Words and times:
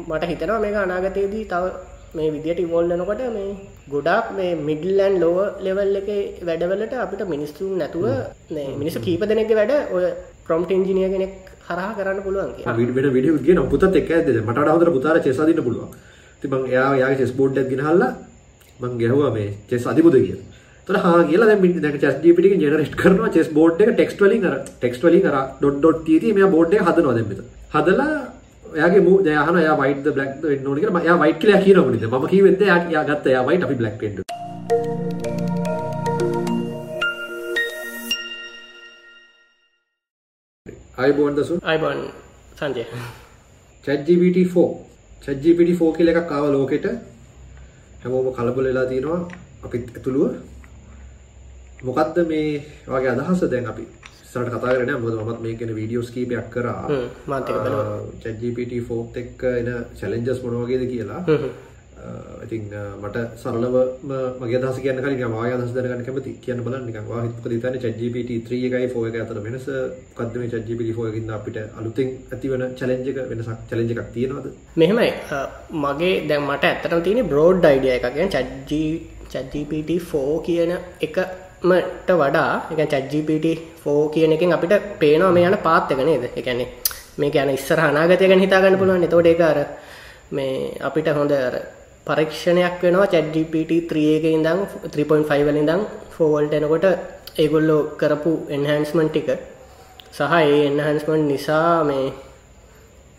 මට 0.00 0.24
හිතනවා 0.24 0.60
මේක 0.60 0.76
අනාගතයේදී 0.76 1.44
තව 1.46 1.64
මේ 2.14 2.30
විදියට 2.30 2.60
ඉවෝල්ලනකොට 2.60 3.22
මේ 3.30 3.48
ගොඩක් 3.88 4.30
මේ 4.36 4.50
මිඩල්ලන් 4.60 5.14
ලෝව 5.20 5.38
ලෙවල් 5.60 5.96
එක 6.00 6.08
වැඩවලට 6.42 6.94
අපිට 6.98 7.22
මිනිස්සුන් 7.28 7.74
නැතුව 7.78 8.06
මිනිස 8.76 8.96
කීප 9.00 9.24
දෙනෙක්ගේ 9.24 9.58
වැඩ 9.60 9.74
ඔය 9.92 10.04
ප්‍රොම්ට 10.46 10.70
ඉංජිනිය 10.70 11.08
කෙනෙක් 11.10 11.32
හරහා 11.68 11.92
කරන්න 11.94 12.20
පුළුවන් 12.22 12.90
විඩ 12.92 13.12
විඩිය 13.12 13.38
ගෙන 13.46 13.62
පුතත් 13.68 13.86
එක් 13.94 14.10
ඇද 14.12 14.28
මට 14.38 14.66
හදර 14.66 14.90
පුතාර 14.90 15.16
චෙසාදින්න 15.20 15.64
පුළුවන්. 15.64 15.88
තිබං 16.42 16.66
එයා 16.66 16.90
යාගේ 16.96 17.20
චෙස් 17.20 17.32
බෝඩ් 17.32 17.58
ගෙනහල්ලා 17.70 18.10
මං 18.80 18.98
ගැහවා 18.98 19.32
මේ 19.32 19.48
චෙස් 19.68 19.86
අධිපුද 19.86 20.16
කිය 20.18 20.36
තර 20.88 20.96
හා 20.98 21.24
කියලා 21.24 21.48
දැ 21.52 21.72
දැ 21.78 21.92
චස්ඩිපිටි 21.96 22.56
ජනරට් 22.56 22.96
කරන 22.96 23.20
චෙස් 23.32 23.48
බෝඩ් 23.50 23.82
එක 23.82 23.92
ටෙක්ස් 23.92 24.16
වලින් 24.20 24.46
අර 24.48 24.54
ටෙක්ස් 24.62 24.98
වලින් 25.00 25.28
අර 25.30 25.36
ඩොට් 25.52 25.78
ඩොට් 25.78 26.00
තීති 26.06 26.32
මේ 26.32 26.50
බෝඩ් 26.50 26.74
එක 26.74 26.82
හදනවා 26.82 27.14
දැම්මත 27.14 27.44
හදලා 27.74 28.10
යාගේ 28.78 29.02
මූ 29.06 29.16
දයහන 29.24 29.58
යා 29.62 29.74
වයිට 29.80 30.06
බ්ලක් 30.14 30.32
වෙන්න 30.50 30.66
ෝනික 30.68 30.84
යා 31.08 31.16
වයිට 31.22 31.38
කියලා 31.42 31.60
කියනවනිද 31.64 32.04
ම 32.08 32.24
කිවෙද 32.32 32.62
යා 32.68 33.02
ගත්ත 33.08 33.26
යා 33.34 33.44
වයිට 33.48 33.66
අපි 33.66 33.76
බ්ලක් 33.80 34.02
ෙන්ඩ 34.08 34.18
අයිබෝන්දසු 41.02 41.54
අයිබන් 41.70 42.00
සංජය. 42.58 42.84
චජ්ජිපිට4 43.84 44.56
චජ්ජිපිට4 45.24 45.92
කියල 45.96 46.08
එකක් 46.12 46.26
කාව 46.32 46.44
ලෝකෙට 46.54 46.86
හැමෝම 48.02 48.26
කලබල 48.36 48.66
වෙලා 48.68 48.86
තියෙනවා 48.90 49.20
අපිත් 49.64 49.84
ඇතුළුව. 49.96 50.32
මොකක්ද 51.86 52.16
මේ 52.30 52.48
වගේ 52.88 53.12
අදහස 53.14 53.40
දැන් 53.52 53.66
අපි 53.72 53.84
සට 54.34 54.54
කතාරන 54.54 54.94
මොද 55.04 55.20
මත් 55.26 55.40
මේ 55.48 55.58
කෙන 55.60 55.76
වීඩියෝස් 55.80 56.14
කීපයක් 56.14 56.48
කරා. 56.54 56.82
චජිපට 58.24 58.74
ෆෝත් 58.88 59.22
එක් 59.22 59.46
එන 59.58 59.70
චලෙන්ජස් 60.00 60.42
මොනවගේද 60.46 60.84
කියලා. 60.94 61.22
ඉතින් 62.44 62.64
මට 63.02 63.20
සරලව 63.42 63.76
මගේ 64.40 64.58
දස 64.62 64.78
කියන්න 64.84 64.98
කලින් 65.04 65.30
වාය 65.34 65.52
දස් 65.60 65.70
දරගන්න 65.76 66.02
කැමති. 66.06 66.32
කියන්න 66.44 66.60
බල 66.66 66.74
නිකවා 66.88 67.22
හිත්ක 67.26 67.46
තන 67.62 67.78
චජිපට 67.84 68.32
ත්‍රිය 68.46 68.66
එකයි 68.68 68.88
ෆෝය 68.94 69.08
අතර 69.22 69.38
වෙනස. 69.46 69.66
කදම 70.18 70.44
චජිපිලි 70.54 70.92
ෆෝයකින්න 70.98 71.32
අපිට 71.36 71.58
අලුතින් 71.78 72.10
ඇතිවන 72.32 72.64
චලෙන්ජක 72.80 73.18
වෙනසක් 73.30 73.62
චලෙන්ජ 73.70 73.90
එකක් 73.94 74.10
තියෙනවද? 74.16 74.46
මෙහෙමයි. 74.80 75.10
මගේ 75.84 76.14
දැන් 76.28 76.44
මට 76.50 76.64
ඇත්තටම 76.70 77.02
තියෙන 77.06 77.30
බ්‍රෝඩ් 77.32 77.64
අයිඩිය 77.70 77.94
එකගෙන් 77.98 78.34
චජ්ජී 78.36 78.90
චජිපට 79.32 79.90
ෆෝ 80.10 80.32
කියන 80.48 80.72
එකමට 81.06 82.10
වඩා 82.20 82.52
එක 82.72 82.82
චජිපට 82.92 83.46
ෆෝ 83.84 84.08
කියන 84.08 84.32
එකින් 84.32 84.52
අපිට 84.52 84.74
පේනවා 84.98 85.32
මේ 85.32 85.46
යන 85.46 85.56
පාත්තක 85.66 86.00
නේද? 86.00 86.24
එකන්නේ 86.32 86.68
මේ 87.18 87.42
යන 87.42 87.50
ඉස්සර 87.50 87.80
අනාගතය 87.80 88.28
ගැන 88.28 88.40
හිතාගන්න 88.40 88.78
පුළුවන්. 88.78 89.06
එතෝට 89.08 89.26
එකර 89.26 89.58
මේ 90.30 90.76
අපිට 90.80 91.08
හොඳ 91.10 91.34
පරීක්ෂණයක් 92.06 92.82
වෙනවා. 92.82 93.06
චැඩ්ජිපට 93.06 93.90
3එක 93.90 94.24
ඉඳම් 94.28 94.60
3.5 94.86 95.44
වලින් 95.48 95.66
දම් 95.66 95.82
ෆෝවල්ට 96.10 96.54
එනකොට 96.54 96.86
ඒගොල්ලෝ 97.36 97.82
කරපු 98.00 98.32
එන්හන්ස්මන්් 98.48 99.08
ටික 99.08 99.30
සහ 100.12 100.32
ඒ 100.40 100.58
එන්හන්ස්මන්් 100.68 101.22
නිසා 101.28 101.84
මේ 101.84 102.06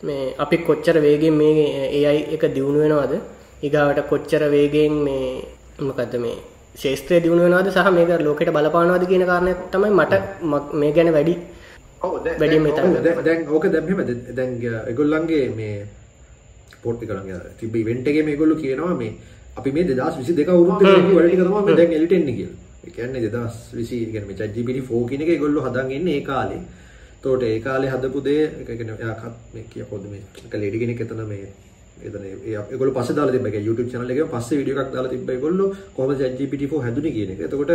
මේ 0.04 0.34
අපි 0.38 0.58
කොච්චර 0.68 0.98
වේගෙන් 1.02 1.34
මේ 1.34 1.54
ඒයි 1.90 2.22
එක 2.36 2.44
දියුණු 2.56 2.80
වෙනවාද? 2.80 3.14
ඉගාවට 3.64 4.08
කොච්චර 4.10 4.44
වේගෙන් 4.50 4.94
මේ 5.06 5.30
මොකක්ද 5.80 6.14
මේ 6.18 6.38
ශේස්ත්‍රය 6.76 7.20
දියුණුවෙනවාද 7.20 7.70
සහ 7.70 7.92
මේක 7.92 8.12
ලෝකට 8.22 8.52
බලපානවාද 8.52 9.06
කියන 9.08 9.26
කාරණය 9.26 9.54
තමයි 9.72 9.92
මට 9.92 10.74
මේ 10.76 10.92
ගැන 10.92 11.12
වැඩි 11.12 11.36
වැඩි 12.36 12.58
දැන් 13.24 13.48
ඕක 13.50 13.68
දැම්හෙම 13.70 14.02
දැන් 14.32 14.52
එගොල්ලන්ගේ 14.88 15.46
මේ 15.52 15.76
පොට්ටි 16.82 17.06
කරන්න 17.06 17.56
තිබ 17.58 17.76
වෙන්ටගේ 17.84 18.24
මේ 18.24 18.38
ගොල්ලු 18.38 18.56
කියනවා 18.58 18.96
මේ 18.96 19.12
අපි 19.56 19.72
මේ 19.72 19.88
දෙදස් 19.92 20.18
විසි 20.18 20.34
දෙක 20.34 20.54
වරුද 20.54 20.88
වැඩි 21.12 21.38
කරම 21.38 21.74
දැන් 21.74 21.94
එලිටෙන්න 21.94 22.32
කිය 22.32 22.50
එකන්නේ 22.88 23.22
දෙදස් 23.28 23.60
විසි 23.74 24.00
ගැන 24.08 24.26
චජිපිටි 24.32 24.82
ෆෝ 24.84 25.04
කියන 25.06 25.22
එක 25.24 25.40
ගොල්ලු 25.40 25.60
හදන්ගන්න 25.62 26.10
ඒ 26.10 26.24
කාලේ. 26.24 26.62
තෝට 27.22 27.44
ඒ 27.44 27.60
කාලේ 27.60 27.90
හදපු 27.90 28.20
දේ 28.22 28.44
එකගෙන 28.62 28.92
යාකත් 29.00 29.54
මේ 29.54 29.66
කිය 29.70 29.86
පොද 29.86 30.04
මේ 30.06 30.22
ලෙඩිගෙන 30.56 30.92
එතන 30.96 31.22
මේ 31.26 31.48
ඒගොල 32.06 32.92
පස 32.98 33.14
දාල 33.14 33.32
තිබ 33.32 33.46
YouTube 33.68 33.90
චනල 33.92 34.12
එක 34.12 34.30
පස්ස 34.34 34.50
විඩියක් 34.60 34.92
දාලා 34.94 35.14
තිබ 35.14 35.32
ගොල්ල 35.42 35.62
කොම 35.96 36.12
ජපිට 36.14 36.72
හැදුන 36.86 37.08
කියන 37.16 37.32
එක. 37.32 37.42
එතකොට 37.48 37.72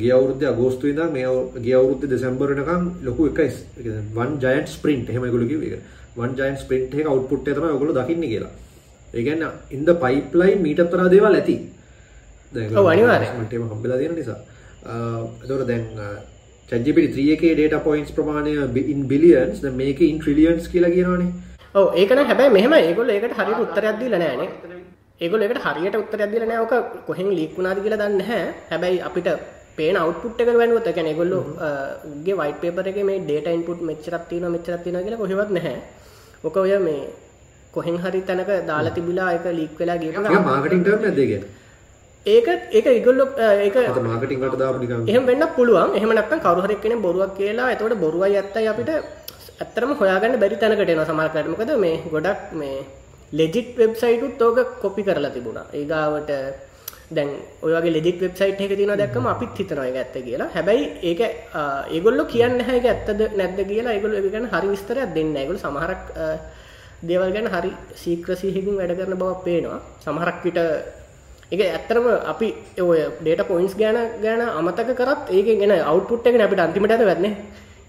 ගිය 0.00 0.10
අවුරුද්ධ 0.10 0.44
අගෝස්තු 0.44 0.90
ඉදා 0.92 1.10
මේ 1.10 1.26
ගිය 1.64 1.74
අවුරුද්ධ 1.74 2.06
දෙසැම්බරනකම් 2.12 2.82
ලොකු 3.04 3.28
එකයි 3.30 3.48
වන් 4.16 4.38
ජයන්ට 4.42 4.68
ස්ප්‍රින්ට් 4.68 5.08
හෙම 5.08 5.26
ගොලක 5.34 5.50
එක 5.50 5.80
වන් 6.16 6.36
ජයන් 6.38 6.56
ස්ප්‍රින්ට් 6.62 6.94
එක 6.94 7.06
අවුට්පුට් 7.06 7.44
තම 7.46 7.66
ගොල 7.82 7.92
දකින්න 7.94 8.28
කියලා. 8.32 8.52
ඒගැන්න 9.14 9.44
ඉන්ද 9.70 9.88
පයිප්ලයින් 10.04 10.62
මීටතරා 10.62 11.08
දේවල් 11.08 11.38
ඇති. 11.40 11.56
අනිවාරමටම 12.84 13.68
හම්බිලා 13.72 13.98
තියෙන 13.98 14.14
නිසා. 14.14 14.38
එතොට 15.44 15.66
දැන් 15.66 15.86
චජිපිට 16.68 17.12
ත්‍රියකේ 17.14 17.54
ඩේට 17.54 17.84
පොයින්ස් 17.84 18.10
ප්‍රමාණය 18.10 18.54
ඉන් 18.92 19.06
බිලියන්ස් 19.06 19.62
මේක 19.80 20.00
ඉන් 20.00 20.18
ට්‍රිලියන්ස් 20.18 20.66
කියලා 20.68 20.90
කියනවානේ 20.90 21.30
ඔව් 21.78 21.86
ඒකන 22.00 22.20
හැබැයි 22.28 22.54
මෙහෙම 22.56 22.74
ඒගොල්ලෝ 22.76 23.16
ඒකට 23.16 23.36
හරියට 23.38 23.62
උත්තරයක් 23.64 23.96
දීලා 24.00 24.20
නෑනේ. 24.22 24.48
ඒගොල්ලෝ 25.24 25.46
ඒකට 25.48 25.66
හරියට 25.66 25.96
උත්තරයක් 26.02 26.30
දීලා 26.32 26.48
නෑ. 26.50 26.60
ඔක 26.66 26.72
කොහෙන් 27.08 27.28
ලීක් 27.38 27.52
වුණාද 27.58 27.78
කියලා 27.84 28.00
දන්නේ 28.02 28.20
නැහැ. 28.20 28.54
හැබැයි 28.70 29.02
අපිට 29.08 29.28
පේන 29.76 29.96
අවුට්පුට් 30.02 30.40
එක 30.42 30.48
වැනුවොත් 30.60 30.86
ඒ 30.88 30.94
කියන්නේ 30.96 31.12
ඒගොල්ලෝ 31.14 31.42
ගේ 32.26 32.36
වයිට් 32.40 32.58
පේපර් 32.64 32.88
එකේ 32.92 33.04
මේ 33.10 33.18
data 33.30 33.50
input 33.58 33.84
මෙච්චරක් 33.90 34.24
තියෙනවා 34.30 34.54
මෙච්චරක් 34.56 34.80
තියෙනවා 34.84 35.04
කියලා 35.06 35.22
කොහෙවත් 35.22 35.50
නැහැ. 35.58 35.76
ඔක 36.48 36.56
ඔය 36.62 36.72
මේ 36.86 37.02
කොහෙන් 37.76 38.00
හරි 38.04 38.20
තැනක 38.30 38.50
දාලා 38.70 38.96
තිබිලා 38.96 39.28
ඒක 39.36 39.46
ලීක් 39.60 39.76
වෙලා 39.82 39.98
ගියපු 40.02 40.24
ගමන් 40.24 40.48
මාකටිං 40.48 40.82
ටර්ම් 40.86 41.02
නැද්ද 41.06 41.20
ඒක? 41.24 41.44
ඒක 42.26 42.48
ඒක 42.78 42.86
ඒගොල්ලෝ 42.94 43.28
ඒක 43.66 43.76
මාකටිං 44.08 44.40
වලට 44.42 44.58
දාපු 44.64 44.78
නිකන් 44.82 45.12
එහෙම 45.12 45.28
වෙන්නත් 45.30 45.52
පුළුවන්. 45.58 45.94
එහෙම 46.00 46.16
නැත්නම් 46.20 46.42
කවුරු 46.46 46.66
හරි 46.66 46.80
කෙනෙක් 46.86 47.04
බොරුවක් 47.06 47.36
කියලා 47.42 47.68
එතකොට 47.76 47.98
බොරුවයි 48.06 48.40
ඇත්තයි 48.42 48.68
අපිට 48.72 48.90
ඇත්තරම 49.58 49.90
හොයාගන්න 50.00 50.38
බැරි 50.40 50.56
තැනකට 50.62 50.90
එනවා 50.92 51.08
සමහරකට 51.08 51.48
මොකද 51.52 51.70
මේ 51.84 51.96
ගොඩක් 52.14 52.40
මේ 52.60 52.78
ලෙජිට් 53.32 53.70
වෙබ්සයිටුත් 53.76 54.42
ඕක 54.42 54.58
කොපි 54.82 55.02
කරලා 55.02 55.30
තිබුණා. 55.30 55.66
ඊගාවට 55.72 56.30
දැන් 57.08 57.30
ඔය 57.62 57.72
වගේ 57.74 57.92
ලෙජිට් 57.96 58.18
වෙබ්සයිට් 58.20 58.60
එක 58.60 58.74
තියෙනවා 58.76 58.98
දැක්කම 59.02 59.26
අපිත් 59.26 59.56
හිතනවා 59.58 59.86
ඒක 59.88 59.96
ඇත්ත 59.96 60.16
කියලා. 60.26 60.48
හැබැයි 60.56 60.84
ඒක 61.02 61.20
ඒගොල්ලෝ 61.90 62.26
කියන්නේ 62.26 62.58
නැහැ 62.58 62.76
ඒක 62.76 62.86
ඇත්තද 62.86 63.20
නැද්ද 63.40 63.58
කියලා 63.70 63.96
ඒගොල්ලෝ 63.96 64.20
ඒක 64.20 64.30
ගැන 64.34 64.48
හරි 64.52 64.68
විස්තරයක් 64.74 65.14
දෙන්නේ 65.16 65.32
නැහැ. 65.32 65.42
ඒගොල්ලෝ 65.42 65.64
සමහරක් 65.64 66.04
දේවල් 67.02 67.32
ගැන 67.32 67.48
හරි 67.54 67.70
සීක්‍රසි 68.02 68.50
එකකින් 68.50 68.76
වැඩ 68.80 68.96
කරන 68.98 69.18
බවක් 69.22 69.44
පේනවා. 69.46 69.80
සමහරක් 70.04 70.38
විට 70.44 70.58
ඒක 71.52 71.60
ඇත්තටම 71.62 72.06
අපි 72.32 72.48
ඔය 72.84 73.00
ඩේටා 73.20 73.48
පොයින්ට්ස් 73.52 73.76
ගැන 73.76 73.98
ගැන 74.24 74.42
අමතක 74.50 74.92
කරත් 75.00 75.22
ඒකෙන් 75.30 75.64
එන 75.66 75.72
අවුට්පුට් 75.82 76.26
එක 76.26 76.40
අපිට 76.40 76.64
අන්තිමට 76.66 76.92
ඇද 76.92 77.06
වැදනේ. 77.10 77.34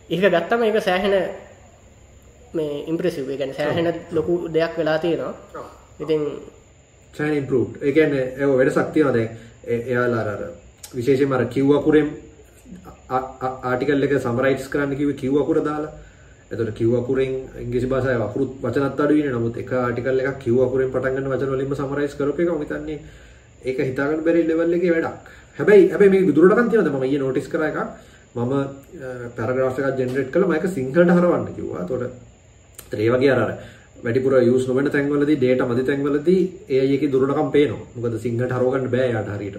ඒක 0.10 0.24
ගත්තම 0.26 0.64
ඒක 0.64 0.80
සෑහෙන 0.82 1.18
මේ 2.54 2.86
ඉම්ප්‍රසිව් 2.88 3.28
ගැන 3.38 3.54
සෑහෙන 3.54 3.94
ලොකු 4.12 4.34
දෙයක් 4.54 4.78
වෙලා 4.78 4.98
තියෙනවා. 5.00 5.34
ඉතින් 6.00 6.22
සෑන් 7.14 7.34
ඉම්පරූ් 7.34 7.66
එකන 7.82 8.14
ඒ 8.14 8.48
වැඩ 8.52 8.72
සක්තියන 8.72 9.14
දැන්. 9.14 9.30
එයාලා 9.68 10.24
අර 10.34 10.42
විශේෂම 10.96 11.34
අර 11.34 11.46
කිව්වකුරෙන් 11.48 12.08
ආටිකල් 13.10 14.04
එක 14.04 14.14
සමරයිස් 14.20 14.68
කරන්න 14.70 14.96
කිව 14.96 15.16
කිව්වකුර 15.22 15.60
දාලා. 15.64 15.94
එතට 16.52 16.74
කිව්වකුරෙන් 16.80 17.34
ඉංග්‍රිසි 17.64 17.88
භාෂාව 17.88 18.22
වකුරුත් 18.24 18.52
වචනත් 18.64 19.00
අඩුවනේ 19.00 19.34
නමුත් 19.34 19.58
එක 19.58 19.72
ආටිකල් 19.74 20.20
එකක් 20.22 20.40
කිව්වකුරෙන් 20.46 20.92
පටන් 20.94 21.16
ගන්න 21.16 21.32
වචන 21.34 21.52
වලින්ම 21.54 21.76
සමරයිස් 21.76 22.16
කරපු 22.20 22.42
එක 22.42 22.50
මම 22.50 22.62
හිතන්නේ 22.64 23.00
ඒක 23.64 23.78
හිතාගන්න 23.82 24.24
බැරි 24.24 24.48
ලෙවල් 24.50 24.78
එකේ 24.78 24.94
වැඩක්. 24.96 25.18
හැබැයි 25.58 25.90
හැබැයි 25.92 26.12
මේක 26.14 26.36
දුරටකන් 26.36 26.70
තියෙනවද? 26.72 26.92
මම 26.94 27.04
ඊයේ 27.04 27.24
නෝටිස් 27.24 27.50
කරා 27.52 27.70
එකක්. 27.72 27.80
මම 28.36 28.54
පැරග්‍රාෆ් 29.36 29.80
එකක් 29.80 30.00
ජෙනරේට් 30.00 30.32
කළා. 30.32 30.48
මම 30.48 30.56
ඒක 30.56 30.66
සිංහලට 30.70 31.16
හරවන්න 31.18 31.54
කිව්වා. 31.58 31.84
එතකොට 31.84 32.14
ඒ 32.94 33.10
වගේ 33.10 33.32
අර 33.36 33.42
වැඩිපුර 34.04 34.34
යූස් 34.42 34.68
නොවන 34.68 34.92
තැන්වලදී 34.92 35.38
ඩේටා 35.38 35.68
මදි 35.68 35.88
තැන්වලදී 35.90 36.42
එකේ 36.70 37.12
දුරටකම් 37.12 37.50
පේනවා. 37.52 37.88
මොකද 37.96 38.20
සිංහලට 38.20 38.52
හරව 38.52 38.70
ගන්න 38.74 38.94
බෑ 38.94 39.10
යාට 39.12 39.34
හරියට. 39.36 39.58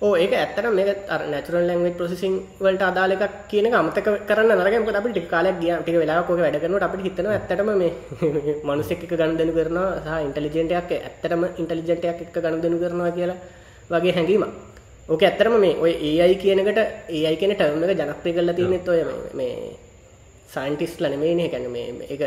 ඕ 0.00 0.14
ඒක 0.14 0.32
ඇත්තට 0.32 0.66
මේක 0.70 1.08
අර 1.08 1.22
නැචරල් 1.26 1.64
ලැන්ග්වේජ් 1.68 1.94
ප්‍රොසෙසින් 1.98 2.34
වලට 2.60 2.82
අදාළ 2.82 3.14
එකක් 3.14 3.34
කියන 3.50 3.66
එක 3.66 3.74
අමතක 3.74 4.08
කරන්න 4.28 4.54
නරකයි. 4.54 4.78
මොකද 4.78 4.98
අපිට 4.98 5.14
ටික 5.14 5.28
කාලයක් 5.28 5.58
ගියා. 5.62 5.80
ටික 5.82 5.98
වෙලාවක් 6.02 6.30
ඔක 6.30 6.38
වැඩ 6.38 6.60
කරනකොට 6.62 6.86
අපිට 6.86 7.06
හිතෙනවා 7.06 7.34
ඇත්තටම 7.34 7.70
මේ 7.82 7.92
මිනිස්සෙක් 8.70 9.02
එක්ක 9.02 9.14
ගනුදෙනු 9.14 9.56
කරනවා 9.58 9.88
සහ 10.04 10.24
ඉන්ටෙලිජන්ට් 10.26 10.72
එකක් 10.72 10.92
ඇත්තටම 10.98 11.42
ඉන්ටෙලිජන්ට් 11.58 12.04
එකක් 12.04 12.22
එක්ක 12.26 12.38
ගනුදෙනු 12.44 12.78
කරනවා 12.78 13.10
කියලා 13.18 13.38
වගේ 13.92 14.14
හැඟීමක්. 14.16 14.54
ඕක 15.08 15.22
ඇත්තටම 15.22 15.58
මේ 15.58 15.74
ඔය 15.82 15.92
AI 16.22 16.34
කියන 16.36 16.62
එකට 16.62 16.80
AI 17.10 17.36
කියන 17.36 17.52
ටර්ම් 17.54 17.84
එක 17.84 17.98
ජනප්‍රිය 17.98 18.34
කරලා 18.36 18.54
තියෙනෙත් 18.54 18.88
ඔය 18.88 19.02
මේ 19.34 19.52
සයින්ටිස්ට්ල 20.48 21.06
නෙමෙයිනේ 21.06 21.46
ඒ 21.46 21.50
කියන්නේ 21.50 21.72
මේ 21.74 22.06
ඒක 22.10 22.22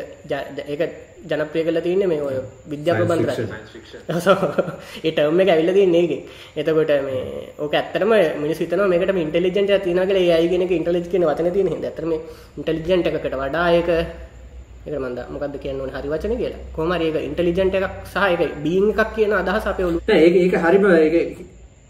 ඒක 0.74 0.82
ජනප්‍රිය 1.24 1.64
කරලා 1.66 1.84
තියෙන්නේ 1.86 2.10
මේ 2.12 2.22
ඔය 2.22 2.36
විද්‍යා 2.70 2.98
ප්‍රබන්ධ 2.98 3.32
ඒ 5.06 5.12
ටර්ම් 5.12 5.40
එක 5.44 5.52
ඇවිල්ලා 5.54 5.76
තියෙන්නේ 5.78 6.02
ඒකෙන්. 6.04 6.22
එතකොට 6.56 6.92
මේ 7.08 7.22
ඕක 7.60 7.74
ඇත්තටම 7.74 8.14
මිනිස්සු 8.44 8.64
හිතනවා 8.66 8.90
මේකට 8.94 9.14
මේ 9.18 9.26
ඉන්ටෙලිජන්ට් 9.28 9.72
එකක් 9.76 9.86
තියෙනවා 9.86 10.10
කියලා 10.10 10.36
AI 10.36 10.50
කියන 10.52 10.66
එක 10.66 10.74
ඉන්ටෙලිජන්ට් 10.80 11.10
කියන 11.14 11.26
වචනේ 11.30 11.54
තියෙන 11.56 11.72
හින්දා. 11.74 11.90
ඇත්තටම 11.90 12.12
මේ 12.12 12.20
ඉන්ටෙලිජන්ට් 12.58 13.10
එකකට 13.12 13.40
වඩා 13.42 13.66
ඒක 13.72 13.90
එක 14.84 14.94
මන්ද 15.00 15.20
මොකක්ද 15.34 15.58
කියන්න 15.64 15.82
ඕනේ? 15.82 15.96
හරි 15.98 16.14
වචන 16.14 16.38
කියලා. 16.38 16.62
කොහොම 16.76 16.94
හරි 16.96 17.10
ඒක 17.10 17.18
ඉන්ටෙලිජන්ට් 17.24 17.80
එකක් 17.80 17.98
සහ 18.06 18.28
ඒක 18.28 18.56
බීන් 18.66 18.86
එකක් 18.94 19.12
කියන 19.18 19.36
අදහස 19.40 19.68
අපේ 19.74 19.90
ඔළුව 19.90 20.16
ඒක 20.18 20.40
ඒක 20.44 20.56
හරිම 20.60 20.88
ඒක 20.92 21.18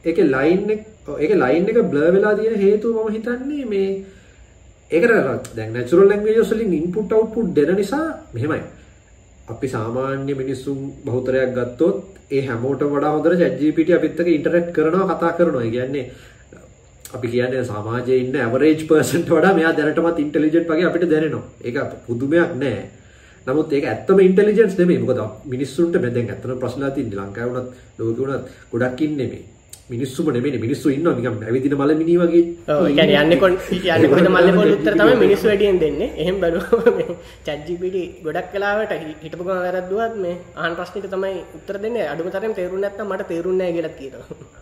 ඒකේ 0.05 0.27
ලයින් 0.27 0.63
එක 0.69 0.81
ඒකේ 1.17 1.37
ලයින් 1.37 1.69
එක 1.69 1.83
බ්ලර් 1.91 2.09
වෙලා 2.13 2.33
තියෙන 2.35 2.57
හේතුව 2.57 2.97
මම 2.97 3.13
හිතන්නේ 3.15 3.65
මේ 3.65 3.87
ඒකට 4.91 5.55
දැන් 5.55 5.73
නැචුරල් 5.73 6.07
ලැන්ග්වේජස් 6.07 6.51
වලින් 6.51 6.73
ඉන්පුට් 6.73 7.11
අවුට්පුට් 7.11 7.53
දෙන 7.55 7.75
නිසා 7.75 8.05
මෙහෙමයි 8.33 8.61
අපි 9.47 9.67
සාමාන්‍ය 9.67 10.33
මිනිස්සුන් 10.35 10.79
බහුතරයක් 11.05 11.53
ගත්තොත් 11.53 11.97
ඒ 12.31 12.41
හැමෝට 12.47 12.83
වඩා 12.85 13.13
හොඳට 13.13 13.39
chat 13.39 13.55
GPT 13.59 13.89
අපිත් 13.91 14.19
එක්ක 14.19 14.29
ඉන්ටරැක්ට් 14.29 14.73
කරනවා 14.73 15.07
කතා 15.11 15.31
කරනවා. 15.37 15.63
ඒ 15.63 15.71
කියන්නේ 15.71 16.05
අපි 17.13 17.27
කියන්නේ 17.27 17.63
සමාජයේ 17.65 18.19
ඉන්න 18.23 18.35
ඇවරේජ් 18.37 18.83
පර්සන්ට 18.83 19.29
වඩා 19.29 19.53
මෙයා 19.53 19.73
දැනටමත් 19.77 20.19
ඉන්ටෙලිජන්ට් 20.19 20.69
වගේ 20.69 20.87
අපිට 20.89 21.07
දැනෙනවා. 21.09 21.43
ඒක 21.63 21.77
පුදුමයක් 22.05 22.51
නෑ. 22.55 22.83
නමුත් 23.47 23.73
ඒක 23.73 23.85
ඇත්තම 23.85 24.19
ඉන්ටෙලිජන්ස් 24.21 24.77
නෙමෙයි. 24.77 24.99
මොකද 24.99 25.21
මිනිස්සුන්ට 25.45 25.95
දැන් 25.97 26.29
ඇත්තම 26.29 26.59
ප්‍රශ්නලා 26.61 26.91
තියෙන්නේ 26.91 27.19
ලංකාවේ 27.19 27.53
වුණත් 27.53 27.69
ලෝකෙ 27.99 28.21
වුණත් 28.21 28.45
ගොඩක් 28.71 29.01
ඉන්නේ 29.01 29.27
මේ 29.27 29.43
මිනිස්සුම 29.93 30.27
නෙමෙයි 30.35 30.59
මිනිස්සු 30.65 30.87
ඉන්නවා 30.95 31.15
නිකන් 31.17 31.43
ඇවිදින 31.47 31.75
මල 31.77 31.91
මිනී 32.01 32.17
වගේ. 32.21 32.43
ඔව් 32.67 32.85
ඒ 32.85 32.93
කියන්නේ 32.93 33.21
යන්නේ 33.23 33.39
කොන් 33.43 33.53
යන්නේ 33.75 34.09
කොහෙද 34.11 34.29
මල්ලේ 34.35 34.55
පොල් 34.57 34.71
උත්තර 34.75 34.95
තමයි 34.99 35.15
මිනිස්සු 35.25 35.47
වැඩියෙන් 35.49 35.79
දෙන්නේ. 35.83 36.09
එහෙම 36.21 36.39
බැලුවම 36.43 36.89
මේ 36.97 37.17
chat 37.45 37.61
GPT 37.67 37.97
ගොඩක් 38.25 38.55
වෙලාවට 38.55 38.93
හිටපු 39.23 39.43
ගමන් 39.43 39.61
වැරද්දුවත් 39.65 40.15
මේ 40.25 40.35
අහන 40.55 40.77
ප්‍රශ්නෙට 40.79 41.09
තමයි 41.15 41.37
උත්තර 41.59 41.81
දෙන්නේ. 41.85 42.09
අඩුම 42.13 42.31
තරම් 42.35 42.53
තේරුන්නේ 42.59 42.89
නැත්නම් 42.89 43.13
මට 43.13 43.27
තේරුන්නේ 43.31 43.71
නැහැ 43.71 43.75
කියලා 43.77 43.95
කියනවා. 43.99 44.59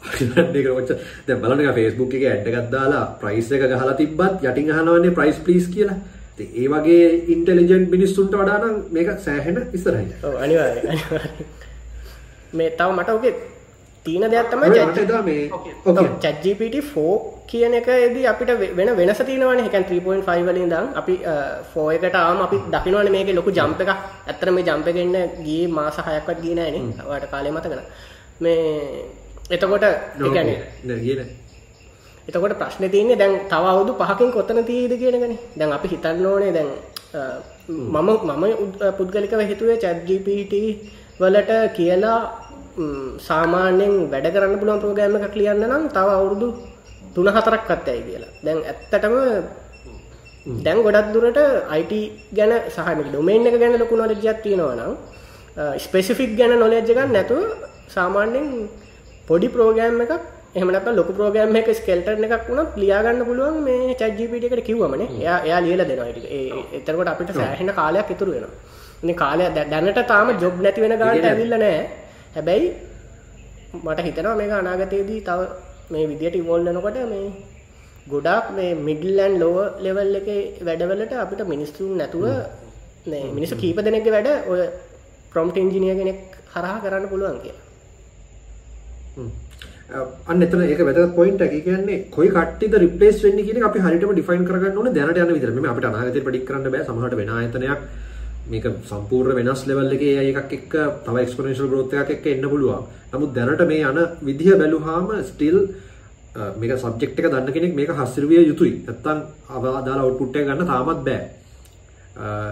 ඒක 0.58 0.70
ඔච්චර 0.72 0.96
දැන් 1.26 1.42
බලන්න 1.42 1.74
Facebook 1.78 2.16
එකේ 2.16 2.32
ඇඩ් 2.32 2.50
එකක් 2.50 2.72
දාලා 2.76 3.04
ප්‍රයිස් 3.22 3.52
එක 3.52 3.68
ගහලා 3.74 3.98
තිබ්බත් 4.00 4.48
යටින් 4.48 4.72
අහනවන්නේ 4.72 5.16
ප්‍රයිස් 5.18 5.44
ප්ලීස් 5.46 5.68
කියලා. 5.76 5.98
ඉතින් 6.34 6.48
ඒ 6.60 6.68
වගේ 6.72 7.06
ඉන්ටෙලිජන්ට් 7.34 7.90
මිනිස්සුන්ට 7.94 8.34
වඩා 8.34 8.58
නම් 8.62 8.76
මේක 8.96 9.14
සෑහෙන 9.26 9.62
ඉස්සරහයි. 9.72 10.06
ඔව් 10.26 10.34
අනිවාර්යයෙන් 10.44 10.88
අනිවාර්යයෙන්. 10.88 11.48
මේ 12.52 12.70
තව 12.78 12.90
මට 12.96 13.10
ඔගේ 13.10 13.34
තීන 14.04 14.24
දෙයක් 14.32 14.48
තමයි 14.52 14.68
චැට්ජිපට 16.22 16.76
4 16.94 17.04
කියන 17.50 17.74
එකදී 17.78 18.26
අපිට 18.30 18.50
වෙන 18.78 18.90
වෙනස 18.98 19.20
තියෙනවනේ. 19.28 19.66
එකන් 19.68 19.84
3.5 19.90 20.46
වලින් 20.48 20.62
ඉඳන් 20.66 20.86
අපි 21.00 21.14
4 21.74 21.96
එකට 21.96 22.16
ආම 22.22 22.40
අපි 22.46 22.56
දකින්නවනේ 22.74 23.12
මේකේ 23.16 23.36
ලොකු 23.38 23.50
ජම්ප් 23.58 23.80
එකක්. 23.84 23.92
ඇත්තට 24.28 24.50
මේ 24.56 24.64
ජම්ප් 24.68 24.86
එකේ 24.92 25.04
ඉන්න 25.08 25.18
ගියේ 25.46 25.68
මාස 25.76 25.98
6ක්වත් 26.06 26.38
ගියේ 26.44 26.56
නෑනේ. 26.58 26.82
ඔයාලට 27.08 27.30
කාලේ 27.34 27.52
මතක 27.56 27.74
මේ 28.44 28.60
එතකොට 29.54 29.84
ඒ 29.84 29.94
කියන්නේ 30.34 31.26
එතකොට 32.28 32.54
ප්‍රශ්නේ 32.60 32.90
තියෙන්නේ 32.94 33.20
දැන් 33.22 33.34
තව 33.52 33.64
අවුරුදු 33.72 33.92
5කින් 34.02 34.30
කොතන 34.36 34.64
තියෙයිද 34.70 34.94
කියන 35.00 35.16
එකනේ. 35.18 35.38
දැන් 35.58 35.72
අපි 35.78 35.88
හිතන්න 35.92 36.26
ඕනේ 36.32 36.52
දැන් 36.56 36.70
මම 37.68 38.08
මම 38.28 38.44
පුද්ගලිකව 38.98 39.40
හිතුවේ 39.50 39.76
ChatGPT 39.82 40.54
වලට 41.20 41.52
කියලා 41.78 42.18
සාමාන්‍යයෙන් 43.28 43.94
වැඩ 44.12 44.26
කරන්න 44.34 44.60
පුළුවන් 44.60 44.82
ප්‍රෝග්‍රෑම් 44.82 45.16
එකක් 45.18 45.36
ලියන්න 45.40 45.64
නම් 45.70 45.84
තව 45.96 46.08
අවුරුදු 46.18 46.48
3-4ක් 47.16 47.70
අත්‍යයි 47.76 48.02
කියලා. 48.08 48.32
දැන් 48.44 48.58
ඇත්තටම 48.72 49.14
දැන් 50.64 50.78
ගොඩක් 50.86 51.08
දුරට 51.14 51.40
IT 51.80 51.92
ගැන 52.38 52.52
සහ 52.74 52.90
මේ 52.98 53.08
ඩොමේන් 53.08 53.48
එක 53.50 53.56
ගැන 53.62 53.78
ලොකු 53.82 53.94
නොලෙජ් 54.00 54.26
එකක් 54.32 54.42
තියෙනවා 54.44 54.74
නම් 54.78 54.92
ස්පෙસિෆික් 55.84 56.32
ගැන 56.40 56.54
නොලෙජ් 56.64 56.90
එකක් 56.92 57.00
නැතුව 57.16 57.42
සාමාන්‍යයෙන් 57.96 58.46
පොඩි 59.28 59.48
ප්‍රෝග්‍රෑම් 59.56 60.00
එකක් 60.04 60.12
එහෙම 60.56 60.68
නැත්නම් 60.74 60.96
ලොකු 61.00 61.12
ප්‍රෝග්‍රෑම් 61.18 61.56
එකක 61.60 61.70
ස්කෙල්ටන් 61.80 62.24
එකක් 62.26 62.44
වුණත් 62.50 62.78
ලියා 62.82 63.00
ගන්න 63.04 63.24
පුළුවන් 63.28 63.56
මේ 63.66 63.94
chat 64.00 64.12
GPT 64.18 64.44
එකට 64.48 64.66
කිව්වමනේ. 64.68 65.08
එයා 65.22 65.38
එයා 65.48 65.60
ලියලා 65.66 65.88
දෙනවා 65.90 66.08
ඒක. 66.10 66.18
ඒ 66.36 66.48
එතකොට 66.78 67.10
අපිට 67.12 67.32
සෑහෙන 67.40 67.70
කාලයක් 67.80 68.10
ඉතුරු 68.14 68.30
වෙනවා. 68.36 68.54
ඉතින් 69.02 69.16
කාලය 69.22 69.44
දැනට 69.72 70.00
තාම 70.12 70.28
ජොබ් 70.42 70.56
නැති 70.64 70.80
වෙන 70.84 70.94
ගානට 71.02 71.28
ඇවිල්ලා 71.30 71.60
නැහැ. 71.64 71.84
හැබැයි 72.36 72.68
මට 73.84 74.06
හිතනවා 74.08 74.36
මේක 74.40 74.52
අනාගතයේදී 74.58 75.20
තව 75.28 75.40
මේ 75.92 76.04
විදියට 76.10 76.40
ඉවෝල්ව් 76.42 76.68
වෙනකොට 76.68 76.98
මේ 77.12 77.26
ගොඩාක් 78.12 78.46
මේ 78.58 78.70
මිඩල් 78.88 79.18
ඇන්ඩ් 79.24 79.40
ලෝවර් 79.42 79.66
ලෙවල් 79.86 80.14
එකේ 80.20 80.40
වැඩවලට 80.68 81.14
අපිට 81.24 81.42
මිනිස්සුන් 81.54 81.92
නැතුව 82.00 82.24
මේ 83.12 83.24
මිනිස්සු 83.36 83.60
කීප 83.62 83.78
දෙනෙක්ගේ 83.88 84.14
වැඩ 84.16 84.30
ඔය 84.52 84.60
ප්‍රොම්ප්ට් 85.32 85.56
ඉන්ජිනියර් 85.64 85.96
කෙනෙක් 86.00 86.18
හරහා 86.54 86.78
කරන්න 86.84 87.06
පුළුවන් 87.12 87.38
කියලා. 87.44 87.66
අන්න 90.30 90.44
එතන 90.46 90.62
ඒක 90.64 90.82
වැදගත් 90.88 91.14
පොයින්ට් 91.18 91.42
එක. 91.46 91.52
ඒ 91.58 91.62
කියන්නේ 91.66 91.98
කොයි 92.16 92.30
කට්ටියද 92.36 92.74
රිප්ලේස් 92.84 93.18
වෙන්නේ 93.24 93.46
කියන 93.46 93.58
එක 93.60 93.68
අපි 93.70 93.84
හරියටම 93.86 94.12
ඩිෆයින් 94.14 94.44
කරගන්න 94.48 94.78
ඕනේ 94.80 94.94
දැනට 94.98 95.20
යන 95.24 95.34
විදිහට. 95.36 95.60
මේ 95.64 95.72
අපිට 95.72 95.90
අනාගතේ 95.90 96.24
ප්‍රෙඩික්ට් 96.26 96.48
කරන්න 96.50 96.72
බෑ. 96.74 96.84
සමහරවිට 96.88 97.20
වෙන 97.20 97.30
ආයතනයක් 97.36 97.80
මේක 98.50 98.64
සම්පූර්ණ 98.90 99.38
වෙනස් 99.38 99.62
ලෙවල් 99.68 99.92
එකේ 99.96 100.16
AI 100.20 100.30
එකක් 100.32 100.52
එක්ක 100.58 100.72
තව 101.06 101.16
එක්ස්පොනෙන්ෂල් 101.24 101.70
growth 101.72 101.94
එකක් 101.94 102.10
එක්ක 102.16 102.26
එන්න 102.26 102.48
පුළුවන්. 102.52 102.86
නමුත් 103.12 103.34
දැනට 103.34 103.62
මේ 103.70 103.84
යන 103.90 104.00
විදිහ 104.26 104.56
බැලුවාම 104.60 105.10
still 105.30 105.58
මේක 106.60 106.72
සබ්ජෙක්ට් 106.78 107.20
එක 107.20 107.30
දන්න 107.32 107.52
කෙනෙක් 107.52 107.74
මේක 107.74 107.90
හස්සිරුවිය 107.90 108.46
යුතුයි. 108.46 108.74
නැත්තම් 108.86 109.18
අදාළ 109.50 110.02
අවුට්පුට් 110.02 110.36
එක 110.36 110.46
ගන්න 110.48 110.66
තාමත් 110.66 111.04
බෑ. 111.06 111.20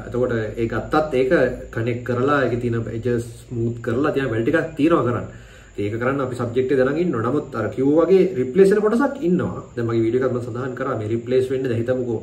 එතකොට 0.06 0.32
ඒ 0.32 0.66
ගත්තත් 0.66 1.14
ඒක 1.14 1.32
කනෙක්ට් 1.70 2.06
කරලා 2.08 2.38
ඒකේ 2.44 2.60
තියෙන 2.60 2.82
එජස් 2.88 3.26
ස්මූත් 3.42 3.76
කරලා 3.82 4.12
තියන 4.12 4.30
වැල් 4.30 4.42
ටිකක් 4.42 4.74
තියනවා 4.78 5.06
කරන්න. 5.06 5.28
ඒක 5.78 5.94
කරන්න 6.00 6.20
අපි 6.20 6.34
සබ්ජෙක්ට් 6.34 6.72
එක 6.72 6.78
දැනගෙන 6.80 7.02
ඉන්නවා. 7.04 7.26
නමුත් 7.26 7.54
අර 7.54 7.66
කිව්ව 7.74 7.98
වගේ 8.00 8.34
රිප්ලේස් 8.38 8.70
වෙන 8.70 8.82
කොටසක් 8.82 9.22
ඉන්නවා. 9.28 9.62
දැන් 9.74 9.86
මගේ 9.86 10.04
වීඩියෝ 10.04 10.26
එකක් 10.26 10.34
මම 10.34 10.44
සඳහන් 10.46 10.74
කරා 10.78 10.98
මේ 10.98 11.10
රිප්ලේස් 11.14 11.50
වෙන්නේ 11.50 11.70
දැන් 11.70 11.82
හිතමුකෝ 11.82 12.20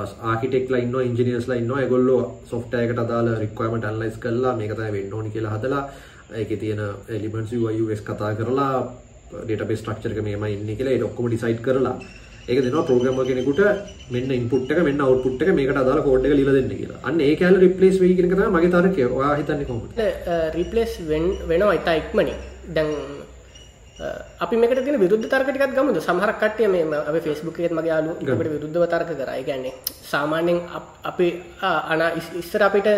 ආකිටෙක්ලා 0.00 0.80
ඉන්නවා 0.84 1.04
ඉන්ජිනියර්ස්ලා 1.08 1.60
ඉන්නවා 1.62 1.80
ඒගොල්ලෝ 1.84 2.20
සොෆ්ට්වෙයාර් 2.50 2.90
එකට 2.90 3.04
අදාළ 3.04 3.30
රික්වයර්මන්ට් 3.42 3.88
ඇනලයිස් 3.90 4.18
කරලා 4.24 4.56
මේක 4.60 4.74
තමයි 4.78 4.92
වෙන්න 4.96 5.14
ඕනි 5.18 5.30
කියලා 5.36 5.54
හදලා 5.56 5.82
ඒකේ 6.40 6.60
තියෙන 6.62 6.82
එලිමන්ට්ස් 7.16 7.56
UI 7.60 7.80
UX 7.84 8.04
කතා 8.10 8.34
කරලා 8.40 8.74
ඩේටාබේස් 9.32 9.80
ස්ට්‍රක්චර් 9.82 10.12
එක 10.14 10.26
මෙහෙමයි 10.28 10.52
ඉන්නේ 10.58 10.78
කියලා 10.78 10.94
ඒක 10.96 11.08
ඔක්කොම 11.08 11.28
ඩිසයිඩ් 11.30 11.60
කරලා 11.66 11.96
ඒක 12.48 12.58
දෙනවා 12.64 12.84
ප්‍රෝග්‍රෑමර් 12.88 13.26
කෙනෙකුට 13.30 13.60
මෙන්න 14.14 14.32
ඉන්පුට් 14.38 14.72
එක 14.72 14.80
මෙන්න 14.88 15.04
අවුට්පුට් 15.04 15.44
එක 15.44 15.52
මේකට 15.58 15.82
අදාළ 15.82 16.02
කෝඩ් 16.06 16.26
එක 16.28 16.34
ලියලා 16.38 16.56
දෙන්න 16.58 16.72
කියලා. 16.72 16.98
අන්න 17.08 17.20
ඒ 17.20 17.36
කැලේ 17.40 17.62
රිප්ලේස් 17.64 18.00
වෙයි 18.02 18.16
කියන 18.16 18.28
එක 18.28 18.36
තමයි 18.36 18.50
මගේ 18.56 18.72
තර්කය. 18.74 19.06
ඔයා 19.18 19.34
හිතන්නේ 19.40 19.68
කොහොමද? 19.70 20.02
රිප්ලේස් 20.56 20.98
වෙනවා 21.10 21.76
ඉතා 21.78 21.94
ඉක්මනින්. 22.00 22.34
දැන් 22.76 22.90
අපි 23.94 24.54
මේකට 24.58 24.82
තියෙන 24.82 24.98
විරුද්ධ 24.98 25.26
තර්ක 25.30 25.48
ටිකක් 25.54 25.74
ගමුද 25.76 25.98
සමහරක් 26.02 26.38
කට්ටිය 26.42 26.66
මේ 26.66 26.82
අපේ 27.08 27.22
Facebook 27.26 27.58
එකේත් 27.58 27.74
මගේ 27.78 27.92
යාළුවෝ 27.92 28.34
අපිට 28.34 28.50
විරුද්ධව 28.54 28.84
තර්ක 28.92 29.10
කරා. 29.20 29.36
ඒ 29.38 29.44
කියන්නේ 29.48 29.72
සාමාන්‍යයෙන් 30.10 30.58
අපි 31.10 31.26
අන 31.62 32.02
ඉස්සර 32.40 32.62
අපිට 32.68 32.88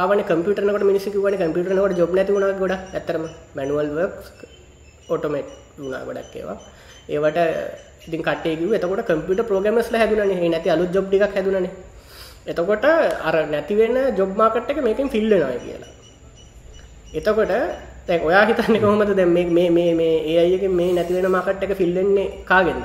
ආවනේ 0.00 0.28
කම්පියුටර් 0.30 0.62
නකට 0.62 0.86
මිනිස්සු 0.90 1.10
කිව්වනේ 1.14 1.40
කම්පියුටර් 1.42 1.74
නකට 1.74 1.98
ජොබ් 2.00 2.12
නැති 2.14 2.34
වුණා 2.36 2.52
ගොඩක්. 2.62 2.82
ඇත්තටම 2.94 3.24
මැනුවල් 3.56 3.88
වර්ක්ස් 3.96 4.26
ඔටෝමේට් 5.14 5.48
වුණා 5.78 6.02
ගොඩක් 6.08 6.36
ඒවා. 6.40 6.58
ඒවට 7.14 7.38
ඉතින් 8.06 8.22
කට්ටිය 8.28 8.54
කිව්වේ 8.60 8.78
එතකොට 8.78 9.02
කම්පියුටර් 9.10 9.48
ප්‍රෝග්‍රෑමර්ස්ලා 9.50 10.02
හැදුණානේ. 10.02 10.38
ඒ 10.44 10.52
නැති 10.54 10.74
අලුත් 10.76 10.94
ජොබ් 10.96 11.08
ටිකක් 11.08 11.34
හැදුණානේ. 11.38 11.72
එතකොට 12.46 12.86
අර 13.28 13.36
නැති 13.54 13.74
වෙන 13.80 13.96
ජොබ් 14.18 14.30
මාකට් 14.42 14.70
එක 14.70 14.78
මේකෙන් 14.86 15.10
ෆිල් 15.14 15.26
වෙනවා 15.32 15.58
කියලා. 15.66 15.90
එතකොට 17.18 17.52
දැන් 18.08 18.26
ඔයා 18.28 18.44
හිතන්නේ 18.48 18.80
කොහොමද 18.82 19.16
දැන් 19.16 19.32
මේ 19.36 19.46
මේ 19.50 19.70
මේ 19.70 19.94
මේ 20.00 20.12
AI 20.32 20.52
එකෙන් 20.58 20.76
මේ 20.80 20.90
නැති 20.98 21.16
වෙන 21.16 21.30
මාකට් 21.36 21.64
එක 21.66 21.72
ෆිල් 21.78 21.94
වෙන්නේ 21.98 22.26
කාගෙන්ද? 22.50 22.84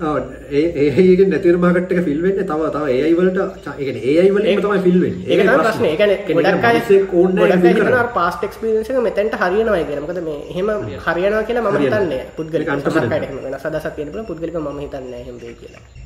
ඔව් 0.00 0.16
ඒ 0.50 0.64
AI 0.84 1.04
එකෙන් 1.12 1.30
නැති 1.34 1.52
වෙන 1.52 1.60
මාකට් 1.64 1.94
එක 1.94 2.02
ෆිල් 2.08 2.20
වෙන්නේ 2.24 2.48
තව 2.50 2.72
තව 2.74 2.84
AI 2.96 3.14
වලට 3.20 3.38
ඒ 3.68 3.86
කියන්නේ 3.86 4.16
AI 4.16 4.28
වලින්ම 4.36 4.62
තමයි 4.66 4.82
ෆිල් 4.88 4.98
වෙන්නේ. 5.04 5.30
ඒක 5.30 5.40
තමයි 5.42 5.56
ප්‍රශ්නේ. 5.62 5.92
ඒ 5.92 5.96
කියන්නේ 5.96 6.36
ගොඩක් 6.36 6.68
අය 6.68 6.82
ගොඩක් 7.14 7.64
අය 7.64 7.74
හිතනවා 7.78 8.04
පාස්ට් 8.18 8.50
එක්ස්පීරියන්ස් 8.50 8.90
එක 8.90 9.00
මෙතෙන්ට 9.08 9.40
හරියනවා 9.42 9.80
කියලා. 9.86 10.04
මොකද 10.06 10.22
මේ 10.28 10.38
එහෙම 10.52 10.68
හරියනවා 11.06 11.46
කියලා 11.48 11.66
මම 11.66 11.80
හිතන්නේ. 11.86 12.22
පුද්ගලික 12.38 12.76
අන්තසක් 12.76 13.02
අයට 13.08 13.34
වෙනස් 13.48 13.66
අදහසක් 13.66 13.96
තියෙන 13.96 14.12
පුළුවන් 14.12 14.30
පුද්ගලිකව 14.30 14.62
මම 14.62 14.80
හිතන්නේ 14.84 15.26
වෙයි 15.42 15.58
කියලා. 15.62 15.99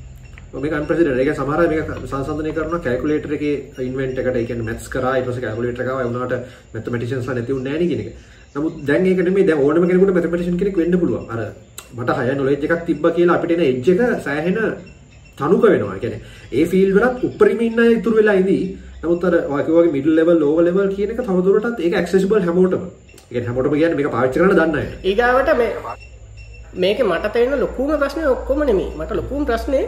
මේක 0.55 0.73
අන්ප්‍රසිඩන්ට් 0.73 1.21
ඒක 1.21 1.31
සමහර 1.35 1.61
අය 1.63 1.69
මේක 1.69 1.89
සංසන්දනය 2.05 2.53
කරනවා 2.57 2.81
කැල්කියුලේටර් 2.85 3.33
එකේ 3.37 3.87
ඉන්වෙන්ට් 3.87 4.19
එකට 4.23 4.37
ඒ 4.37 4.45
කියන්නේ 4.49 4.67
මැත්ස් 4.69 4.87
කරා 4.89 5.15
ඊට 5.19 5.29
පස්සේ 5.29 5.45
කැල්කියුලේටර් 5.45 5.83
එකව 5.85 6.01
ඒ 6.01 6.07
වුණාට 6.09 6.35
මැතමැටිෂියන්ස්ලා 6.75 7.37
නැති 7.39 7.57
වුන්නේ 7.57 7.73
නැහැ 7.73 7.83
නේ 7.83 7.91
කියන 7.91 8.03
එක. 8.05 8.11
නමුත් 8.57 8.75
දැන් 8.89 9.07
ඒක 9.07 9.23
නෙමෙයි 9.29 9.47
දැන් 9.49 9.63
ඕනම 9.65 9.87
කෙනෙකුට 9.89 10.15
මැතමැටිෂියන් 10.17 10.61
කෙනෙක් 10.61 10.79
වෙන්න 10.81 10.99
පුළුවන්. 11.03 11.27
අර 11.33 11.41
මට 11.97 12.19
හය 12.21 12.37
නොලෙජ් 12.41 12.67
එකක් 12.69 12.85
තිබ්බා 12.91 13.15
කියලා 13.19 13.39
අපිට 13.39 13.57
එන 13.57 13.65
එජ් 13.65 13.91
එක 13.95 14.01
සෑහෙන 14.27 14.59
තනුක 15.39 15.67
වෙනවා. 15.67 15.97
ඒ 15.97 16.03
කියන්නේ 16.05 16.21
ඒ 16.53 16.65
ෆීල්ඩ් 16.73 16.97
වලත් 16.99 17.29
උඩරිම 17.29 17.67
ඉන්න 17.69 17.85
අය 17.85 17.91
ඉතුරු 17.99 18.17
වෙලා 18.21 18.39
ඉදී. 18.43 18.65
නමුත් 19.03 19.29
අර 19.29 19.35
වාකිය 19.53 19.77
වගේ 19.77 19.95
මිඩල් 19.97 20.17
ලෙවල් 20.21 20.41
ලෝවර් 20.45 20.65
ලෙවල් 20.69 20.89
කියන 20.95 21.15
එක 21.15 21.27
තවදුරටත් 21.27 21.85
ඒක 21.85 22.01
ඇක්සෙසිබල් 22.01 22.43
හැමෝටම. 22.47 22.89
ඒ 23.21 23.31
කියන්නේ 23.31 23.51
හැමෝටම 23.51 23.77
කියන්නේ 23.77 24.01
මේක 24.01 24.11
පාවිච්චි 24.17 24.39
කරන්න 24.41 24.59
දන්න 24.61 24.81
අයට. 24.81 25.07
ඊගාවට 25.11 25.55
මේ 25.61 25.71
මේකේ 26.83 27.13
මට 27.13 27.37
තේරෙන 27.37 27.61
ලොකුම 27.61 27.95
ප්‍රශ්නේ 28.03 28.33
ඔක්කොම 28.33 28.67
නෙමෙයි. 28.71 28.91
මට 28.99 29.23
ලොකුම 29.23 29.47
ප්‍රශ්නේ 29.47 29.87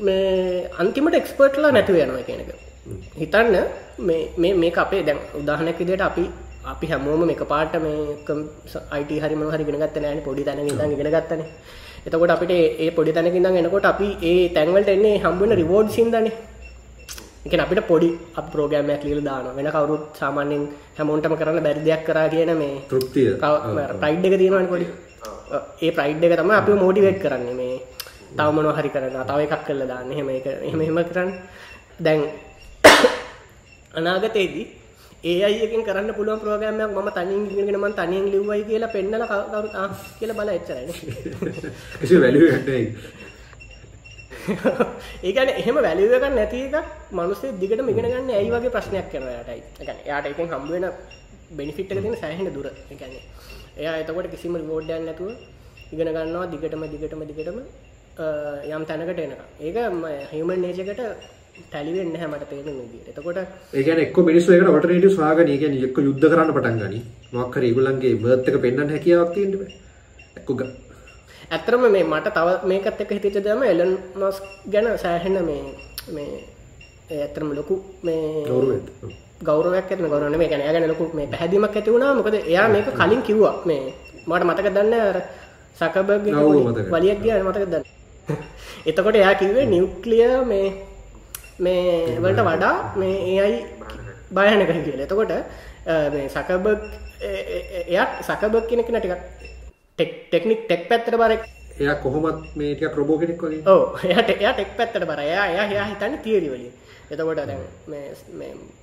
මේ 0.00 0.68
අන්තිමට 0.78 1.18
එක්ස්පර්ට්ලා 1.20 1.72
නැතුව 1.72 1.98
යනවා 1.98 2.26
කියන 2.28 2.42
එක. 2.44 2.50
හිතන්න 3.16 3.56
මේ 4.00 4.52
මේ 4.54 4.72
අපේ 4.76 5.02
දැන් 5.02 5.18
උදාහරණයක් 5.40 5.80
විදිහට 5.80 6.06
අපි 6.10 6.24
අපි 6.64 6.86
හැමෝම 6.86 7.24
මේක 7.26 7.42
පාට 7.52 7.74
මේ 7.84 7.98
IT 9.00 9.10
හරි 9.22 9.34
මොනවා 9.34 9.56
හරි 9.56 9.64
ඉගෙන 9.66 9.80
ගත්තේ 9.84 10.04
නැහැ 10.04 10.26
පොඩි 10.28 10.44
තැනක 10.44 10.70
ඉඳන් 10.72 10.94
ඉගෙන 10.96 11.10
ගත්තනේ. 11.16 11.48
එතකොට 12.06 12.34
අපිට 12.36 12.52
ඒ 12.54 12.90
පොඩි 12.90 13.16
තැනක 13.16 13.34
ඉඳන් 13.34 13.58
එනකොට 13.62 13.90
අපි 13.92 14.08
ඒ 14.24 14.38
තැන් 14.50 14.74
වලට 14.74 14.94
එන්නේ 14.96 15.16
හම්බ 15.18 15.40
වෙන 15.42 15.58
රිවෝඩ්ස් 15.62 15.98
හින්දානේ. 16.00 16.36
එක 17.46 17.54
අපිට 17.56 17.80
පොඩි 17.86 18.08
අප 18.34 18.46
ප්‍රෝගෑමයක් 18.52 19.02
ලියල 19.04 19.20
දාන 19.22 19.46
වෙන 19.56 19.68
කවරුත් 19.68 20.02
සාමාන්‍යෙන් 20.14 20.62
හැමෝන්ටම 20.96 21.34
කරන්න 21.40 21.62
බැරි 21.62 21.80
දෙයක් 21.80 22.02
කරා 22.04 22.28
කියන 22.28 22.52
මේ 22.56 22.74
තෘප්තිය 22.90 23.28
ප්‍රයිඩ් 23.96 24.26
එක 24.26 24.34
තියෙනවන 24.40 24.68
පොඩි 24.72 24.86
ඒ 25.80 25.90
ප්‍රයිඩ් 25.90 26.24
එක 26.26 26.34
තම 26.36 26.50
අපි 26.52 26.72
මෝඩිවේට් 26.76 27.22
කරන්නේ 27.22 27.54
මේ 27.54 27.67
තවමනො 28.30 28.70
හරි 28.72 28.90
කරන්න 28.90 29.24
තව 29.24 29.38
එකක් 29.40 29.64
කරල 29.64 29.82
දාන්න. 29.86 30.10
හෙම 30.10 30.28
එක 30.30 30.46
එහම 30.62 30.80
හෙම 30.80 30.98
කරන්න. 31.04 31.30
දැන් 32.00 32.20
අනාගතයේදී 33.98 34.66
ඒ 35.24 35.38
අයකින් 35.44 35.82
කරන්න 35.82 36.14
පුළුවන් 36.14 36.40
ප්‍රෝගෑමයක් 36.40 36.90
ම 36.96 37.08
තනින් 37.10 37.42
ගෙනම 37.68 37.86
තනියෙන් 37.92 38.26
ලිව්වයි 38.26 38.62
කියලා 38.64 38.90
පෙන්නල 38.90 39.24
කවරු 39.26 39.86
කියල 40.18 40.32
බල 40.32 40.50
එච්චරයි 40.50 42.18
වැලි 42.18 42.38
ඒකන 45.22 45.50
එහෙම 45.60 45.76
වැලිුවක 45.78 46.24
නැති 46.30 46.60
එකක් 46.68 46.76
මනුසේ 47.12 47.52
දිගට 47.60 47.82
මිගෙන 47.82 48.06
ගන්න 48.06 48.30
ඇයි 48.32 48.50
වගේ 48.50 48.72
ප්‍රශ්නයක් 48.74 49.08
කරනයටයි 49.12 49.60
යාට 50.06 50.26
එකෙන් 50.26 50.48
හම්බුවෙන 50.52 50.86
බෙනිෆිට් 51.50 51.92
එක 51.92 52.00
තින 52.04 52.16
සෑහෙන 52.16 52.48
දුර. 52.54 52.68
එකන්නේ 52.90 53.22
එයා 53.76 53.96
එතකොට 54.02 54.30
කිසිම 54.30 54.54
ගෝඩ්ඩයන් 54.62 55.04
නැතුව 55.04 55.30
ඉගෙන 55.92 56.08
ගන්නවා 56.08 56.46
දිගටම 56.46 56.82
දිගටම 56.86 57.22
දිගටම 57.30 57.58
යම් 58.18 58.82
තැනකට 58.88 59.20
එනක 59.24 59.40
ඒක 59.66 59.76
හිමන් 60.32 60.60
නේජකට 60.64 61.02
ටැලිවෙන්න 61.58 62.16
හැමට 62.20 62.44
පේන 62.50 62.66
විදිට 62.66 63.08
එතකොට 63.12 63.38
ඒකන 63.78 64.00
එක් 64.04 64.18
මිනිස්සු 64.28 64.52
එකට 64.56 64.70
වටනට 64.74 65.14
සවාගන 65.14 65.48
එක 65.54 65.62
එක්ක 65.68 65.98
යුද්ධ 66.08 66.26
කරන්න 66.32 66.52
පටන් 66.56 66.78
ගනි. 66.82 67.00
මක්කර 67.32 67.62
ඒගුලන්ගේ 67.68 68.18
බර්ත්තක 68.22 68.56
පෙන්න්න 68.64 68.92
හැකියාවක් 68.94 69.32
තියෙන්ට 69.34 69.56
එක්ක 70.38 70.50
ඇතරම 71.56 71.82
මේ 71.94 72.04
මට 72.12 72.34
තව 72.36 72.48
මේකත් 72.70 73.00
එක 73.04 73.10
හිතිච 73.16 73.36
දම 73.46 73.62
එලන් 73.72 73.92
මස් 74.20 74.38
ගැන 74.72 74.86
සෑහෙන 75.04 75.38
මේ 75.48 75.62
මේ 76.16 76.30
ඇතරම 77.24 77.50
ලොකු 77.58 77.76
මේ 78.06 78.44
ගෞරවයක්. 79.48 79.90
ඇතන 79.90 80.08
ගෞරන 80.12 80.38
මේ 80.42 80.50
ගැන 80.52 80.64
ගැන 80.66 80.88
ලොකු 80.92 81.04
මේ 81.18 81.26
පැහැදිමක් 81.32 81.76
ඇති 81.76 81.94
වුණා. 81.94 82.14
මොකද 82.18 82.34
එයා 82.40 82.66
මේක 82.74 82.88
කලින් 82.98 83.22
කිව්වා. 83.28 83.54
මේ 83.68 83.94
මට 84.28 84.42
මතක 84.48 84.68
දන්න 84.76 84.94
අර 85.10 85.18
සකබග 85.80 86.26
වලියක් 86.92 87.18
ගිය. 87.24 87.38
මතක 87.46 87.66
දන්න 87.72 87.97
එතකොට 88.88 89.16
එයා 89.16 89.34
කිව්වේ 89.34 89.66
නිවක්ලිය 89.66 90.30
මේ 90.44 90.68
මේ 91.58 92.18
වලට 92.18 92.42
වඩා 92.42 92.74
මේ 92.96 93.16
ඒයි 93.34 93.58
බයනක 94.30 94.72
කියල. 94.78 95.00
එතකොට 95.00 95.32
සකබක් 96.28 96.66
එයක් 97.88 98.10
සකබක් 98.22 98.64
කෙනෙක් 98.68 98.90
නටිකක් 98.90 99.22
ටෙක්නික් 99.98 100.60
ටෙක් 100.64 100.82
පැත්තට 100.88 101.16
බරක් 101.16 101.42
එය 101.78 101.88
කොහොමත් 101.96 102.56
මේක 102.56 102.80
ප්‍රබෝ 102.94 103.18
කෙනෙක් 103.18 103.40
වගේ? 103.40 103.62
ඕ 103.66 103.82
එයට 104.04 104.30
එයා 104.32 104.52
ටෙක් 104.52 104.76
පැත්තට 104.76 105.04
බර 105.04 105.20
එයා 105.20 105.46
එයා 105.48 105.66
එයා 105.66 105.86
හිතන්න 105.86 106.18
තීරිවලින් 106.20 106.72
එතකොට 107.10 107.40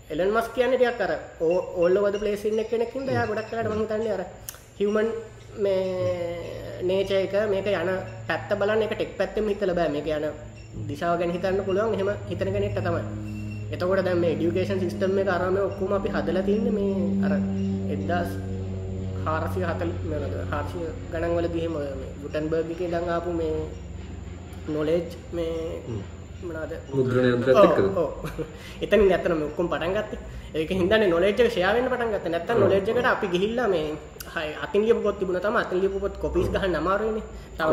එලන් 0.10 0.30
මස් 0.30 0.48
කියන්න 0.56 0.76
ටියක් 0.76 1.02
අර 1.02 1.14
ඕල්ල 1.42 1.98
වද 2.00 2.22
පලේසින්න 2.22 2.66
කෙනෙකින් 2.66 3.10
යා 3.10 3.26
ගොඩක් 3.26 3.50
කරට 3.52 3.72
මහිතන්නේ 3.72 4.14
අර 4.14 4.24
හිවමන් 4.80 5.10
මේ 5.58 6.65
නේච 6.88 7.12
එක 7.18 7.36
මේක 7.52 7.68
යන 7.74 7.92
පැත්ත 8.28 8.50
බලන්න 8.60 8.84
එක 8.86 8.94
ටෙක් 8.94 9.14
පැත්තම 9.20 9.48
හිතල 9.52 9.74
බෑ. 9.74 9.90
මේක 9.90 10.08
යන 10.10 10.26
දිශාව 10.88 11.20
ගැන 11.20 11.32
හිතන්න 11.32 11.64
පුළුවන්. 11.64 11.94
එහෙම 11.96 12.10
හිතන 12.30 12.54
කෙනෙක්ට 12.56 12.82
තමයි. 12.82 13.04
එතකොට 13.68 14.04
දැම 14.06 14.22
ඩියුකේෂන් 14.24 14.80
සිිස්ටම් 14.80 15.18
එක 15.22 15.30
අරම 15.30 15.56
ඔක්කුම 15.60 15.94
අපි 15.98 16.10
හදල 16.16 16.40
තින්න 16.48 16.68
මේ 16.76 16.98
අර 17.26 17.34
එදදාස් 17.94 18.30
හාරසිය 19.26 19.64
හතල් 19.64 19.92
හාර්සිය 20.52 20.86
ගණන්වල 21.12 21.48
දිහෙම 21.54 21.76
ගුටන් 22.22 22.46
බර්ගික 22.52 22.82
දඟාපු 22.86 23.32
මේ 23.34 23.56
නොලේජ් 24.68 25.10
මේ 25.34 25.56
මනාද 26.44 26.72
එතන 28.82 29.02
ඇතන 29.08 29.44
ඔක්කොම් 29.48 29.68
පටන්ගත්ත 29.72 30.12
ඒක 30.56 30.70
හිදන 30.72 31.04
නොලේජ 31.10 31.36
ශයාවෙන් 31.50 31.90
පටන්ගත 31.92 32.28
නැත්ත 32.30 32.50
නොලේජ්කට 32.56 33.08
අපි 33.08 33.28
ගිහිල්ල 33.28 33.60
මේ 33.68 33.86
හයි 34.34 34.50
අතිලිය 34.64 34.96
පොත් 35.00 35.20
තිබුණ 35.20 35.42
තම 35.42 35.58
අතිලිය 35.58 35.92
පොත් 35.98 36.16
කොපිස් 36.18 36.48
ගහ 36.50 36.66
නමාරන 36.70 37.22
තව 37.58 37.70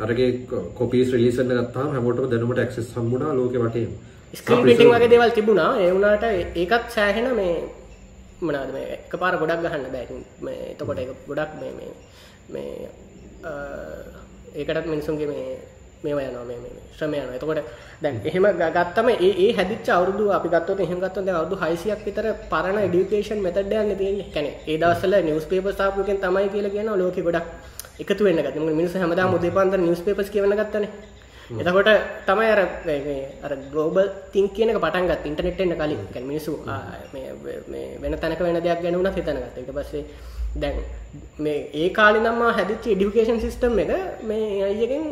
අරගේ 0.00 0.28
කොපිස් 0.74 1.08
රිලිසන්න 1.12 1.50
ගත්තාම 1.50 1.90
හැමෝටම 1.90 2.30
දැනුමට 2.30 2.62
ක්සෙස් 2.70 2.86
සම්බුණා 2.92 3.32
ලෝක 3.32 3.54
වටේ. 3.56 3.86
ස්ක්‍රීන් 4.34 4.64
පිටිං 4.64 4.90
වගේ 4.90 5.10
දේවල් 5.10 5.32
තිබුණා. 5.32 5.70
ඒවුණට 5.78 6.24
ඒකත් 6.56 6.86
සෑහෙන 6.90 7.28
මේ 7.36 7.54
මනාද 8.40 8.70
මේ 8.72 8.86
එක 8.96 9.14
පාර 9.16 9.34
ගොඩක් 9.36 9.64
ගහන්න 9.64 9.86
බෑ. 9.94 10.20
මේ 10.40 10.60
එතකොට 10.72 10.98
එක 10.98 11.10
ගොඩක් 11.26 11.52
මේ 11.60 11.72
මේ 11.72 11.90
මේ 12.52 12.70
ඒකටත් 14.54 14.86
මිනිසුන්ගේ 14.86 15.26
මේ 15.26 15.46
මේවා 16.04 16.24
යනවා 16.24 16.44
මේ 16.44 16.58
මේ 16.62 16.72
ශ්‍රම 16.96 17.14
යනවා. 17.14 17.36
එතකොට 17.38 17.60
දැන් 18.02 18.20
එහෙම 18.24 18.46
ගත්තම 18.60 19.08
ඒ 19.10 19.30
ඒ 19.44 19.50
හැදිච්ච 19.58 19.88
අවුරුදු 19.90 20.24
අපි 20.36 20.48
ගත්තොත් 20.48 20.80
එහෙම 20.80 21.00
ගත්තොත් 21.00 21.24
දැන් 21.26 21.38
අවුරුදු 21.40 21.56
600ක් 21.62 22.00
විතර 22.06 22.26
පරණ 22.52 22.78
এডুকেෂන් 22.88 23.40
මෙතඩ් 23.46 23.72
එකක් 23.72 23.86
නේ 23.88 23.98
තියෙන්නේ. 24.00 24.30
කියන්නේ 24.34 24.54
ඒ 24.66 24.78
දවස්වල 24.82 25.14
නිවුස් 25.28 25.46
පේපර්ස් 25.52 25.80
ආපු 25.80 26.06
එකෙන් 26.06 26.18
තමයි 26.24 26.48
කියලා 26.54 26.74
කියනවා 26.74 26.98
ලෝකෙ 27.02 27.22
ගොඩක් 27.22 27.46
එකතු 28.02 28.22
වෙන්න 28.24 28.42
ගත්තේ. 28.44 28.60
මොකද 28.60 28.80
මිනිස්සු 28.80 28.98
හැමදාම 28.98 29.34
උදේ 29.34 29.54
පාන්දර 29.56 29.78
නිවුස් 29.78 30.02
පේපර්ස් 30.06 30.30
කියවන්න 30.30 30.58
ගත්තනේ. 30.60 30.90
එතකොට 31.50 31.90
තමයි 32.26 32.48
අර 32.54 32.60
මේ 32.86 33.20
අර 33.42 33.52
ග්ලෝබල් 33.72 34.08
තින් 34.32 34.48
කියන 34.50 34.70
එක 34.70 34.78
පටන් 34.78 35.06
ගත්තේ 35.10 35.30
ඉන්ටර්නෙට් 35.30 35.60
එන්න 35.60 35.76
කලින්. 35.76 36.02
කියන්නේ 36.12 36.30
මිනිස්සු 36.32 36.52
මේ 37.12 37.28
මේ 37.68 37.86
වෙන 38.02 38.18
තැනක 38.18 38.40
වෙන 38.40 38.60
දෙයක් 38.60 38.82
ගැන 38.82 38.98
වුණත් 38.98 39.16
හිතන 39.16 39.38
ගත්තා. 39.38 39.60
ඊට 39.60 39.72
පස්සේ 39.76 40.04
දැන් 40.54 40.76
මේ 41.38 41.58
ඒ 41.74 41.88
කාලේ 41.90 42.22
නම් 42.22 42.38
මා 42.42 42.52
හැදිච්ච 42.52 42.86
এডুকেෂන් 42.86 43.40
සිස්ටම් 43.40 43.78
එක 43.78 43.90
මේ 44.22 44.62
අයියගෙන් 44.64 45.04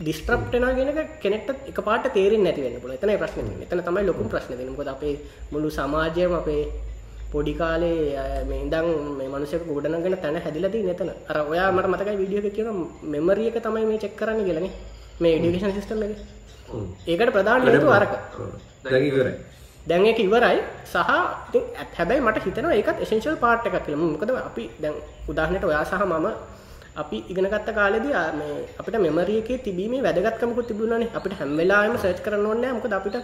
ඩිස්ට්‍රප්ටනා 0.00 0.74
ගෙන 0.74 0.90
කෙනෙක්ට 1.22 1.48
එක 1.70 1.78
පාට 1.86 2.04
තේරෙන් 2.16 2.44
නැතිවෙන්න 2.44 2.82
පුල 2.82 2.92
එතන 2.96 3.14
ප්‍රශ්න 3.22 3.48
එතන 3.64 3.80
තමයි 3.86 4.04
ලොකුම් 4.06 4.28
ප්‍රශ්න 4.28 4.54
දෙනකොද 4.60 4.90
අපේ 4.94 5.14
මුළු 5.52 5.70
සමාජයම 5.70 6.34
අපේ 6.40 6.62
පොඩි 7.32 7.54
කාලේ 7.54 8.44
මේ 8.48 8.60
ඉඳන් 8.64 8.86
මේ 9.18 9.28
මනුෂ්‍යක 9.28 9.64
ගොඩනගෙන 9.68 10.16
තැන 10.22 10.38
හැදිලදී 10.44 10.84
නැතන 10.86 11.10
අර 11.30 11.38
ඔයා 11.44 11.68
මට 11.72 11.90
මතකයි 11.92 12.16
වීඩියෝ 12.20 12.44
එක 12.44 12.56
කියන 12.56 12.68
මෙමරිය 13.14 13.48
එක 13.50 13.58
තමයි 13.66 13.84
මේ 13.90 14.02
චෙක් 14.04 14.14
කරන්න 14.20 14.46
කියලනේ 14.48 14.72
මේ 15.20 15.38
ඩිවිෂන් 15.38 15.74
සිස්ටම් 15.78 16.02
එක. 16.06 16.12
ඒකට 17.06 17.32
ප්‍රධාන 17.36 17.66
හේතුව 17.66 17.90
අරක. 17.90 18.12
දැන් 19.86 20.06
ඒක 20.06 20.20
ඉවරයි. 20.20 20.60
සහ 20.84 20.96
ඇත් 21.76 21.90
හැබැයි 21.98 22.24
මට 22.26 22.44
හිතනවා 22.46 22.76
ඒකත් 22.78 23.02
එසෙන්ශල් 23.04 23.36
පාට් 23.44 23.66
එකක් 23.66 23.76
කියලා. 23.86 24.12
මොකද 24.14 24.30
අපි 24.42 24.64
දැන් 24.82 24.94
උදාහරණයට 25.28 25.68
ඔයා 25.70 25.84
සහ 25.84 26.06
මම 26.06 26.28
අපි 27.02 27.16
ඉගෙනගත්ත 27.32 27.68
කාලෙදී 27.78 28.14
මේ 28.40 28.56
අපිට 28.80 28.98
මෙමරි 29.06 29.34
එකේ 29.42 29.58
තිබීමේ 29.66 30.02
වැදගත්කමකුත් 30.06 30.66
තිබුණානේ. 30.70 31.10
අපිට 31.18 31.38
හැම 31.40 31.56
වෙලාවෙම 31.60 31.96
සර්ච් 32.02 32.20
කරන්න 32.24 32.46
ඕනේ 32.50 32.62
නැහැ. 32.62 32.76
මොකද 32.78 32.92
අපිට 32.98 33.16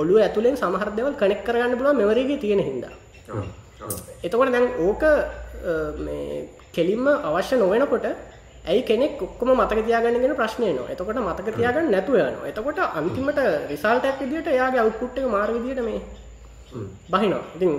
ඔළුව 0.00 0.18
ඇතුලෙන් 0.26 0.56
සමහර 0.62 0.90
දේවල් 0.98 1.14
කනෙක්ට් 1.22 1.44
කරගන්න 1.46 1.78
පුළුවන් 1.78 2.00
මෙමරි 2.02 2.22
එකේ 2.26 2.38
තියෙන 2.44 2.62
හින්දා. 2.68 2.94
එතකොට 4.26 4.52
දැන් 4.54 4.66
ඕක 4.86 5.02
මේ 6.06 6.48
කෙලින්ම 6.76 7.06
අවශ්‍ය 7.28 7.56
නොවෙනකොට 7.62 8.06
ඇයි 8.70 8.82
කෙනෙක් 8.90 9.22
ඔක්කොම 9.26 9.50
මතක 9.56 9.78
තියාගන්නගෙන 9.88 10.34
ප්‍රශ්නය 10.40 10.68
නවා 10.76 10.92
එතකොට 10.94 11.18
මතක 11.26 11.48
තියාගන්න 11.58 11.90
නැතුව 11.94 12.14
යනවා. 12.20 12.48
එතකොට 12.50 12.78
අන්තිමට 12.98 13.40
රිසල්ටක් 13.70 14.20
විදිට 14.22 14.48
එයාගේ 14.54 14.82
අවුපුට් 14.84 15.18
එක 15.18 15.26
මාර 15.34 15.50
විදිට 15.56 15.80
මේ 15.88 16.00
බහිනවා. 17.12 17.44
ඉතින් 17.56 17.72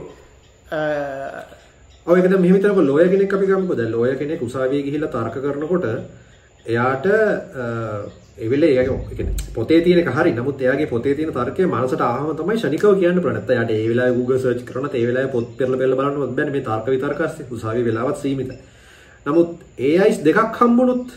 ඔයකද 2.10 2.34
මෙහිතක 2.38 2.80
ලෝය 2.84 3.06
කෙනෙක් 3.08 3.34
අපි 3.34 3.46
ගම්පද 3.48 3.92
ලෝය 3.92 4.16
කෙනෙක් 4.16 4.42
උසාවිය 4.42 4.82
ගිහිල්ල 4.84 5.06
තර්ක 5.10 5.36
කරනකොට 5.38 5.86
එයාට 6.66 7.06
එවෙල 8.40 8.64
ඒ 8.64 8.88
පොතේ 9.54 9.82
තියන 9.82 10.02
හරි. 10.08 10.32
නමුත් 10.32 10.60
එයාගේ 10.60 10.88
පොතේ 10.88 11.16
තියන 11.16 11.32
තර්කය 11.32 11.68
මනසට 11.68 12.02
ආහම 12.02 12.36
තමයි 12.36 12.58
ශනිකව 12.58 13.00
කියන්න 13.00 13.22
ප්‍රනත 13.22 13.50
යට 13.56 13.72
ඒවෙලා 13.72 14.10
ගුග 14.12 14.32
සර්ච් 14.36 14.66
කරන 14.66 14.90
ඒවෙලා 14.94 15.28
පොත් 15.28 15.58
පෙරල 15.58 15.76
පෙල්ල 15.76 15.96
බලන්න 15.96 16.36
බැන 16.36 16.52
මේ 16.52 16.64
තර්ක 16.64 16.88
විතර්කස් 16.88 17.42
උසාවි 17.52 17.84
වෙලාවත් 17.84 18.18
සීමිත. 18.18 18.52
නමුත් 19.26 19.50
ඒ 19.80 19.98
අයිස් 20.00 20.24
දෙකක් 20.24 20.58
හම්බුණොත් 20.58 21.14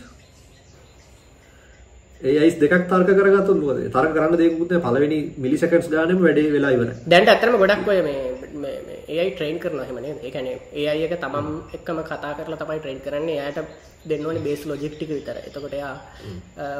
ඒ 2.21 2.37
අයිස් 2.37 2.55
දෙකක් 2.57 2.85
තර්ක 2.85 3.09
කරගත්තුත් 3.13 3.57
මොකද? 3.57 3.81
තර්ක 3.89 4.13
කරන්න 4.13 4.37
දෙයක්කුත් 4.37 4.69
නැහැ. 4.69 4.85
පළවෙනි 4.85 5.19
මිලිසෙකන්ඩ්ස් 5.39 5.89
ගානෙම 5.89 6.21
වැඩේ 6.21 6.51
වෙලා 6.51 6.71
ඉවරයි. 6.71 6.95
දැන් 7.07 7.27
ඇත්තටම 7.27 7.57
ගොඩක් 7.57 7.87
ඔය 7.87 8.01
මේ 8.01 8.32
ඒයි 9.21 9.31
ට්‍රේන් 9.33 9.57
කරනවා 9.63 9.85
එහෙම 9.87 9.99
නේද? 10.05 10.19
ඒ 10.25 10.31
කියන්නේ 10.35 10.57
ඒ 10.79 10.85
අය 10.91 11.01
එක 11.07 11.15
තමන් 11.23 11.47
එක්කම 11.77 11.99
කතා 12.09 12.33
කරලා 12.37 12.61
තමයි 12.61 12.79
ට්‍රේන් 12.79 13.01
කරන්නේ. 13.05 13.37
එයාට 13.41 13.69
දෙන්න 14.09 14.25
ඕනේ 14.27 14.45
බේස් 14.47 14.61
ලොජික් 14.69 14.95
ටික 14.95 15.11
විතරයි. 15.17 15.43
එතකොට 15.49 15.75
එයා 15.79 15.95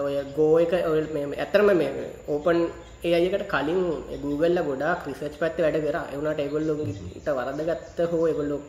ඔය 0.05 0.15
ගෝ 0.37 0.55
එක 0.63 0.73
ඔය 0.91 0.99
මේ 1.15 1.25
ඇත්තටම 1.43 1.69
මේ 1.81 1.91
ඕපන් 2.33 2.59
ඒ 3.07 3.13
අයකට 3.17 3.45
කලින් 3.53 3.81
Google 4.23 4.53
ලා 4.57 4.67
ගොඩාක් 4.69 5.07
රිසර්ච් 5.07 5.35
පැත්තේ 5.41 5.65
වැඩ 5.65 5.79
කරා. 5.87 6.05
ඒ 6.11 6.17
වුණාට 6.19 6.43
ඒගොල්ලෝ 6.43 6.75
ඊට 7.17 7.27
වරදගත්ත 7.37 7.99
හෝ 8.11 8.23
ඒගොල්ලෝ 8.31 8.61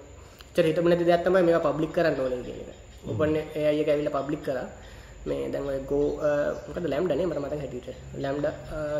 චර 0.54 0.66
හිතම 0.70 0.88
නැති 0.90 1.08
දෙයක් 1.10 1.22
තමයි 1.26 1.44
මේවා 1.48 1.72
පබ්ලික් 1.72 1.92
කරන්න 1.96 2.20
ඕනේ 2.24 2.42
කියන 2.46 2.60
එක. 2.62 2.80
ඔපන් 3.10 3.36
ඒ 3.36 3.66
අය 3.70 3.78
ඇවිල්ලා 3.82 4.16
පබ්ලික් 4.18 4.42
කරා. 4.48 4.66
මේ 5.28 5.48
දැන් 5.52 5.86
ගෝ 5.90 6.06
මොකද 6.66 6.86
ලැම්ඩා 6.92 7.16
නේ? 7.18 7.26
මට 7.30 7.40
මතක 7.42 7.60
හැටියට. 7.62 7.88
ලැම්ඩා 8.24 8.52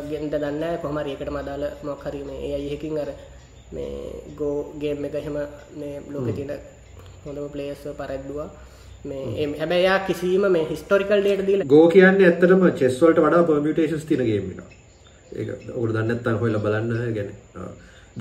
ගෙන්ද 0.09 0.33
දන්නේ 0.33 0.59
නැහැ. 0.61 0.81
කොහොම 0.83 0.97
හරි 1.01 1.11
ඒකටම 1.13 1.39
අදාළ 1.41 1.65
මොකක් 1.87 2.05
හරි 2.07 2.21
මේ 2.29 2.39
ඒ 2.47 2.53
අය 2.57 2.67
එකකින් 2.75 2.99
අර 3.03 3.09
මේ 3.73 3.97
ගෝ 4.37 4.55
ගේම් 4.81 5.05
එක 5.05 5.15
එහෙම 5.21 5.37
මේ 5.79 6.01
ලෝකේ 6.13 6.35
තියෙන 6.37 6.51
හොඳම 7.25 7.49
ප්ලේයර්ස් 7.53 7.83
පරද්දුවා. 7.99 8.49
මේ 9.09 9.47
හැබැයි 9.61 9.97
කිසිම 10.07 10.43
මේ 10.51 10.65
හිස්ටොරිකල් 10.71 11.21
ඩේටා 11.21 11.47
දීලා 11.47 11.71
ගෝ 11.73 11.87
කියන්නේ 11.95 12.29
ඇත්තටම 12.29 12.63
චෙස් 12.79 13.01
වලට 13.01 13.19
වඩා 13.25 13.43
ගේම් 14.31 14.45
එකක්. 14.51 14.61
ඒක 15.39 15.49
ඔකට 15.79 15.93
දන්නත්තන් 15.95 16.37
හොයල 16.41 16.57
බලන්න 16.65 17.13
ගැන 17.17 17.29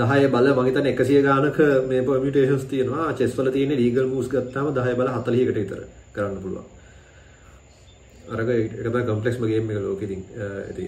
දහය 0.01 0.29
බල 0.35 0.47
මගතන 0.59 0.87
එකසිය 0.93 1.21
ගානක 1.23 1.59
මේ 1.89 2.03
පමිටේෂන්ස් 2.07 2.65
තියෙනවා. 2.71 3.13
චෙස්වල 3.19 3.51
තියෙන 3.57 3.77
ලීගල් 3.81 4.07
මූස් 4.13 4.29
ගත්තාම 4.33 4.73
දහය 4.79 4.95
බල 5.01 5.11
හතලියකට 5.17 5.59
විතර 5.61 5.81
කරන්න 6.15 6.41
පුළුවන්. 6.45 6.67
අරග 8.35 8.49
එකත 8.51 8.97
කම්පලෙක්ස්ම 9.09 9.45
ගේම 9.51 9.69
ලෝකෙතින් 9.87 10.23
ඇති 10.45 10.85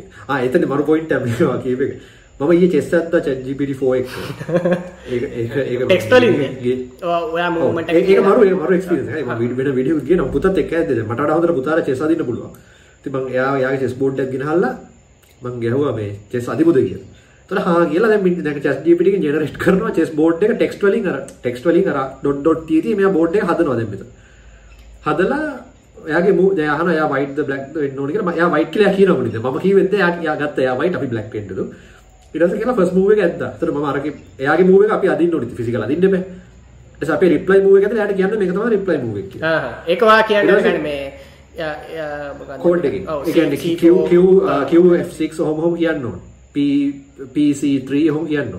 එතන 0.46 0.64
මරු 0.70 0.84
පොයින්ට 0.90 1.12
ඇමවා 1.12 1.58
කියප 1.64 1.80
එක 1.86 1.92
මම 2.40 2.50
ඒ 2.54 2.68
චෙස් 2.68 2.92
ඇත්ත 2.92 3.14
චජිපිටි 3.42 3.74
ෆෝ 3.74 3.94
එක්. 3.94 4.08
ටෙක්ස්ටලින් 5.82 6.34
ඔයා 7.02 7.50
මට 7.50 7.88
විඩියෝ 9.74 10.04
කියන 10.08 10.22
පුතත් 10.32 10.46
එක්ක 10.54 10.72
ඇද්ද 10.72 10.90
මට 11.02 11.30
හොඳට 11.30 11.54
පුතාට 11.58 11.86
චෙස් 11.86 12.02
අදින්න 12.02 12.26
පුළුවන්. 12.26 12.52
ඉතින් 13.00 13.12
මම 13.14 13.28
එයා 13.28 13.52
යාගේ 13.58 13.80
චෙස් 13.80 13.94
බෝඩ් 13.94 14.20
එකක් 14.20 14.32
ගෙනහල්ලා 14.34 14.74
මම 15.42 15.56
ගැහුවා 15.62 15.94
මේ 15.94 16.10
චෙස් 16.32 16.48
අදිමුද 16.48 16.76
කියලා. 16.78 17.06
තොර 17.48 17.58
හා 17.60 17.86
කියලා 17.86 18.10
දැන් 18.10 18.22
මින් 18.22 18.42
දැන් 18.42 18.60
චෙස් 18.60 18.76
GPT 18.84 19.06
එකෙන් 19.08 19.22
ජෙනරේට් 19.22 19.56
කරනවා 19.58 19.92
චෙස් 19.92 20.12
බෝඩ් 20.12 20.44
එක 20.44 20.54
ටෙක්ස්ට් 20.54 20.86
වලින් 20.86 21.08
අර 21.08 21.16
ටෙක්ස්ට් 21.32 21.64
වලින් 21.64 21.88
අර 21.88 21.98
ඩොට් 22.20 22.38
ඩොට් 22.42 22.62
තී 22.68 22.82
තී 22.82 22.98
මෙයා 23.00 23.16
බෝඩ් 23.16 23.36
එක 23.36 23.48
හදනවා 23.48 23.80
දැන් 23.80 23.90
මෙතන. 23.90 24.08
හදලා 25.06 25.42
එයාගේ 26.06 26.38
මූ 26.38 26.48
අහන 26.68 26.88
එයා 26.90 27.08
වයිට් 27.08 27.44
බ්ලැක් 27.48 27.64
කියලා. 27.72 28.38
එයා 28.38 28.54
වයිට් 28.54 28.72
කියලා 28.96 29.18
මම 29.18 29.60
කිව්වෙත් 29.60 29.94
එයා 29.94 30.14
එයා 30.22 30.36
ගත්තා 30.36 30.64
එයා 30.64 30.80
වයිට් 30.80 30.96
අපි 30.98 31.12
බ්ලැක් 31.12 31.30
වෙන්නලු 31.34 31.70
පස්සේ 32.42 32.58
කියලා 32.60 32.76
ෆස්ට් 32.78 32.94
මූව්. 32.98 33.10
ඒතර 33.18 33.70
මම 33.72 33.84
අරගේ 33.92 34.12
එයාගේ 34.38 34.68
මූව් 34.70 34.90
අපි 34.96 35.08
අදින්න 35.14 35.32
එපා. 35.36 36.20
ඊට 36.96 37.00
පස්සේ 37.00 37.14
අපි 37.16 37.28
රිප්ලයි 37.34 37.60
මූව් 37.66 37.76
එක 37.78 37.84
ඇතුළේ 37.84 38.02
එයාට 38.02 38.16
කියන්න 38.18 38.38
මේක 38.38 38.52
තමයි 38.52 38.70
රිප්ලයි 38.76 38.98
මූව් 39.04 39.16
එක 39.22 39.28
කියලා. 39.32 39.54
ආ 39.56 39.72
ඒක 39.86 40.00
වා 40.10 40.22
කියන්නේ 40.22 40.78
මේ 40.88 41.04
කෝඩ් 42.64 42.84
එකකින්. 42.84 43.04
ඒ 43.26 43.32
කියන්නේ 43.32 43.76
Q 43.80 43.92
Q 44.10 44.14
QF6 44.70 45.40
ඔහොම 45.40 45.58
ඔහොම 45.58 45.76
කියන්න 45.82 46.04
ඕනේ. 46.04 46.24
P 46.54 46.56
PC3 47.34 48.10
ඔහොම 48.10 48.26
කියන්න. 48.32 48.52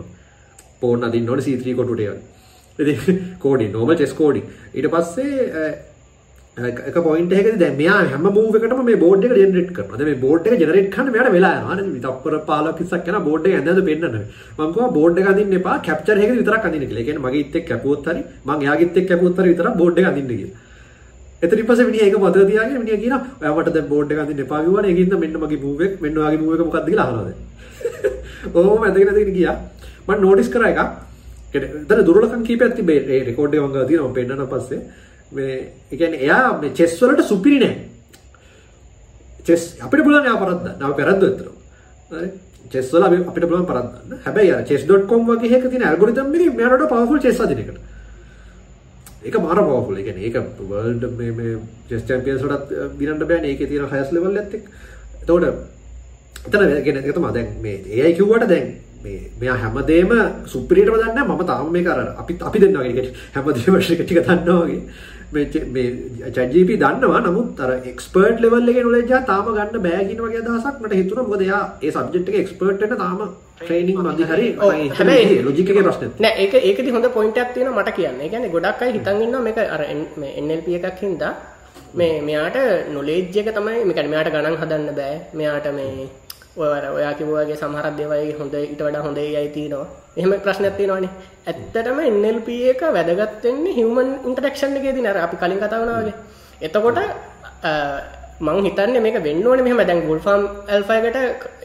පෝන් 0.81 1.03
අදින්න 1.03 1.29
ඕනේ 1.29 1.45
C3 1.47 1.75
කොටුට 1.75 1.99
ඒවා. 1.99 2.21
ඉතින් 2.79 3.21
කෝඩින් 3.43 3.71
normal 3.71 3.97
chess 3.97 4.13
coding. 4.13 4.45
ඊට 4.73 4.89
පස්සේ 4.91 5.86
එක 6.57 6.95
පොයින්ට 6.95 7.31
එක 7.31 7.59
දැන් 7.59 7.77
මෙයා 7.77 7.97
හැම 8.03 8.23
මූව් 8.23 8.55
එකටම 8.55 8.83
මේ 8.83 8.95
බෝඩ් 8.95 9.23
එක 9.23 9.33
ජෙනරේට් 9.33 9.71
කරනවා. 9.71 9.97
දැන් 9.97 10.09
මේ 10.09 10.21
බෝඩ් 10.21 10.47
එක 10.47 10.59
ජෙනරේට් 10.59 10.89
කරන්න 10.91 11.11
මෙයාට 11.11 11.31
වෙලා 11.31 11.51
යනවා. 11.57 11.75
නේද? 11.77 12.01
තප්පර 12.01 12.37
15 12.47 12.73
පිස්සක් 12.79 13.07
යන 13.07 13.17
බෝඩ් 13.23 13.45
එක 13.45 13.57
ඇඳලා 13.57 13.85
පෙන්නන්න. 13.89 14.17
මම 14.57 14.73
කිව්වා 14.73 14.93
බෝඩ් 14.95 15.19
එක 15.19 15.29
අඳින්න 15.31 15.53
එපා. 15.53 15.75
කැප්චර් 15.79 16.17
එකේ 16.17 16.37
විතරක් 16.39 16.65
අඳින්න 16.65 16.87
කියලා. 16.87 17.01
ඒ 17.01 17.05
කියන්නේ 17.05 17.25
මගේ 17.25 17.43
ඉත් 17.43 17.55
එක්ක 17.55 17.67
කැපුවොත් 17.69 18.09
හරි 18.09 18.23
මං 18.45 18.65
එයාගෙත් 18.65 18.97
එක්ක 18.97 19.09
කැපුවොත් 19.11 19.37
හරි 19.37 19.53
විතරක් 19.53 19.77
බෝඩ් 19.77 20.01
එක 20.01 20.09
අඳින්න 20.11 20.31
කියලා. 20.31 20.65
එතනින් 21.41 21.65
පස්සේ 21.69 21.87
මිනිහා 21.89 22.07
ඒක 22.09 22.17
මතක 22.17 22.49
තියාගෙන 22.49 22.79
මිනිහා 22.83 23.01
කියනවා 23.03 23.21
ඔයා 23.41 23.55
මට 23.55 23.73
දැන් 23.73 23.89
බෝඩ් 23.93 24.13
එක 24.13 24.21
අඳින්න 24.23 24.45
එපා 24.45 24.65
කිව්වනේ. 24.65 24.91
ඒකින්ද 24.91 25.17
මෙන්න 25.23 25.41
මගේ 25.43 25.63
මූව් 25.65 25.81
එක 25.85 25.99
මෙන්න 26.01 26.21
ඔයාගේ 26.21 26.41
මූව් 26.43 26.53
එක 26.55 26.61
මොකක්ද 26.67 26.87
කියලා 26.89 27.07
අහනවා 27.07 27.25
දැන්. 27.27 27.39
ඕම 28.59 28.87
ඇදගෙන 28.87 29.11
ඇදගෙන 29.11 29.35
ගියා. 29.39 29.57
මම 30.07 30.21
නෝටිස් 30.21 30.49
කරා 30.49 30.73
එකක්. 30.73 30.81
එතන 31.53 32.07
දුර්වලකම් 32.07 32.47
කීපයක් 32.47 32.79
තිබේ. 32.79 33.03
ඒ 33.07 33.25
රෙකෝඩ් 33.29 33.53
එක 33.53 33.61
මම 33.61 33.75
ගාව 33.75 33.91
තියෙනවා. 33.91 34.09
මම 34.09 34.17
පෙන්නන 34.17 34.49
පස්සේ 34.53 34.79
මේ 34.79 35.06
එකන 35.31 36.13
එයා 36.13 36.59
මේ 36.61 36.73
චෙස් 36.73 36.99
වලට 37.01 37.27
සුපිරි 37.27 37.59
නෑ. 37.59 37.75
චෙස් 39.45 39.75
අපිට 39.81 40.03
පුළුවන් 40.03 40.25
එයා 40.25 40.39
පරද්දන්න. 40.43 40.81
අපි 40.81 40.95
පෙරද්ද 41.01 41.23
ඇත්තට 41.23 41.41
හරි? 42.11 42.29
චෙස් 42.71 42.91
වල 42.93 43.03
අපි 43.03 43.17
අපිට 43.27 43.45
පුළුවන් 43.49 43.67
පරද්දන්න. 43.67 44.19
හැබැයි 44.25 44.51
අර 44.55 44.63
chess.com 44.63 45.21
වගේ 45.27 45.53
එකක 45.57 45.69
තියෙන 45.69 45.87
ඇල්ගොරිතම් 45.89 46.33
එකේ 46.33 46.55
මෙයාට 46.55 46.89
පවර්ෆුල් 46.89 47.19
චෙස් 47.19 47.39
අදින 47.39 47.59
එකට. 47.63 47.79
ඒක 49.23 49.35
මාර 49.43 49.59
පවර්ෆුල් 49.59 49.97
ඒ 49.97 50.03
කියන්නේ 50.07 50.27
ඒක 50.27 50.35
වර්ල්ඩ් 50.71 51.03
මේ 51.19 51.31
මේ 51.39 51.55
චෙස් 51.89 52.03
චැම්පියන්ස් 52.07 52.43
වලට 52.43 52.69
දිනන්න 52.99 53.27
බෑනේ. 53.29 53.51
ඒකේ 53.51 53.67
තියෙන 53.67 53.89
හයස් 53.93 54.11
ලෙවල් 54.15 54.37
එකත් 54.41 54.53
එක්ක. 54.59 54.65
එතකොට 55.21 55.43
එතන 56.47 56.83
කියන්නේ 56.85 57.03
ඒක 57.03 57.15
තමයි 57.15 57.31
දැන් 57.35 57.47
මේ 57.61 57.77
AI 58.03 58.13
කිව්වට 58.15 58.47
දැන් 58.47 58.65
මේ 58.67 58.86
මෙයා 59.03 59.57
හැමදේම 59.63 60.11
සුපිරියටම 60.53 60.97
දන්නේ 61.03 61.27
මම 61.27 61.45
තාම 61.51 61.69
මේක 61.75 61.87
අර 61.93 61.99
අපි 62.21 62.33
අපි 62.49 62.63
දෙන්නවා 62.63 62.87
කියන්නේ 62.87 63.13
හැමදේම 63.35 63.79
ටික 63.81 64.01
ටික 64.03 64.19
දන්නවා 64.27 64.65
වගේ. 64.65 64.81
මේ 65.33 65.45
චජීප 66.35 66.69
දන්නවා 66.83 67.21
නමුත් 67.25 67.59
අර 67.63 67.71
එක්ස්පර්ට් 67.91 68.39
ලෙවල් 68.43 68.69
එකේ 68.71 68.85
නොලෙජ් 68.87 69.11
තාම 69.31 69.49
ගන්න 69.57 69.83
බෑ 69.87 70.05
කියන 70.09 70.21
වගේ 70.25 70.41
අදහසක් 70.43 70.79
මට 70.83 70.93
හිතුණා. 71.01 71.27
මොකද 71.31 71.43
එයා 71.47 71.63
ඒ 71.85 71.91
සබ්ජෙක්ට් 71.95 72.29
එකේ 72.31 72.43
එක්ස්පර්ට් 72.45 72.81
වෙන්න 72.83 72.97
තාම 73.03 73.19
ට්‍රේනින් 73.59 73.99
මදි. 74.05 74.23
හරි 74.31 74.47
හැබැයි 74.99 75.43
ලොජික් 75.47 75.69
එකේ 75.73 75.85
ප්‍රශ්නේ 75.87 76.11
නෑ 76.25 76.33
ඒක 76.45 76.53
ඒකෙදි 76.61 76.95
හොඳ 76.95 77.09
පොයින්ට් 77.17 77.41
එකක් 77.43 77.53
තියෙනවා 77.57 77.83
මට 77.83 77.95
කියන්න. 77.99 78.23
ඒ 78.23 78.29
කියන්නේ 78.33 78.53
ගොඩක් 78.55 78.81
අය 78.87 78.91
හිතන් 78.97 79.21
ඉන්නවා 79.25 79.45
මේක 79.47 79.59
අර 79.75 79.81
මේ 80.23 80.31
NLP 80.45 80.67
එකක් 80.79 81.03
හින්දා. 81.05 81.33
මේ 81.99 82.21
මෙයාට 82.27 82.57
නොලෙජ් 82.95 83.41
එක 83.41 83.51
තමයි 83.57 83.83
මේ 83.87 83.95
කියන්නේ 83.97 84.13
මෙයාට 84.13 84.33
ගණන් 84.35 84.57
හදන්න 84.61 84.95
බෑ. 85.01 85.15
මෙයාට 85.39 85.67
මේ 85.79 86.09
ඔය 86.57 86.69
ඔයා 86.97 87.13
කිව්වාගේ 87.19 87.57
සමහරක් 87.61 87.95
දේවල් 87.99 88.29
හොඳ 88.39 88.53
ඊට 88.59 88.81
වඩා 88.85 89.03
හොඳ 89.07 89.17
AI 89.23 89.47
තියෙනවා. 89.55 89.87
එහෙම 90.17 90.31
ප්‍රශ්නයක් 90.45 90.77
තියෙනවානේ. 90.79 91.11
ඇත්තටම 91.49 91.99
NLP 92.13 92.47
එක 92.71 92.81
වැදගත් 92.97 93.43
වෙන්නේ 93.45 93.77
human 93.79 94.09
interaction 94.29 94.77
එකේදී 94.79 95.05
නේද? 95.07 95.17
අපි 95.25 95.37
කලින් 95.41 95.59
කතා 95.63 95.81
වුණා 95.81 96.01
වගේ. 96.01 96.15
එතකොට 96.65 96.99
මං 98.47 98.57
හිතන්නේ 98.67 99.03
මේක 99.05 99.17
වෙන්න 99.27 99.47
ඕනේ 99.47 99.65
මෙහෙම 99.67 99.81
දැන් 99.89 100.01
Wolfram 100.09 100.43
Alpha 100.75 100.97
එකට 100.99 101.17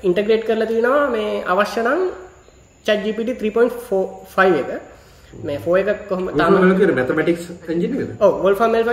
ඉන්ටග්‍රේට් 0.08 0.44
කරලා 0.48 0.70
තිනවා 0.72 1.00
මේ 1.16 1.42
අවශ්‍ය 1.52 1.80
නම් 1.86 2.00
ChatGPT 2.86 3.30
3.45 3.42 4.60
එක. 4.62 4.91
මේ 5.40 5.58
ෆෝ 5.64 5.76
එක 5.76 6.08
කොහොම 6.08 6.28
තාම 6.36 6.52
මැතමටික්ස් 6.98 7.44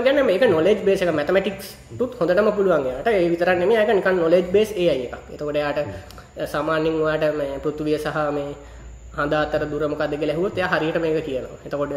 කියන්නේ 0.06 0.24
මේක 0.24 0.44
knowledge 0.48 0.82
base 0.88 1.04
එක 1.06 1.12
mathematics 1.20 1.76
තුත් 2.00 2.12
හොඳටම 2.20 2.50
පුළුවන් 2.58 2.86
එයාට. 2.88 3.08
ඒ 3.08 3.30
විතරක් 3.30 3.60
නෙමෙයි 3.60 3.80
ඒක 3.82 3.92
නිකන් 4.00 4.16
knowledge 4.20 4.50
base 4.56 4.72
AI 4.74 5.00
එකක්. 5.06 5.16
එතකොට 5.34 5.56
එයාට 5.56 5.80
සාමාන්‍යයෙන් 6.54 7.02
ඔයාට 7.06 7.36
මේ 7.40 7.60
පෘථුවිය 7.64 7.98
සහ 7.98 8.20
මේ 8.38 8.56
හඳ 9.18 9.34
අතර 9.34 9.64
දුර 9.72 9.84
මොකක්ද 9.92 10.14
කියලා 10.20 10.36
ඇහුවොත් 10.36 10.58
එයා 10.58 10.72
හරියට 10.74 11.00
මේක 11.04 11.20
කියනවා. 11.28 11.58
එතකොට 11.66 11.92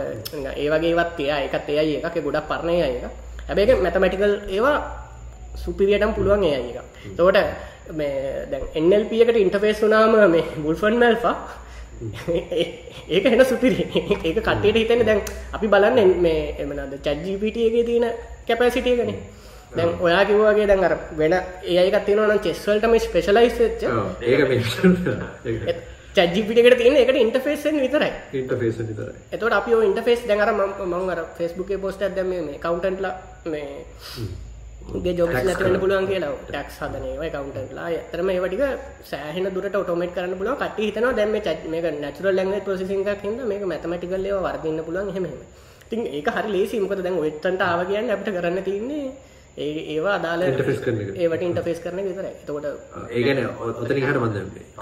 ඒ 0.59 0.69
වගේ 0.73 0.91
ඒවත් 0.93 1.21
එයා 1.27 1.39
ඒකත් 1.45 1.69
AI 1.71 1.91
එකක් 1.99 2.17
ඒ 2.17 2.25
ගොඩක් 2.27 2.49
පරණ 2.51 2.71
AI 2.71 2.95
එකක්. 2.99 3.07
හැබැයි 3.49 3.71
ඒක 3.71 3.83
mathematical 3.87 4.33
ඒවා 4.57 4.77
සුපිරියටම 5.65 6.13
පුළුවන් 6.19 6.45
AI 6.51 6.63
එකක්. 6.71 6.79
එතකොට 7.13 7.39
මේ 7.99 8.47
දැන් 8.51 8.87
NLP 8.87 9.13
එකට 9.23 9.43
ඉන්ටර්ෆේස් 9.45 9.83
වුණාම 9.85 10.15
මේ 10.35 10.45
Wolfram 10.65 11.03
Alpha 11.11 11.33
ඒක 13.15 13.27
එන 13.27 13.45
සුපිරි. 13.45 13.87
ඒක 14.27 14.39
කට්ටියට 14.39 14.77
හිතෙන්නේ 14.77 15.07
දැන් 15.07 15.23
අපි 15.53 15.69
බලන්න 15.69 16.19
මේ 16.21 16.43
එමනද 16.59 16.99
එකේ 17.69 17.85
තියෙන 17.85 18.11
කැපැසිටි 18.47 18.93
එකනේ. 18.97 19.17
දැන් 19.77 19.97
ඔයා 20.01 20.25
කිව්වා 20.25 20.53
වගේ 20.53 20.67
දැන් 20.67 20.85
අර 20.85 20.97
වෙන 21.17 21.35
එකක් 21.85 22.05
තියෙනවා 22.05 22.29
නම් 22.29 22.45
chess 22.45 22.67
වලට 22.67 22.93
මේ 22.93 23.01
ස්පෙෂලායිස් 23.01 23.59
වෙච්ච. 23.59 23.83
ඒක 24.23 24.41
මේ 24.49 24.61
චජිපිට 26.15 26.59
එකට 26.61 26.79
තියෙන 26.79 26.97
එකට 26.97 27.17
ඉන්ටර්ෆේස් 27.17 27.65
වෙන 27.65 27.81
විතරයි. 27.81 28.13
ඉන්ටර්ෆේස් 28.35 28.81
විතරයි. 28.83 29.19
එතකොට 29.33 29.59
අපි 29.59 29.75
ඔය 29.75 29.85
ඉන්ටර්ෆේස් 29.87 30.25
දැන් 30.29 30.45
අර 30.45 30.55
එකේ 31.65 31.79
පෝස්ට් 31.79 32.09
දැම්මේ 32.11 32.43
මේ 32.43 32.59
කවුන්ටන්ට්ලා 32.61 33.15
මේ 33.47 33.69
ගේ 35.03 35.15
ජොබ්ස් 35.15 35.35
නැති 35.39 35.65
වෙන්න 35.65 35.81
පුළුවන් 35.81 36.07
කියලා. 36.07 36.33
ටැක්ස් 36.43 36.77
හදන 36.81 37.05
ඒවා 37.07 37.31
කවුන්ටන්ට්ලා 37.35 37.87
ඇත්තටම 37.89 38.29
ඒවා 38.29 38.49
ටික 38.49 38.63
සෑහෙන 39.05 39.49
දුරට 39.55 39.77
ඔටෝමේට් 39.77 40.15
කරන්න 40.15 40.39
පුළුවන්. 40.39 40.59
කට්ටිය 40.59 40.87
හිතනවා 40.89 41.17
දැන් 41.19 41.31
මේ 41.31 41.43
මේක 41.73 41.87
නැචරල් 41.97 42.35
ලැන්ග්වේජ් 42.39 42.63
ප්‍රොසෙසින්ග් 42.63 43.03
එකක් 43.07 43.23
හින්දා 43.23 43.47
මේක 43.47 43.63
මැතමැටිකල් 43.65 44.27
ඒවා 44.31 44.47
වර්ධින්න 44.49 44.85
පුළුවන් 44.85 45.13
එහෙම 45.13 45.25
එහෙම. 45.25 45.43
ඉතින් 45.85 46.01
ඒක 46.09 46.29
හරි 46.29 46.51
ලේසි 46.55 46.81
මොකද 46.81 47.03
දැන් 47.07 47.17
වෙබ්සන්ට 47.19 47.63
ආව 47.63 47.81
කියන්නේ 47.89 48.15
අපිට 48.17 48.35
කරන්න 48.37 48.65
තියෙන්නේ 48.65 49.07
ඒ 49.55 49.95
ඒවා 49.95 50.17
එක. 51.03 51.09
ඒවට 51.15 51.43
ඉන්ටර්ෆේස් 51.45 51.81
කරන 51.81 51.99
එක 52.01 52.07
විතරයි. 52.07 52.31
එතකොට 52.41 52.65
ඒ 53.11 53.23
කියන්නේ 53.23 53.49
ඔතන 53.83 53.99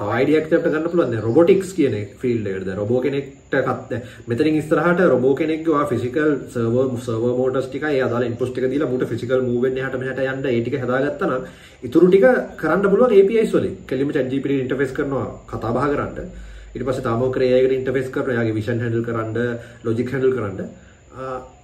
අයිඩියක් 0.09 0.45
අපිට 0.49 0.63
ගන්න 0.67 0.85
පුළුවන් 0.85 1.11
දැන් 1.11 1.25
රොබොටික්ස් 1.25 1.73
කියන 1.75 1.97
ෆීල්ඩ් 2.21 2.47
එකට 2.47 2.67
දැන් 2.69 2.79
රොබෝ 2.79 3.01
කෙනෙක්ට 3.03 3.57
කත් 3.67 3.99
මෙතනින් 4.29 4.61
ඉස්සරහට 4.61 5.03
රොබෝ 5.11 5.35
කෙනෙක්ගේ 5.35 5.75
ඔයා 5.75 5.89
ෆිසිකල් 5.91 6.31
සර්වර් 6.55 6.95
සර්වර් 7.07 7.35
මෝටර්ස් 7.41 7.67
ටිකයි 7.67 7.99
ඒ 7.99 8.05
අදාළ 8.07 8.29
ඉන්පුට්ස් 8.29 8.53
ටික 8.53 8.71
දීලා 8.71 8.91
මුට 8.93 9.05
ෆිසිකල් 9.11 9.43
මූව් 9.43 9.67
වෙන්න 9.67 9.83
එහාට 9.83 9.99
මෙහාට 9.99 10.23
යන්න 10.27 10.47
ඒ 10.47 10.63
ටික 10.63 10.79
හදාගත්තා 10.79 11.31
නම් 11.31 11.51
ඉතුරු 11.83 12.07
ටික 12.07 12.27
කරන්න 12.57 12.87
පුළුවන් 12.87 13.19
APIs 13.19 13.53
වලින්. 13.53 13.77
chat 14.15 14.31
GPT 14.31 14.63
ඉන්ටර්ෆේස් 14.63 14.95
කරනවා 14.95 15.27
කතා 15.51 15.75
බහ 15.75 15.91
කරන්න. 15.93 16.33
ඊට 16.75 16.87
පස්සේ 16.87 17.03
තාම 17.03 17.27
ඉන්ටර්ෆේස් 17.75 18.09
කරනවා. 18.09 18.35
එයාගේ 18.37 18.55
විෂන් 18.55 18.81
හැන්ඩල් 18.81 19.03
කරන්න, 19.03 19.37
ලොජික් 19.85 20.13
හැන්ඩල් 20.13 20.37
කරන්න. 20.37 20.59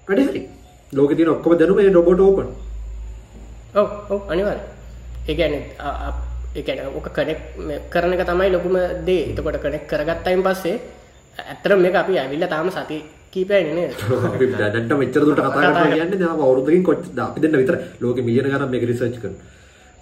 වැඩි 0.09 0.25
හරි. 0.25 0.49
ලෝකේ 0.93 1.17
තියෙන 1.17 1.31
ඔක්කොම 1.31 1.59
දැනුම 1.59 1.79
රොබෝට් 1.95 2.21
ඕපන්. 2.21 2.66
ඔව් 3.77 3.89
ඔව් 4.11 4.21
අනිවාර්ය. 4.29 4.63
ඒ 5.29 5.35
කියන්නේ 5.35 5.63
ඒ 6.55 6.63
කියන්නේ 6.63 6.93
ඔක 6.99 7.09
කනෙක්ට් 7.11 7.91
කරන 7.91 8.13
එක 8.13 8.23
තමයි 8.25 8.53
ලොකුම 8.53 8.77
දේ. 9.05 9.23
එතකොට 9.31 9.59
කනෙක්ට් 9.59 9.89
කරගත්තයින් 9.89 10.43
පස්සේ 10.43 10.77
ඇත්තටම 11.39 11.83
මේක 11.83 11.95
අපි 11.95 12.19
ඇවිල්ලා 12.19 12.49
තාම 12.49 12.71
සති 12.71 12.99
කීපයයි 13.31 13.75
නේද? 13.75 13.93
අපි 14.29 14.47
දැනට 14.53 14.95
මෙච්චර 14.95 15.21
දුරට 15.23 15.41
කතා 15.41 15.53
කරලා 15.53 15.85
කියන්නේ 15.89 16.23
දැන් 16.23 16.33
අවුරුද්දකින් 16.39 16.87
කොච්චර 16.89 17.21
අපි 17.23 17.45
දෙන්න 17.45 17.61
විතර 17.61 17.77
ලෝකෙ 18.01 18.23
මිලියන 18.23 18.49
ගණන් 18.49 18.73
මේක 18.73 18.89
රිසර්ච් 18.91 19.21
කරනවා. 19.21 19.53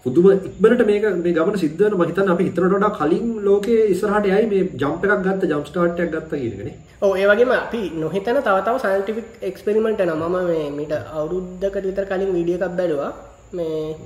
පුදුම 0.06 0.30
ඉක්මනට 0.30 0.86
මේක 0.86 1.04
මේ 1.18 1.34
ගමන 1.34 1.58
සිද්ධ 1.58 1.76
වෙන 1.80 1.94
මම 1.94 2.06
හිතන්නේ 2.06 2.34
අපි 2.36 2.48
හිතනට 2.48 2.64
වඩා 2.68 2.94
කලින් 2.94 3.28
ලෝකේ 3.42 3.82
ඉස්සරහට 3.88 4.32
යයි 4.32 4.48
මේ 4.48 4.64
ජම්ප් 4.78 5.04
එකක් 5.06 5.26
ගත්ත 5.26 5.52
ජම්ප් 5.52 5.68
ස්ටාර්ට් 5.70 6.00
එකක් 6.00 6.14
ගත්ත 6.14 6.32
කියන 6.36 6.56
එකනේ. 6.56 6.74
ඔව් 7.02 7.18
ඒ 7.18 7.28
වගේම 7.30 7.58
අපි 7.58 7.84
නොහිතන 7.98 8.40
තව 8.40 8.56
තව 8.66 8.76
සයන්ටිෆික් 8.82 9.28
එක්ස්පෙරිමන්ට් 9.50 10.00
කරනවා. 10.00 10.32
මම 10.32 10.50
මේ 10.50 10.66
මීට 10.72 10.98
අවුරුද්දකට 11.12 11.84
විතර 11.84 12.10
කලින් 12.10 12.32
වීඩියෝ 12.32 12.60
එකක් 12.62 12.76
බැලුවා. 12.80 13.12
මේ 13.54 13.96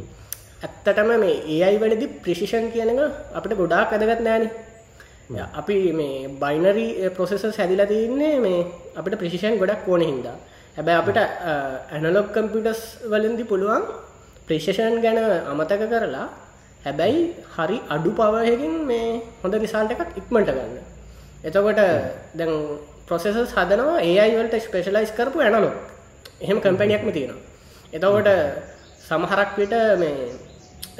ඇත්තටම 0.60 1.10
මේ 1.16 1.36
ඒයි 1.48 1.76
වලදි 1.78 2.06
ප්‍රිසිෂන් 2.22 2.66
කියනක 2.72 3.00
අපිට 3.32 3.54
ගොඩාක් 3.54 3.92
ඇදගත් 3.92 4.20
නෑන. 4.20 4.44
අපි 5.52 5.76
මේ 5.92 6.28
බයිනරි 6.36 6.86
ප්‍රොසෙස 7.10 7.44
හැදිලා 7.54 7.86
තියන්නේ 7.86 8.34
මේ 8.40 8.66
අපිට 8.96 9.18
ප්‍රිසිෂන් 9.18 9.58
ගොඩක් 9.58 9.88
ඕන 9.88 10.02
හින්දා. 10.02 10.36
හැබැ 10.76 10.96
අපිට 10.96 11.18
ඇනලොක් 11.90 12.28
කම්පිටස් 12.34 12.82
වලින්දි 13.04 13.44
පුළුවන් 13.44 13.82
ප්‍රේෂෂන් 14.46 14.94
ගැන 15.04 15.18
අමතක 15.46 15.82
කරලා 15.84 16.26
හැබැයි 16.84 17.20
හරි 17.54 17.78
අඩු 17.88 18.10
පවහකින් 18.12 18.74
මේ 18.86 19.08
හොඳ 19.42 19.54
රිසාල්ට 19.56 19.92
එකක් 19.94 20.16
ඉක්මට 20.20 20.48
ගන්න. 20.48 20.74
එතකොට 21.44 21.80
දැන් 22.34 22.52
ප්‍රොසෙසස් 23.06 23.52
හදනවා 23.52 24.00
ඒයි 24.00 24.34
වලට 24.34 24.60
ස්පේෂලයිස් 24.60 25.12
කරපු 25.12 25.38
ඇනලොක් 25.40 25.76
එහෙම 26.40 26.58
කම්පැනියක්ම 26.60 27.10
තියෙනවා. 27.10 27.42
එතකොට 27.92 28.28
සමහරක් 29.08 29.52
විට 29.56 29.74
මේ 29.98 30.14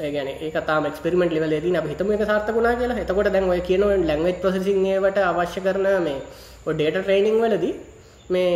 ගැන 0.07 0.29
ඒ 0.37 0.51
තාම 0.63 0.87
ක්ස්පරිමෙන්ට් 0.87 1.33
ලෙවල් 1.33 1.55
දී 1.57 1.75
අප 1.75 1.87
හිතම 1.87 2.11
එක 2.11 2.23
සාර්ථකුණා 2.25 2.75
කියලා. 2.75 2.99
එතකොට 2.99 3.31
දැන් 3.31 3.49
ඔය 3.49 3.61
කියන 3.61 3.83
ලැංග්වේජ් 4.03 4.41
ප්‍රොසෙසිං 4.41 4.85
ඒවට 4.87 5.19
අවශ්‍ය 5.23 5.61
කරන 5.61 5.87
මේ 6.03 6.17
ඔය 6.65 6.73
ඩේටා 6.73 7.03
ට්‍රේනින් 7.03 7.37
වලදී 7.43 7.73
මේ 8.29 8.49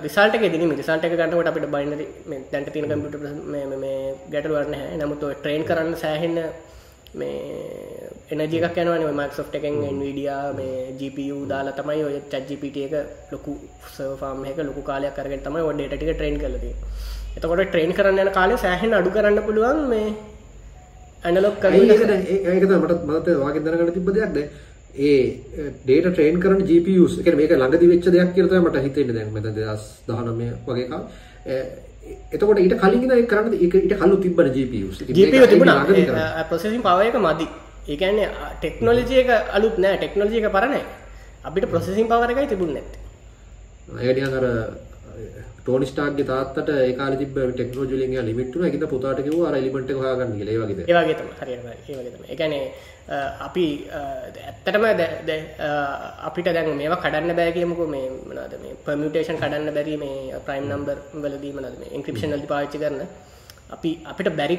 රිසල්ට 0.00 0.34
ෙදන 0.38 0.72
රිසල්ට 0.72 1.04
එක 1.04 1.14
ගන්නට 1.14 1.48
අපිට 1.48 1.66
බයිනරි 1.68 2.06
දැන්ට 2.52 2.72
තින 2.72 2.84
කම්පිට 2.86 3.16
මේ 3.76 4.02
ගැටල 4.30 4.52
වරන 4.52 4.74
හැ 4.74 4.98
නමුත් 4.98 5.24
ට්‍රේන් 5.32 5.64
කරන්න 5.64 5.96
සෑහෙන්න 5.96 6.38
මේ 7.14 7.40
එනජික 8.32 8.66
යනවන 8.74 9.06
මක්සොට් 9.12 9.56
එකෙන් 9.58 9.78
එන්විඩියා 9.84 10.44
මේ 10.52 10.76
GPU 11.00 11.38
දාලා 11.46 11.74
තමයි 11.74 12.04
ඔය 12.04 12.20
චජිපිට 12.30 12.78
එක 12.78 12.94
ලොකු 13.32 13.56
සෆාම් 13.90 14.44
එක 14.44 14.62
ලොකු 14.62 14.82
කාලයක් 14.82 15.14
කරගෙන 15.14 15.42
තමයි 15.42 15.64
ඔඩේට 15.64 15.94
ටික 15.94 16.12
ට්‍රේන් 16.12 16.38
කලදී 16.38 16.74
එතකොට 17.36 17.64
ට්‍රේන් 17.64 17.92
කරන්න 17.92 18.20
යන 18.20 18.32
කාලය 18.32 18.58
සෑහෙන් 18.58 18.94
අඩු 18.94 19.10
කරන්න 19.10 19.46
පුළුවන් 19.46 19.80
මේ 19.88 20.10
ඇනලොක් 21.24 21.56
කර 21.60 21.72
ඒකත 21.72 22.72
මටත් 22.72 23.02
මත 23.06 23.38
වාගේ 23.38 23.64
දරගන්න 23.64 23.94
තිබ 23.94 24.12
දෙයක්ද 24.12 24.38
ඒ 24.94 25.40
ඩේට 25.84 26.08
ට්‍රේන් 26.08 26.40
කරන 26.40 26.60
GPUස් 26.62 27.14
එක 27.20 27.32
මේක 27.34 27.52
ළඟදි 27.52 27.88
වෙච්ච 27.88 28.08
දෙයක් 28.08 28.34
කියලා 28.34 28.50
තමයි 28.50 28.62
මට 28.62 28.84
හිතෙන්නේ 28.86 29.16
දැන් 29.16 29.32
මෙතන 29.32 29.54
2019 29.54 30.68
වගේ 30.68 30.88
කාල. 30.88 31.04
එතකොට 32.30 32.58
ඊට 32.58 32.76
කලින් 32.76 33.26
කරන්න 33.26 33.54
ඊට 33.56 34.20
තිබ්බන 34.22 34.52
GPUස් 34.56 35.00
GPU 35.10 35.46
තිබුණා. 35.46 36.44
ප්‍රොසෙසින් 36.50 36.82
පවර් 36.82 37.08
එක 37.08 37.16
මදි. 37.18 37.46
ඒ 37.88 37.96
කියන්නේ 37.96 38.28
ටෙක්නොලොජි 38.58 39.22
එක 39.22 39.30
අලුත් 39.52 39.78
නෑ. 39.78 39.96
ටෙක්නොලොජි 39.96 40.42
එක 40.42 40.52
පරණයි. 40.52 40.82
අපිට 41.44 41.66
ප්‍රොසෙසින් 41.66 42.08
පවර් 42.08 42.30
එකයි 42.30 42.48
තිබුණේ 42.48 42.82
නැත්තේ. 42.82 43.00
ඒක 44.00 44.16
නිකන් 44.16 44.34
අර 44.34 44.46
ටෝනි 45.64 45.86
ස්ටාර්ක්ගේ 45.90 46.28
තාත්තට 46.30 46.70
ඒ 46.74 46.92
කාලේ 47.00 47.20
තිබ්බ 47.20 47.36
ටෙක්නොලොජි 47.50 47.94
වලින් 47.96 48.14
එයා 48.14 48.24
ලිමිට් 48.28 48.54
වුණා. 48.54 48.68
ඒකින්ද 48.68 48.86
පුතාට 48.94 49.20
කිව්වා 49.26 49.48
අර 49.50 49.58
එලිමන්ට් 49.60 49.92
එක 49.92 50.00
හොයාගන්න 50.02 50.38
කියලා. 50.38 50.54
ඒ 50.54 50.62
වගේද? 50.62 50.80
ඒ 50.90 50.96
වගේ 50.98 51.18
තමයි. 51.20 51.34
හරියට 51.40 51.90
ඒ 51.90 51.98
වගේ 51.98 52.14
තමයි. 52.14 52.26
ඒ 52.32 52.36
කියන්නේ 52.40 52.64
අපි 53.46 53.66
ඇත්තටම 54.00 54.84
අපිට 56.28 56.48
දැන් 56.56 56.70
මේවා 56.80 57.00
කඩන්න 57.04 57.36
බෑ 57.38 57.52
කියමුකෝ 57.58 57.88
මේ 57.94 58.06
මොනවද 58.28 58.54
මේ 58.64 58.76
පර්මියුටේෂන් 58.86 59.40
කඩන්න 59.42 59.74
බැරි 59.78 59.96
මේ 60.04 60.42
ප්‍රයිම් 60.46 60.68
නම්බර් 60.70 60.98
වලදී 61.24 61.52
මොනවද 61.58 61.78
මේ 61.82 61.94
එන්ක්‍රිප්ෂන් 61.96 62.34
වලදී 62.36 62.52
පාවිච්චි 62.54 62.82
කරන 62.84 63.00
අපි 63.76 63.90
අපිට 64.12 64.34
බැරි 64.40 64.58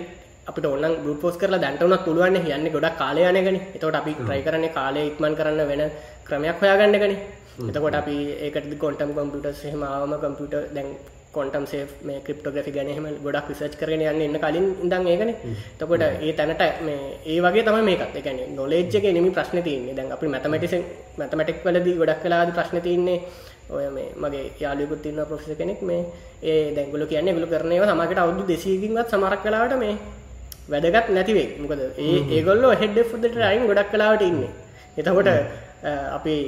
අපිට 0.49 0.65
ඕනනම් 0.65 0.99
බ්‍රූට් 1.03 1.21
ෆෝස් 1.23 1.37
කරලා 1.41 1.63
දැන්ට 1.63 1.83
උනත් 1.85 2.03
පුළුවන් 2.07 2.35
යන්නේ 2.39 2.73
ගොඩක් 2.75 2.97
කාලය 3.03 3.21
යනගනේ. 3.29 3.61
එතකොට 3.75 4.01
අපි 4.01 4.15
try 4.27 4.41
කරන්නේ 4.47 4.75
කාලය 4.79 5.07
ඉක්මන් 5.11 5.35
කරන්න 5.39 5.63
වෙන 5.71 5.83
ක්‍රමයක් 6.27 6.59
හොයාගන්න 6.63 6.97
එකනේ. 6.99 7.21
එතකොට 7.59 7.95
අපි 7.95 8.15
ඒකට 8.41 8.77
කොන්ටම් 8.79 9.11
කම්පියුටර්ස් 9.13 9.65
එහෙම 9.65 9.83
ආවම 9.85 10.13
කම්පියුටර් 10.17 10.63
දැන් 10.73 10.89
කොන්ටම් 11.31 11.65
සේ 11.65 11.85
මේ 12.03 12.19
ක්‍රිප්ටෝග්‍රෆි 12.19 12.71
ගැන 12.71 12.89
එහෙම 12.89 13.05
ගොඩක් 13.23 13.49
රිසර්ච් 13.49 13.75
කරගෙන 13.79 14.03
යන්න 14.03 14.21
ඉන්න 14.21 14.39
කලින් 14.39 14.67
ඉඳන් 14.83 15.07
ඒකනේ. 15.07 15.35
එතකොට 15.73 16.03
ඒ 16.21 16.33
තැනට 16.33 16.63
මේ 16.81 16.99
ඒ 17.25 17.39
වගේ 17.39 17.63
තමයි 17.63 17.83
මේකත්. 17.89 18.15
ඒ 18.15 18.21
කියන්නේ 18.21 18.49
නොලෙජ් 18.51 18.89
එකේ 18.91 19.13
නෙමෙයි 19.13 19.35
ප්‍රශ්නේ 19.37 19.63
තියෙන්නේ. 19.63 19.95
දැන් 19.95 20.11
අපි 20.11 20.27
මැතමැටික්ස් 20.27 20.75
මැතමැටික් 21.17 21.65
වලදී 21.65 21.97
ගොඩක් 22.01 22.23
වෙලාදී 22.25 22.57
ප්‍රශ්නේ 22.59 22.83
තියෙන්නේ 22.87 23.19
ඔය 23.69 23.85
මේ 23.89 24.07
මගේ 24.15 24.45
යාළුවෙකුත් 24.59 25.05
ඉන්නවා 25.05 25.25
ප්‍රොෆෙසර් 25.25 25.55
කෙනෙක් 25.55 25.81
මේ 25.83 26.01
ඒ 26.43 26.59
දැන් 26.75 26.87
ඒගොල්ලෝ 26.87 27.07
කියන්නේ 27.07 27.33
ඒගොල්ලෝ 27.33 27.53
කරන 27.53 27.71
ඒවා 27.71 27.91
සමහරකට 27.91 28.23
අවුරුදු 28.23 28.45
200කින්වත් 28.53 29.09
සමහරක් 29.11 29.45
වෙලාවට 29.45 29.77
මේ 29.79 29.95
වැදගත් 30.69 31.07
නැති 31.09 31.33
වෙයි. 31.33 31.49
මොකද 31.59 31.81
ඒ 31.81 32.17
ඒගොල්ලෝ 32.35 32.73
හෙඩ් 32.81 32.97
ඔෆ් 32.99 33.13
ද 33.15 33.25
ටයිම් 33.27 33.69
ගොඩක් 33.69 33.93
වෙලාවට 33.93 34.25
ඉන්නේ. 34.29 34.51
එතකොට 34.97 35.29
අපේ 35.83 36.41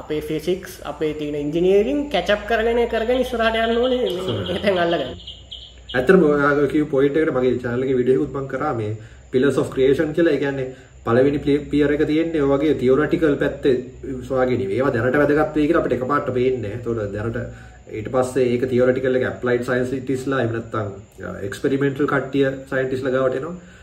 අපේ 0.00 0.20
ෆිසික්ස් 0.28 0.72
අපේ 0.84 1.12
තියෙන 1.14 1.36
ඉංජිනීරින් 1.44 2.00
කැචප් 2.10 2.42
කරගෙන 2.50 2.80
කරගෙන 2.94 3.22
ඉස්සරහට 3.24 3.58
යන්න 3.64 3.78
ඕනේ 3.82 4.02
එතෙන් 4.56 4.78
අල්ලගන්න. 4.84 5.14
කිව් 6.72 6.86
පොයින්ට් 6.94 7.16
එකට 7.16 7.34
මගේ 7.36 7.58
channel 7.62 7.86
එකේ 7.86 7.98
වීඩියෝ 8.00 8.26
එකක් 8.26 8.36
මම 8.36 8.48
කරා 8.52 8.74
මේ 8.80 8.96
pillars 9.32 9.58
of 9.62 9.70
creation 9.74 10.12
කියලා. 10.18 10.34
ඒ 10.34 10.42
කියන්නේ 10.44 10.68
පළවෙනි 11.06 11.40
පියර් 11.72 11.90
එක 11.96 12.04
තියෙන්නේ 12.10 12.42
ඔය 12.44 12.50
වගේ 12.52 12.74
තියොරටිකල් 12.82 13.36
පැත්තේ 13.42 13.76
ඉන්නේ. 14.64 14.76
ඒවා 14.78 14.94
දැනට 14.94 15.18
වැදගත් 15.22 15.56
වෙයි 15.56 15.66
කියලා 15.68 15.82
අපිට 15.82 15.96
එකපාරට 15.98 16.32
පේන්නේ 16.38 16.62
නැහැ. 16.62 16.78
ඒතකොට 16.78 17.12
දැනට 17.14 17.38
ඊට 17.98 18.08
පස්සේ 18.14 18.46
ඒක 18.52 18.68
තියොරටිකල් 18.72 19.18
එක 19.18 19.24
ඇප්ලයිඩ් 19.28 19.64
සයින්ටිස්ට්ලා 19.68 20.40
එහෙම 20.42 20.52
නැත්නම් 20.56 20.88
එක්ස්පෙරිමෙන්ටල් 21.48 22.10
කට්ටිය 22.12 22.48
සයින්ටිස්ට්ලා 22.72 23.14
ගාවට 23.16 23.38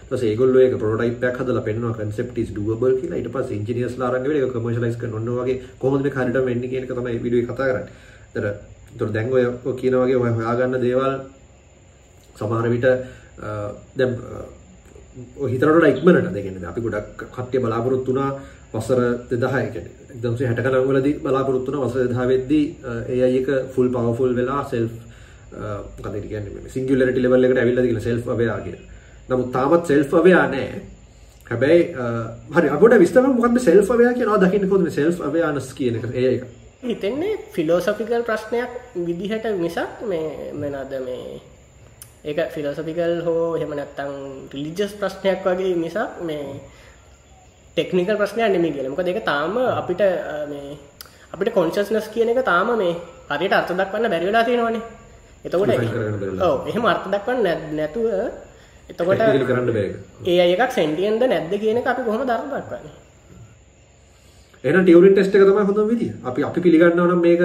එනවා. 0.07 0.15
ඊට 0.15 0.15
පස්සේ 0.15 0.31
ඒගොල්ලෝ 0.31 0.61
ඒක 0.61 0.77
ප්‍රොටෝටයිප් 0.79 1.23
එකක් 1.23 1.37
හදලා 1.41 1.61
පෙන්නනවා 1.61 1.97
concept 1.97 2.37
is 2.37 2.49
doable 2.55 2.93
කියලා. 3.01 3.17
ඊට 3.19 3.31
පස්සේ 3.31 3.57
ඉන්ජිනියර්ස්ලා 3.59 4.09
අරන් 4.09 4.23
ගිහලා 4.23 4.45
ඒක 4.45 4.53
කමර්ෂියලයිස් 4.53 4.97
කරන 4.97 5.13
ඔන්න 5.13 5.29
වගේ 5.39 5.61
කොහොමද 5.79 6.03
මේක 6.03 6.15
හරියට 6.15 6.45
වෙන්නේ 6.45 6.69
කියන 6.69 6.83
එක 6.83 6.93
තමයි 6.95 7.19
වීඩියෝ 7.23 7.43
එකේ 7.43 7.53
කතා 7.53 7.67
කරන්නේ. 7.69 7.91
ඒතර 8.35 8.45
ඒතර 8.93 9.09
දැන් 9.15 9.33
ඔය 9.33 9.73
කියන 9.79 9.95
වගේ 10.01 10.17
ඔය 10.17 10.31
හොයාගන්න 10.37 10.81
දේවල් 10.81 11.13
සමහර 12.35 12.69
විට 12.73 12.87
දැන් 13.97 14.11
ඔය 15.41 15.49
හිතරට 15.51 15.89
ඉක්මනට 15.91 16.33
දෙකෙන 16.37 16.65
අපි 16.71 16.85
ගොඩක් 16.85 17.25
කට්ටිය 17.35 17.61
බලාපොරොත්තු 17.63 18.11
වුණා 18.11 18.29
වසර 18.73 19.01
2000 19.31 19.71
කියන්නේ 19.73 19.91
1960 20.21 20.63
ගණන් 20.63 20.87
වලදී 20.89 21.19
බලාපොරොත්තු 21.23 21.71
වුණා 21.71 21.89
වසර 21.89 22.13
2000 22.13 22.27
වෙද්දී 22.33 22.65
AI 23.13 23.37
එක 23.41 23.49
full 23.73 23.89
powerful 23.95 24.35
වෙලා 24.39 24.63
self 24.71 24.91
මොකද 25.97 26.21
කියන්නේ 26.27 26.75
singularity 26.75 27.21
level 27.25 27.47
එකට 27.47 27.59
ඇවිල්ලා 27.63 27.85
තියෙන 27.85 28.01
self 28.01 28.27
aware 28.35 28.61
කියලා. 28.67 28.85
නමුත් 29.29 29.49
තාමත් 29.51 29.83
සෙල්ෆ් 29.85 30.13
අවයා 30.13 30.45
නෑ 30.47 30.69
හැබැයි 31.47 31.81
හරි 32.53 32.69
අපට 32.69 32.99
විස්තර 32.99 33.27
මොකක්ද 33.29 33.59
සෙල්ෆ් 33.61 33.91
අවයා 33.91 34.13
කියනවා 34.13 34.39
දකින්න 34.39 34.69
කොහොමද 34.69 34.89
සෙල්ෆ් 34.91 35.21
අවයානස් 35.23 35.69
කියන 35.73 35.99
එක 35.99 36.07
ඒ 36.13 36.29
එක 36.29 36.47
හිතෙන්නේ 36.83 37.37
ෆිලෝසොෆිකල් 37.51 38.23
ප්‍රශ්නයක් 38.23 38.71
විදිහට 39.01 39.45
මිසක් 39.57 40.01
මේ 40.05 40.51
මොනවාද 40.53 40.93
මේ 41.01 41.39
ඒක 42.23 42.39
ෆිලෝසොෆිකල් 42.51 43.13
හෝ 43.23 43.55
එහෙම 43.55 43.71
නැත්නම් 43.73 44.13
රිලිජියස් 44.53 44.93
ප්‍රශ්නයක් 44.95 45.45
වගේ 45.45 45.75
මිසක් 45.75 46.21
මේ 46.21 46.59
ටෙක්නිකල් 47.73 48.17
ප්‍රශ්නයක් 48.17 48.47
නෙමෙයි 48.47 48.73
කියලා. 48.73 48.91
මොකද 48.91 49.07
ඒක 49.07 49.25
තාම 49.25 49.57
අපිට 49.73 50.01
මේ 50.47 50.77
අපිට 51.33 51.53
කොන්ෂස්නස් 51.53 52.07
කියන 52.09 52.29
එක 52.29 52.41
තාම 52.43 52.69
මේ 52.75 52.93
හරියට 53.29 53.53
අර්ථ 53.53 53.73
දක්වන්න 53.73 54.09
බැරි 54.09 54.25
වෙලා 54.25 54.43
තියෙනවනේ. 54.43 54.81
එතකොට 55.45 55.71
ඔව් 56.41 56.67
එහෙම 56.67 56.85
අර්ථ 56.85 57.07
දක්වන්න 57.07 57.47
නැතුව 57.73 58.07
එතකොට 58.89 59.25
කරන්න 59.49 59.73
බෑ 59.73 59.89
ඒ 60.27 60.39
අය 60.43 60.55
එකක් 60.55 60.71
සෙන්ටියෙන්ද 60.79 61.27
නැද්ද 61.27 61.59
කියන 61.63 61.81
එක 61.81 61.91
අපි 61.93 62.07
කොහොමද 62.07 62.29
අර්ථ 62.29 62.47
දක්වන්නේ 62.53 63.05
එහෙනම් 64.63 64.85
ටියුරින් 64.85 65.13
ටෙස්ට් 65.13 65.35
එක 65.35 65.43
තමයි 65.47 65.65
හොඳම 65.69 65.89
විදිය. 65.89 66.11
අපි 66.25 66.43
අපි 66.43 66.59
පිළිගන්නවා 66.61 67.07
නම් 67.07 67.21
මේක 67.21 67.41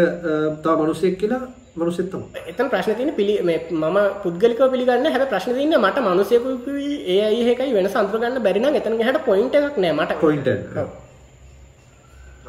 තව 0.64 0.74
මිනිස්සෙක් 0.82 1.14
කියලා 1.20 1.40
මිනිස්සෙක් 1.76 2.08
තමයි. 2.12 2.26
එතන 2.50 2.70
ප්‍රශ්නේ 2.72 2.96
තියෙන්නේ 2.96 3.18
පිළි 3.20 3.34
මේ 3.42 3.58
මම 3.70 3.98
පුද්ගලිකව 4.24 4.62
පිළිගන්නේ 4.74 5.12
හැබැයි 5.12 5.32
ප්‍රශ්නේ 5.32 5.56
තියෙන්නේ 5.56 5.82
මට 5.84 5.98
මිනිස්සෙකුයි 6.08 6.92
ඒ 7.06 7.20
අය 7.28 7.40
එකයි 7.54 7.72
වෙනස 7.78 7.96
අඳුර 7.96 8.20
ගන්න 8.20 8.44
බැරි 8.46 8.60
නම් 8.60 8.78
එතන 8.80 8.98
ගහට 9.00 9.24
පොයින්ට් 9.28 9.54
එකක් 9.54 9.76
නෑ 9.78 9.92
මට. 9.92 10.20
පොයින්ට් 10.20 10.48
එක. 10.48 10.60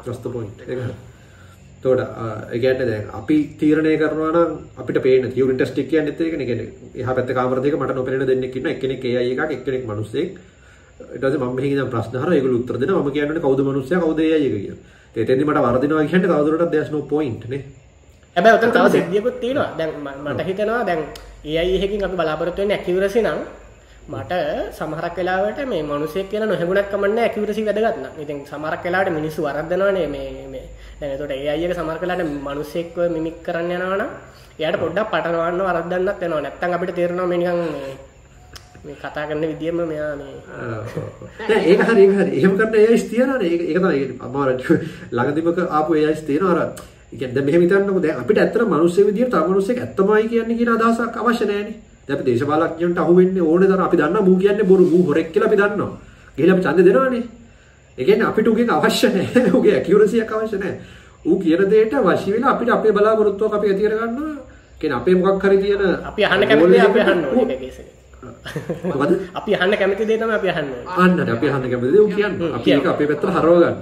just 0.06 0.22
the 0.22 0.30
point. 0.30 0.56
ඒක 0.68 0.80
තෝට 1.84 2.00
ඒගැට 2.52 2.82
දැන් 2.84 3.12
අපි 3.12 3.36
තීරණය 3.60 3.94
කරනවා 3.98 4.46
අපිට 4.78 5.02
පේන 5.02 5.30
තිවරට 5.30 5.56
ටෙස්ටික් 5.56 5.88
කියන්නෙත් 5.90 6.20
ඒක 6.20 6.34
නෙගෙන 6.38 6.60
එහ 6.94 7.06
පැත්ත 7.10 7.36
කාමරදක 7.38 7.76
මට 7.76 7.94
නොපෙන 7.94 8.26
දෙන්නෙක් 8.26 8.56
ඉන්න 8.56 8.72
එකනෙක් 8.72 9.04
ඒ 9.06 9.22
එකක් 9.22 9.50
එක්කෙනෙක් 9.50 9.86
මනුස්සෙක් 9.86 10.42
ඊට 11.14 11.38
මම 11.38 11.58
හිතන 11.60 11.90
ප්‍රශ්න 11.90 12.16
හර 12.16 12.32
ඒගොල්ලෝ 12.32 12.60
උත්තර 12.60 12.76
දෙනවා 12.78 13.02
මම 13.02 13.12
කියන්නේ 13.12 13.40
කවුද 13.40 13.60
මනුස්සයා 13.62 14.00
කවුද 14.00 14.20
ඒ 14.20 14.34
අය 14.34 14.46
කියලා. 14.46 14.78
එතෙන්දි 15.16 15.44
මට 15.44 15.64
වරදිනවා 15.64 16.04
කියන්නේ 16.04 16.30
තවදුරටත් 16.30 16.70
there's 16.70 16.90
no 16.90 17.00
point 17.04 17.42
නේ. 17.48 17.62
හැබැයි 18.36 18.58
උතන 18.58 18.72
තව 18.72 18.86
සිද්ධියකුත් 18.94 19.36
තියෙනවා. 19.40 19.70
දැන් 19.78 19.90
මට 20.24 20.46
හිතෙනවා 20.48 20.86
දැන් 20.86 21.02
AI 21.44 21.74
එකකින් 21.76 22.04
අපි 22.04 22.16
බලාපොරොත්තු 22.16 22.62
වෙන්නේ 22.62 22.78
ඇකියුරසි 22.78 23.22
නම් 23.22 23.40
මට 24.10 24.32
සමහරක් 24.72 25.16
වෙලාවට 25.16 25.60
මේ 25.66 25.82
මිනිසෙක් 25.84 26.30
කියලා 26.30 26.48
නොහැඟුණක් 26.48 26.90
කමන්නේ 26.92 27.24
ඇකියුරසි 27.26 27.66
වැදගත් 27.68 27.98
නම්. 27.98 28.14
ඉතින් 28.22 28.38
සමහරක් 28.46 28.82
වෙලාවට 28.84 29.16
මිනිස්සු 29.18 29.40
වරද්දනවනේ 29.42 30.08
මේ 30.08 30.64
මේ 31.04 31.16
දැන් 31.16 31.16
එතකොට 31.16 31.32
AI 31.32 31.64
එක 31.64 31.74
සමහර 31.76 31.98
වෙලාවට 32.00 32.32
මිනිසෙක්ව 32.46 32.98
මිමික් 33.10 33.36
කරන්න 33.44 33.70
යනවා 33.70 33.96
නම් 33.96 34.10
එයාට 34.58 34.80
පොඩ්ඩක් 34.80 35.10
පටලවන්න 35.12 35.60
වරද්දන්නත් 35.68 36.20
වෙනවා. 36.20 36.40
නැත්තම් 36.40 36.74
අපිට 36.76 36.94
තේරෙනවා 36.94 37.26
මේ 37.26 37.38
නිකන් 37.38 37.60
මේ 37.74 37.92
මේ 38.84 38.96
කතා 38.96 39.26
කරන 39.28 39.44
විදියම 39.52 39.76
මෙයා 39.82 40.14
මේ 40.16 40.34
නෑ 41.48 41.62
ඒක 41.70 41.80
හරි 41.88 42.02
ඒක 42.04 42.14
හරි. 42.18 42.30
එහෙම 42.38 42.56
කරන 42.58 42.74
AIs 42.80 43.04
තියනවානේ. 43.10 43.50
ඒක 43.52 43.62
ඒක 43.62 43.78
තමයි 43.78 44.02
අමාරු 44.26 44.52
ළඟදිමක 45.12 45.58
ආපු 45.70 45.90
AIs 45.94 46.20
තියෙනවා 46.28 46.52
අර 46.54 46.60
ඒ 47.12 47.16
කියන්නේ 47.18 47.34
දැන් 47.34 47.46
මෙහෙම 47.46 47.62
හිතන්නකෝ 47.64 48.04
දැන් 48.04 48.20
අපිට 48.22 48.38
ඇත්තට 48.38 48.68
මිනිස්සු 48.74 49.06
විදියට 49.08 49.32
තව 49.34 49.44
මිනිස්සෙක් 49.52 49.78
ඇත්තමයි 49.84 50.28
කියන්නේ 50.32 50.58
කියන 50.58 50.74
අදහසක් 50.76 51.16
අවශ්‍ය 51.20 51.44
නෑනේ. 51.52 51.76
දැන් 52.06 52.16
අපි 52.16 52.24
දේශපාලඥයන්ට 52.28 52.98
අහු 53.04 53.12
වෙන්නේ 53.20 53.48
ඕනේ 53.52 53.68
තරම් 53.70 53.86
අපි 53.88 53.96
දන්නවා 54.00 54.26
මූ 54.28 54.36
කියන්නේ 54.42 54.70
බොරු 54.70 54.84
මූ 54.92 55.02
හොරෙක් 55.08 55.32
කියලා 55.32 55.48
අපි 55.50 55.62
දන්නවා. 55.62 55.92
ගිහලා 56.36 56.54
අපි 56.56 56.64
ඡන්දෙ 56.66 56.82
දෙනවනේ. 56.88 57.24
කියන්නේ 57.98 58.26
අපිට 58.26 58.48
උගෙන් 58.48 58.70
අවශ්‍ය 58.70 59.08
නැහැ. 59.08 59.50
උගේ 59.58 59.74
ඇකියුරසි 59.74 60.20
එක 60.20 60.32
අවශ්‍ය 60.32 60.58
නැහැ. 60.58 60.78
ඌ 61.24 61.38
කියන 61.38 61.70
දෙයට 61.70 61.94
වශී 61.96 62.32
වෙලා 62.32 62.50
අපිට 62.50 62.70
අපේ 62.70 62.92
බලාපොරොත්තුවක් 62.92 63.54
අපි 63.54 63.68
ඇති 63.68 63.82
කර 63.82 63.96
ගන්නවා. 63.96 64.36
කියන්නේ 64.80 64.96
අපේ 64.96 65.14
මොකක් 65.16 65.42
හරි 65.42 65.58
තියෙන 65.58 65.82
අපි 66.04 66.24
අහන්න 66.24 66.46
කැමති 66.46 66.80
අපි 66.80 67.00
අහන්න 67.00 67.24
ඕනේ 67.26 67.58
එක. 67.60 67.76
මොකද? 68.90 69.12
අපි 69.34 69.54
අහන්න 69.54 69.76
කැමති 69.76 70.04
දේ 70.04 70.18
තමයි 70.18 70.34
අපි 70.34 70.48
අහන්න 70.48 70.68
ඕනේ. 70.70 70.96
අන්නට 70.98 71.30
අපි 71.30 71.46
අහන්න 71.48 71.70
කැමති 71.70 71.92
දේ 71.92 72.00
ඌ 72.00 72.10
කියන්නේ. 72.10 72.52
අපි 72.52 72.70
ඒක 72.70 72.86
අපේ 72.86 73.06
පැත්තට 73.06 73.36
හරව 73.36 73.54
ගන්න. 73.56 73.76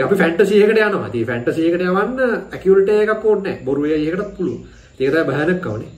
අපි 0.00 0.16
ෆැන්ටසි 0.16 0.60
එකට 0.60 0.78
යනවා. 0.78 1.08
ඉතින් 1.08 1.26
ෆැන්ටසි 1.26 1.66
එකට 1.66 1.82
යවන්න 1.82 2.20
ඇකියුරිටි 2.50 3.00
එකක් 3.04 3.24
ඕනේ 3.24 3.42
නැහැ. 3.44 3.64
බොරු 3.64 3.86
එකකටත් 3.86 4.36
පුළුවන්. 4.36 4.60
ඒක 4.98 5.10
තමයි 5.10 5.24
භයානකකමනේ. 5.26 5.90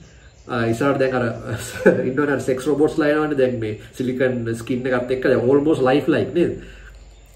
ඉසාට 0.67 0.99
දැන් 0.99 1.13
අර 1.13 1.25
ඉන්නවනේ 2.09 2.39
සෙක්ස් 2.41 2.67
රොබොට්ස් 2.67 2.97
ලයිනවනේ 2.97 3.37
දැන් 3.37 3.59
මේ 3.59 3.79
සිලිකන් 3.93 4.47
ස්කින් 4.55 4.87
එකත් 4.87 5.11
එක්ක 5.11 5.23
දැන් 5.25 5.41
ඕල්මෝස්ට් 5.41 5.83
ලයිෆ් 5.83 6.07
ලයික් 6.07 6.33
නේද? 6.33 6.57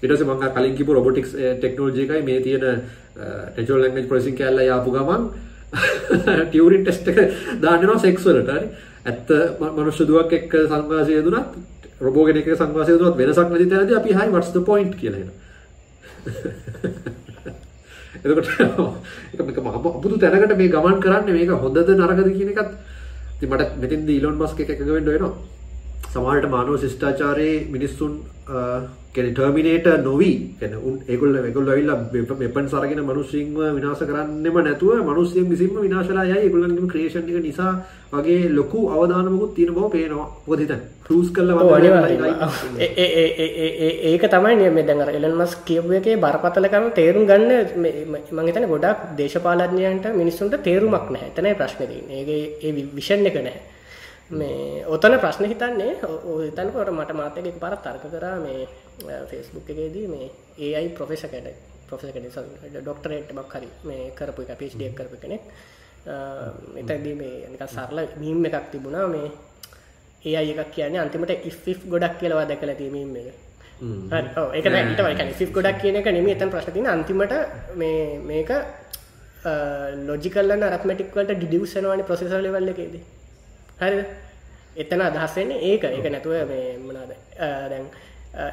ඊට 0.02 0.12
පස්සේ 0.12 0.26
මම 0.26 0.44
කලින් 0.54 0.76
කිව්ව 0.76 0.90
රොබොටික්ස් 0.92 1.30
ටෙක්නොලොජි 1.34 2.00
eh, 2.00 2.04
එකයි 2.06 2.22
මේ 2.22 2.40
තියෙන 2.40 2.64
නැචරල් 3.56 3.80
ලැන්ග්වේජ් 3.80 4.06
ප්‍රොසෙසින් 4.06 4.36
කැල්ල 4.36 4.60
යාපු 4.62 4.90
ගමන් 4.90 5.22
ටියුරින් 6.48 6.84
ටෙස්ට් 6.84 7.08
එක 7.08 7.18
දාන්න 7.60 7.82
යනවා 7.82 7.98
සෙක්ස් 7.98 8.24
වලට 8.24 8.50
හරි. 8.50 8.68
ඇත්ත 9.04 9.28
මනුෂ්‍ය 9.60 10.06
දුවක් 10.06 10.32
එක්ක 10.32 10.52
සංවාසය 10.64 11.12
යෙදුනත් 11.12 11.58
රොබෝ 12.00 12.26
කෙනෙක් 12.26 12.46
එක්ක 12.46 12.58
සංවාසය 12.58 12.94
යෙදුනත් 12.94 13.16
වෙනසක් 13.16 13.50
නැති 13.50 13.66
තැනදී 13.66 13.98
අපි 13.98 14.14
හයි 14.14 14.28
what's 14.30 14.52
the 14.52 14.62
point 14.62 14.94
කියලා 14.96 15.20
එනවා. 15.20 15.36
එතකොට 18.18 18.48
ඒක 19.34 19.40
මේක 19.46 19.58
අපුදු 19.58 20.14
තැනකට 20.16 20.56
මේ 20.56 20.68
ගමන් 20.68 21.00
කරන්නේ 21.00 21.34
මේක 21.34 21.50
හොඳද 21.58 21.78
නරකද 21.90 22.28
කියන 22.38 22.50
එකත් 22.54 22.72
ඉතින් 23.36 23.50
මට 23.50 23.70
මෙතෙන්දී 23.76 24.18
ඊලොන් 24.18 24.36
මස්ක් 24.36 24.60
එක 24.60 24.70
එකඟ 24.70 24.92
වෙන්න 24.92 25.06
වෙනවා. 25.06 25.57
සමහරට 26.12 26.50
මානව 26.50 26.78
ශිෂ්ටාචාරයේ 26.84 27.56
මිනිස්සුන් 27.74 28.12
කියන්නේ 29.14 29.34
ටර්මිනේටර් 29.34 29.98
නොවි 30.04 30.30
කියන්නේ 30.60 30.80
උන් 30.88 30.96
ඒගොල්ලෝ 31.12 31.42
ඒගොල්ලෝ 31.48 31.72
ඇවිල්ලා 31.74 31.98
වෙපන්ස් 32.42 32.74
අරගෙන 32.78 33.00
මිනිස්සුන්ව 33.10 33.58
විනාශ 33.78 34.02
කරන්නෙම 34.10 34.56
නැතුව 34.66 35.02
මිනිස්සුන් 35.10 35.50
විසින්ම 35.52 35.76
විනාශ 35.86 36.10
වෙලා 36.12 36.26
යයි 36.30 36.40
ඒගොල්ලන්ගේම 36.40 36.88
ක්‍රියේෂන් 36.92 37.30
එක 37.30 37.38
නිසා 37.48 37.72
වගේ 38.12 38.40
ලොකු 38.50 38.80
අවදානමකුත් 38.90 39.54
තියෙන 39.56 39.74
බව 39.76 39.90
පේනවා. 39.94 40.26
හිතන්න 40.62 40.82
ක්‍රූස් 41.06 41.28
කළා 41.30 41.78
ඒක 44.10 44.22
තමයි 44.34 44.70
මේ 44.76 44.86
දැන් 44.88 45.02
අර 45.04 45.10
එලන් 45.12 45.34
මස්ක් 45.34 45.64
කියපු 45.68 45.96
එකේ 46.00 46.20
බරපතලකම 46.24 46.86
තේරුම් 46.98 47.24
ගන්න 47.30 47.52
මම 47.78 48.46
හිතන්නේ 48.46 48.72
ගොඩාක් 48.74 49.08
දේශපාලඥයන්ට 49.18 50.06
මිනිස්සුන්ට 50.20 50.62
තේරුමක් 50.68 51.10
නැහැ. 51.10 51.32
එතනයි 51.32 51.58
ප්‍රශ්නේ 51.60 51.88
තියෙන්නේ. 51.90 52.20
ඒකේ 52.20 52.42
ඒ 52.64 52.72
විෂන් 52.96 53.28
එක 53.32 53.38
නැහැ. 53.40 53.77
මේ 54.30 54.84
ඔතන 54.86 55.14
ප්‍රශ්න 55.18 55.44
හිතන්නේ 55.48 55.92
හිතන්නකොට 56.44 56.90
මට 56.92 57.12
මාත් 57.16 57.38
එක්ක 57.38 57.48
එකපාරක් 57.50 57.80
තර්ක 57.82 58.04
කරා 58.12 58.36
මේ 58.44 58.68
Facebook 59.30 59.70
එකේදී 59.70 60.06
මේ 60.06 60.28
AI 60.60 60.88
ප්‍රොෆෙසර් 60.88 61.28
කෙනෙක් 61.28 61.56
ප්‍රොෆෙසර් 61.88 62.12
කෙනෙක් 62.12 62.32
ඩොක්ටරේට් 62.76 63.32
එකක් 63.32 63.54
හරි 63.54 63.68
මේ 63.88 64.12
කරපු 64.18 64.42
එක 64.44 64.50
එක 64.60 64.94
කරපු 64.94 65.16
කෙනෙක්. 65.22 65.42
එතනදී 66.80 67.14
මේ 67.14 67.48
නිකන් 67.52 67.68
සරල 67.76 67.98
මීම් 68.22 68.44
එකක් 68.44 68.70
තිබුණා 68.72 69.08
මේ 69.08 69.28
AI 70.36 70.50
එකක් 70.52 70.72
කියන්නේ 70.76 71.00
අන්තිමට 71.04 71.30
if 71.50 71.84
ගොඩක් 71.92 72.18
කියලා 72.20 72.44
දැකලා 72.44 72.76
තියෙන 72.80 72.92
මීම් 72.92 73.16
එක. 73.16 73.28
ඒක 74.56 74.66
if 75.32 75.40
if 75.40 75.52
ගොඩක් 75.56 75.80
කියන 75.82 75.96
එක 75.96 76.10
නෙමෙයි 76.16 76.34
එතන 76.36 76.50
ප්‍රශ්න 76.50 76.72
තියෙන්නේ. 76.72 76.96
අන්තිමට 76.96 77.32
මේ 77.80 78.18
මේක 78.30 78.50
ලොජිකල් 80.08 80.52
and 80.52 80.64
arithmetic 80.68 81.16
වලට 81.16 81.38
ඩිඩියුස් 81.38 81.76
වෙනවානේ 83.80 83.86
ප්‍රොසෙසර් 83.86 83.86
ලෙවල් 83.86 83.86
එකේදී 83.86 83.86
හරිද? 83.86 84.06
එතන 84.76 85.00
අදහස් 85.00 85.36
වෙන්නේ 85.36 85.58
ඒක. 85.62 85.84
ඒක 85.84 86.10
නැතුව 86.12 86.32
මේ 86.48 86.78
මොනවාද? 86.78 87.12
දැන් 87.70 87.86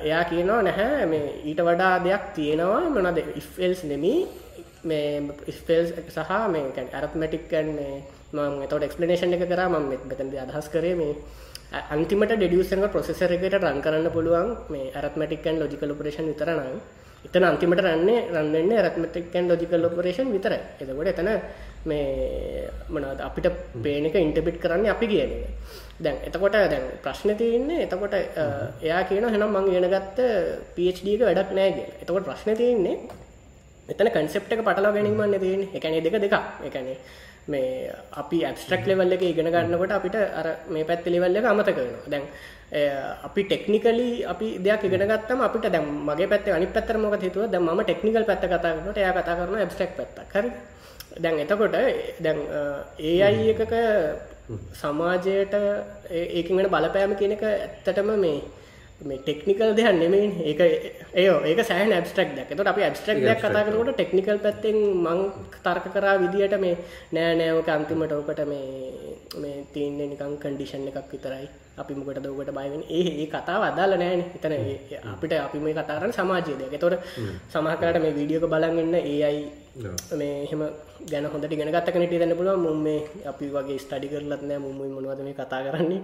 එයා 0.04 0.24
කියනවා 0.24 0.62
නැහැ 0.62 1.06
මේ 1.06 1.42
ඊට 1.46 1.62
වඩා 1.62 2.04
දෙයක් 2.04 2.24
තියෙනවා 2.36 2.90
මොනවාද? 2.90 3.18
if 3.36 3.60
else 3.60 3.88
නෙමෙයි 3.88 4.28
මේ 4.84 5.22
if 5.48 5.70
else 5.70 5.94
සහ 6.10 6.32
මේ 6.52 6.72
කියන්නේ 6.76 6.94
arithmetic 6.94 7.50
කියන්නේ 7.50 8.04
මම 8.34 8.62
එතකොට 8.64 8.84
explanation 8.84 9.34
එක 9.34 9.50
කරා. 9.50 9.70
මම 9.70 9.86
මෙතනදී 10.10 10.40
අදහස් 10.40 10.70
කරේ 10.70 10.96
මේ 10.96 11.16
අන්තිමට 11.90 12.32
deduce 12.42 12.70
කරන 12.70 12.90
processor 12.90 13.32
එකකට 13.32 13.64
run 13.64 13.82
කරන්න 13.82 14.08
පුළුවන් 14.12 14.56
මේ 14.70 14.92
arithmetic 14.94 15.46
and 15.48 15.60
logical 15.60 15.92
operation 15.92 16.26
විතර 16.28 16.50
නම්. 16.50 16.80
එතන 17.26 17.44
අන්තිමට 17.44 17.82
රන්නේ 17.86 18.30
රන් 18.34 18.52
වෙන්නේ 18.54 18.80
arithmetic 18.80 19.36
and 19.36 19.50
logical 19.52 19.86
operation 19.86 20.32
විතරයි. 20.32 20.60
එතකොට 20.82 21.08
එතන 21.08 21.30
මේ 21.86 22.70
මොනවද 22.90 23.20
අපිට 23.28 23.48
පේන 23.84 24.06
එක 24.08 24.16
ඉන්ටර්ප්‍රිට් 24.22 24.62
කරන්නේ 24.64 24.94
අපි 24.96 25.06
කියන 25.08 25.36
එක. 25.36 25.44
දැන් 26.04 26.16
එතකොට 26.28 26.56
දැන් 26.72 26.86
ප්‍රශ්නේ 27.04 27.36
තියෙන්නේ 27.42 27.84
එතකොට 27.86 28.16
එයා 28.86 29.04
කියනවා 29.10 29.32
එහෙනම් 29.32 29.54
මම 29.54 29.70
ඉගෙන 29.72 29.92
ගත්ත 29.94 30.20
PhD 30.76 31.08
එක 31.16 31.22
වැඩක් 31.28 31.54
නැහැ 31.58 31.76
කියලා. 31.78 32.02
එතකොට 32.04 32.28
ප්‍රශ්නේ 32.30 32.56
තියෙන්නේ 32.62 32.96
එතන 33.90 34.10
කන්සෙප්ට් 34.16 34.52
එක 34.54 34.66
පටලවා 34.66 34.96
ගැනීමන්නේ 34.98 35.40
තියෙන්නේ. 35.40 35.70
ඒ 35.76 35.80
කියන්නේ 35.80 36.04
දෙක 36.06 36.20
දෙකක්. 36.24 36.36
ඒ 36.66 36.74
කියන්නේ 36.76 36.98
මේ 37.48 37.94
අපි 38.22 38.38
ඇබස්ට්‍රක්ට් 38.46 38.88
ලෙවල් 38.90 39.16
එකේ 39.16 39.32
ඉගෙන 39.34 39.50
ගන්නකොට 39.54 39.96
අපිට 39.98 40.16
අර 40.40 40.48
මේ 40.74 40.86
පැත්තේ 40.90 41.14
ලෙවල් 41.14 41.38
එක 41.38 41.46
අමතක 41.46 41.78
වෙනවා. 41.78 42.10
දැන් 42.12 42.24
අපි 43.28 43.42
ටෙක්නිකලි 43.44 44.08
අපි 44.26 44.48
දෙයක් 44.66 44.84
ඉගෙන 44.84 45.08
ගත්තම 45.12 45.42
අපිට 45.48 45.72
දැන් 45.72 45.86
මගේ 46.08 46.28
පැත්තේ 46.28 46.56
අනිත් 46.58 46.74
පැත්තට 46.74 46.98
මොකද 46.98 47.22
හිතුවා 47.28 47.52
දැන් 47.54 47.64
මම 47.64 47.82
ටෙක්නිකල් 47.84 48.26
පැත්ත 48.30 48.44
කතා 48.44 48.62
කරනකොට 48.64 48.98
එයා 48.98 49.14
කතා 49.14 49.36
කරනවා 49.38 49.62
ඇබස්ට්‍රැක්ට් 49.62 49.98
පැත්තක්. 50.00 50.34
හරිද? 50.36 50.56
දැන් 51.24 51.40
එතකොට 51.44 51.76
දැන් 52.20 52.40
AI 53.00 53.50
එකක 53.54 53.74
සමාජයට 54.74 55.56
ඒකින් 56.12 56.58
වෙන 56.58 56.70
බලපෑම 56.70 57.16
කියන 57.16 57.36
එක 57.38 57.44
ඇත්තටම 57.44 58.12
මේ 58.26 58.38
මේ 59.02 59.20
ටෙක්නිකල් 59.20 59.72
දෙයක් 59.76 59.92
නෙමෙයි 59.94 60.28
ඒක 60.50 60.60
ඒෝ 61.14 61.40
ඒක 61.44 61.60
සෑහෙන 61.66 61.92
ඇබස්ට්‍රැක්ට් 61.94 62.36
දෙයක්. 62.38 62.50
ඒතකොට 62.52 62.72
අපි 62.72 62.82
ඇබස්ට්‍රැක්ට් 62.84 63.26
දෙයක් 63.26 63.42
කතා 63.42 63.66
කරනකොට 63.66 63.96
ටෙක්නිකල් 63.96 64.40
පැත්තෙන් 64.46 64.78
මං 65.06 65.20
තර්ක 65.66 65.86
කරා 65.96 66.16
විදියට 66.24 66.56
මේ 66.64 66.78
නෑ 67.12 67.36
නෑ 67.40 67.52
ඔක 67.60 67.70
අන්තිමට 67.70 68.14
ඔකට 68.14 68.42
මේ 68.52 69.16
මේ 69.42 69.58
තියෙන්නේ 69.74 70.08
නිකන් 70.08 70.38
කන්ඩිෂන් 70.44 70.88
එකක් 70.88 71.12
විතරයි. 71.12 71.48
අපි 71.78 71.94
මොකටද 71.94 72.28
ඔකට 72.32 72.52
බය 72.58 72.68
වෙන්නේ? 72.72 72.88
ඒ 72.90 73.12
ඒ 73.24 73.28
කතාව 73.34 73.62
අදාළ 73.70 73.98
නෑනේ. 73.98 74.32
එතන 74.38 74.54
අපිට 75.12 75.34
අපි 75.48 75.60
මේ 75.60 75.74
කතා 75.74 76.00
කරන්නේ 76.00 76.20
සමාජීය 76.20 76.58
දෙයක්. 76.60 76.74
ඒතකොට 76.74 76.96
සමහර 77.52 77.78
කාලට 77.82 78.02
මේ 78.04 78.18
වීඩියෝ 78.20 78.44
එක 78.44 78.52
බලන් 78.54 78.80
ඉන්න 78.84 78.96
AI 79.02 79.38
මේ 79.76 80.44
එහෙම 80.44 80.62
ගැන 81.04 81.26
හොඳට 81.26 81.52
ඉගෙන 81.52 81.70
ගත්ත 81.70 81.92
කෙනෙක්ට 81.92 82.14
හිතන්න 82.14 82.36
පුළුවන්. 82.40 82.60
මුම් 82.60 82.78
මේ 82.82 83.02
අපි 83.26 83.48
වගේ 83.48 83.80
ස්ටඩි 83.80 84.08
කරලත් 84.08 84.44
නෑ. 84.44 84.60
මුම් 84.60 84.78
මොනවද 84.78 85.24
මේ 85.24 85.34
කතා 85.34 85.60
කරන්නේ? 85.66 86.02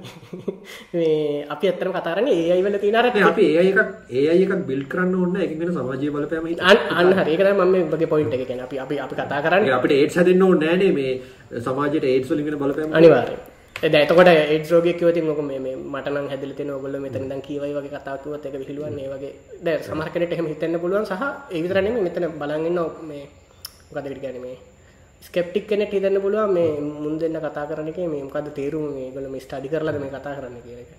මේ 0.93 1.45
අපි 1.47 1.67
ඇත්තටම 1.67 1.93
කතා 1.93 2.15
කරන්නේ 2.15 2.51
AI 2.51 2.61
වල 2.61 2.77
තියෙන 2.81 2.95
අර 2.95 3.05
අපි 3.05 3.47
එකක් 3.61 3.79
AI 4.11 4.41
එකක් 4.43 4.65
බිල්ඩ් 4.67 4.89
කරන්න 4.89 5.15
නැහැ 5.27 5.45
ඒකෙන් 5.45 5.61
වෙන 5.61 5.71
සමාජීය 5.73 6.11
බලපෑම 6.11 6.45
අන්න 6.93 7.13
හරි. 7.13 7.31
ඒක 7.31 7.39
තමයි 7.39 7.55
මම 7.55 7.71
මේ 7.71 7.87
වගේ 7.87 8.11
පොයින්ට් 8.13 8.35
එක 8.35 8.43
කියන්නේ. 8.43 8.67
අපි 8.67 8.79
අපි 8.79 8.99
අපි 8.99 9.15
කතා 9.15 9.41
කරන්නේ. 9.41 9.73
අපිට 9.79 9.97
ඒඩ්ස් 9.97 10.19
හැදෙන්න 10.19 10.43
ඕනේ 10.43 10.67
නෑනේ. 10.67 10.91
මේ 10.91 11.61
සමාජයට 11.63 12.05
ඒඩ්ස් 12.05 12.29
වලින් 12.29 12.45
වෙන 12.45 12.59
බලපෑම 12.59 12.93
අනිවාර්යයෙන්. 12.93 13.41
දැන් 13.83 14.03
එතකොට 14.03 14.29
ඒඩ්ස් 14.29 14.69
රෝගියෙක් 14.69 14.97
කිව්වොත් 14.99 15.15
ඉතින් 15.15 15.29
මොකද 15.29 15.45
මේ 15.47 15.59
මේ 15.59 15.75
මට 15.75 16.07
නම් 16.09 16.27
හැදෙලා 16.29 16.57
තියෙන 16.57 16.73
ඕගොල්ලෝ 16.73 17.01
මෙතන 17.01 17.23
ඉඳන් 17.23 17.41
කීවයි 17.41 17.75
වගේ 17.77 17.93
කතා 17.95 18.17
කිව්වොත් 18.23 18.45
ඒක 18.45 18.59
විහිළුවන්නේ. 18.61 19.05
ඒ 19.05 19.13
වගේ. 19.15 19.33
දැන් 19.63 19.85
සමහර 19.85 20.09
කෙනෙක්ට 20.13 20.35
එහෙම 20.35 20.51
හිතෙන්න 20.53 20.81
පුළුවන් 20.83 21.07
සහ 21.07 21.23
ඒ 21.51 21.61
විතර 21.63 21.79
නෙමෙයි. 21.81 22.03
මෙතන 22.07 22.33
බලන් 22.41 22.67
ඉන්න 22.69 22.83
මේ 23.09 23.23
මොකද 23.93 24.05
ඒකට 24.07 24.21
කියන්නේ 24.25 24.43
මේ 24.47 24.57
ස්කෙප්ටික් 25.21 25.65
කෙනෙක් 25.69 25.91
හිතන්න 25.95 26.21
පුළුවන් 26.25 26.53
මේ 26.57 26.69
මුන් 27.03 27.15
දෙන්න 27.21 27.39
කතා 27.45 27.65
කරන 27.69 27.89
එකේ 27.93 28.07
මේ 28.13 28.23
මොකද්ද 28.27 28.51
තේරුම 28.59 28.85
මේගොල්ලෝ 28.97 29.33
මේ 29.33 29.45
ස්ටඩි 29.45 29.73
කරලාද 29.73 29.97
මේ 30.03 30.13
කතා 30.15 30.35
කරන්නේ 30.37 30.63
කියන 30.65 30.79
එක. 30.83 30.91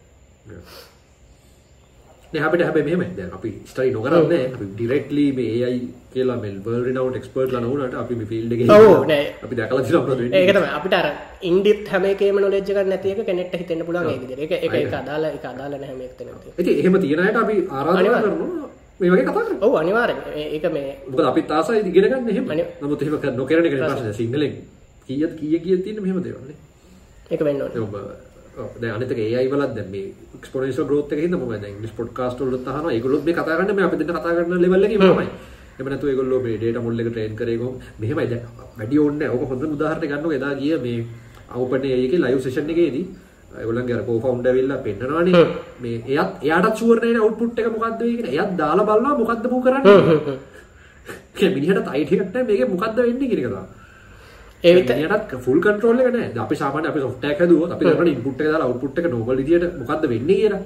නෑ 2.32 2.44
අපිට 2.48 2.62
හැබැයි 2.66 2.86
මෙහෙමයි 2.88 3.16
දැන් 3.16 3.32
අපි 3.38 3.50
ස්ටඩි 3.70 3.90
නොකරන්නේ 3.96 4.44
අපි 4.56 4.66
ඩිරෙක්ට්ලි 4.70 5.24
මේ 5.38 5.48
AI 5.56 5.78
කියලා 6.12 6.36
මේ 6.42 6.52
වර්ල්ඩ් 6.66 6.86
රිනවුන්ඩ් 6.88 7.18
එක්ස්පර්ට්ලා 7.20 7.62
නොවුනට 7.64 7.96
අපි 8.02 8.14
මේ 8.20 8.28
ෆීල්ඩ් 8.32 8.54
එකේ 8.56 8.68
ඔව් 8.76 9.06
නෑ 9.10 9.24
අපි 9.44 9.58
දැකලා 9.60 9.82
තියෙනවා 9.86 10.06
මොකද 10.06 10.22
වෙන්නේ. 10.22 10.42
ඒක 10.42 10.54
තමයි 10.56 10.70
අපිට 10.78 10.94
අර 11.00 11.08
ඉන්ඩිප් 11.50 11.82
හැම 11.94 12.06
එකේම 12.12 12.38
නොලෙජ් 12.44 12.70
එකක් 12.74 12.88
නැති 12.92 13.14
එක 13.14 13.24
කෙනෙක්ට 13.30 13.58
හිතෙන්න 13.62 13.86
පුළුවන් 13.88 14.12
ඒ 14.12 14.20
විදිහට. 14.22 14.42
ඒක 14.44 14.52
ඒක 14.66 14.78
ඒක 14.80 14.94
අදාළ 15.00 15.26
ඒක 15.30 15.48
අදාළ 15.52 15.74
නැහැ 15.82 15.98
මේක 16.00 16.14
තැනදී. 16.20 16.54
ඉතින් 16.60 16.74
එහෙම 16.80 17.00
තියන 17.04 17.24
අයට 17.26 17.42
අපි 17.42 17.56
ආරාධනා 17.78 18.22
කරනවා 18.24 18.70
මේ 19.02 19.10
වගේ 19.12 19.24
කතා 19.26 19.36
කරන්න. 19.36 19.62
ඔව් 19.66 19.74
අනිවාර්යෙන්. 19.82 20.18
ඒක 20.56 20.66
මේ 20.72 20.90
මොකද 21.06 21.24
අපිත් 21.30 21.50
ආසයි 21.50 21.80
ඉගෙන 21.92 22.10
ගන්න 22.10 22.28
එහෙම. 22.32 22.44
නමුත් 22.82 23.02
එහෙම 23.02 23.36
නොකරන 23.36 23.66
එක 23.66 23.78
ප්‍රශ්නේ 23.78 24.18
සිංහලෙන් 24.20 24.52
කීයද 25.08 25.32
කීය 25.38 25.58
කීය 25.64 25.78
තියෙන 25.84 26.02
මෙහෙම 26.02 26.20
දේවල් 26.26 26.44
නේ. 26.50 26.58
ඒක 27.30 27.40
වෙන්න 27.46 27.62
ඕනේ. 27.62 27.82
ඔබ 27.82 27.94
දැන් 28.80 28.94
අනිත් 28.96 29.10
එක 29.10 29.20
AI 29.24 29.48
වලත් 29.48 29.74
දැන් 29.76 29.88
මේ 29.90 30.12
එක්ස්පොනෙන්ෂල් 30.38 30.86
ග්‍රෝත් 30.88 31.12
එක 31.12 31.24
හින්දා 31.24 31.40
මොකද 31.40 31.56
දැන් 31.56 31.72
ඉංග්‍රීසි 31.74 31.96
පොඩ්කාස්ට් 31.96 32.44
වලත් 32.44 32.68
අහනවා 32.68 32.92
ඒගොල්ලොත් 32.92 33.24
මේ 33.26 33.34
කතා 33.34 33.56
කරන්නේ 33.56 33.76
මේ 33.78 33.86
අපි 33.88 33.96
දෙන්න 34.00 34.14
කතා 34.18 34.36
කරන 34.36 34.62
ලෙවල් 34.64 34.86
එකේ 34.86 35.00
මොනවයි. 35.02 35.26
එහෙම 35.76 35.88
නැතුව 35.92 36.12
ඒගොල්ලෝ 36.12 36.40
මේ 36.46 36.56
ඩේටා 36.60 36.84
එක 37.02 37.10
ට්‍රේන් 37.10 37.36
කරේ 37.40 37.58
කොහොම 37.58 37.74
මෙහෙමයි 38.00 38.28
දැන් 38.32 38.42
වැඩි 38.78 39.02
ඕනේ 39.02 39.18
නැහැ. 39.18 39.34
ඕක 39.34 39.48
හොඳ 39.50 39.62
උදාහරණයක් 39.76 40.10
ගන්නකො 40.12 40.32
එදා 40.38 40.54
ගිය 40.60 40.78
මේ 40.86 41.00
AI 41.52 42.04
එකේ 42.06 42.22
ලයිව් 42.24 42.40
සෙෂන් 42.46 42.70
එකේදී 42.74 43.04
ඒගොල්ලන්ගේ 43.60 43.96
අර 43.96 44.02
කෝ-ෆවුන්ඩර් 44.08 44.50
ඇවිල්ලා 44.50 44.80
පෙන්නනවානේ. 44.86 45.44
මේ 45.82 45.96
එයත් 46.08 46.30
එයාටත් 46.46 46.76
ෂුවර් 46.76 46.98
නැහැ 47.02 47.22
අවුට්පුට් 47.22 47.58
එක 47.58 47.68
මොකද්ද 47.76 48.00
වෙයි 48.00 48.16
කියලා. 48.18 48.34
එයත් 48.38 48.56
දාලා 48.56 48.88
බලනවා 48.88 49.20
මොකද්ද 49.20 49.44
මූ 49.52 49.62
කරන්නේ. 49.66 50.40
ඒ 51.36 51.50
මිනිහට 51.54 51.88
අයිඩියක් 51.88 52.20
නැහැ 52.24 52.48
මේකේ 52.48 52.72
මොකද්ද 52.74 52.96
වෙන්නේ 52.98 53.28
කියන 53.30 53.40
එක 53.40 53.48
තමයි. 53.48 53.64
ඒ 54.64 54.74
විත- 54.74 54.94
යට 54.94 55.32
ෆුල් 55.44 55.60
කන්ට්‍රෝල් 55.60 56.00
එක 56.00 56.08
නෑ 56.14 56.28
අපි 56.44 56.54
සාමාන්‍ය 56.54 56.86
අපි 56.88 57.00
software 57.00 57.32
එක 57.34 57.40
හදුවොත් 57.42 57.72
අපි 57.74 57.84
කරන 57.90 58.08
input 58.08 58.40
එක 58.40 58.50
දාලා 58.52 58.68
output 58.68 58.98
එක 58.98 59.06
normal 59.10 59.36
විදියට 59.36 59.78
මොකද්ද 59.80 60.04
වෙන්නේ 60.12 60.36
කියලා. 60.36 60.60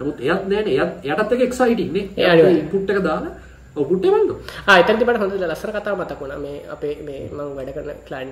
නමුත් 0.00 0.20
එයත් 0.20 0.42
නෑනේ 0.50 0.74
එයත් 0.76 0.92
එයටත් 1.10 1.32
එක 1.32 1.44
exciting 1.48 1.90
නේ. 1.92 2.04
අනිවාර්යයෙන්. 2.26 2.60
input 2.64 2.90
එක 2.90 3.00
දාලා 3.02 3.32
එක 3.76 3.88
බලනවා. 4.04 4.76
එතැති 4.76 5.04
බට 5.04 5.20
හොඳ 5.22 5.48
ලස්සර 5.50 5.72
කතාව 5.72 5.96
මතකුණ 6.02 6.38
මේ 6.44 6.62
අපේ 6.74 6.94
මේ 7.06 7.20
මං 7.32 7.56
වැඩ 7.56 7.74
කරන 7.74 7.98
කලයින් 8.08 8.30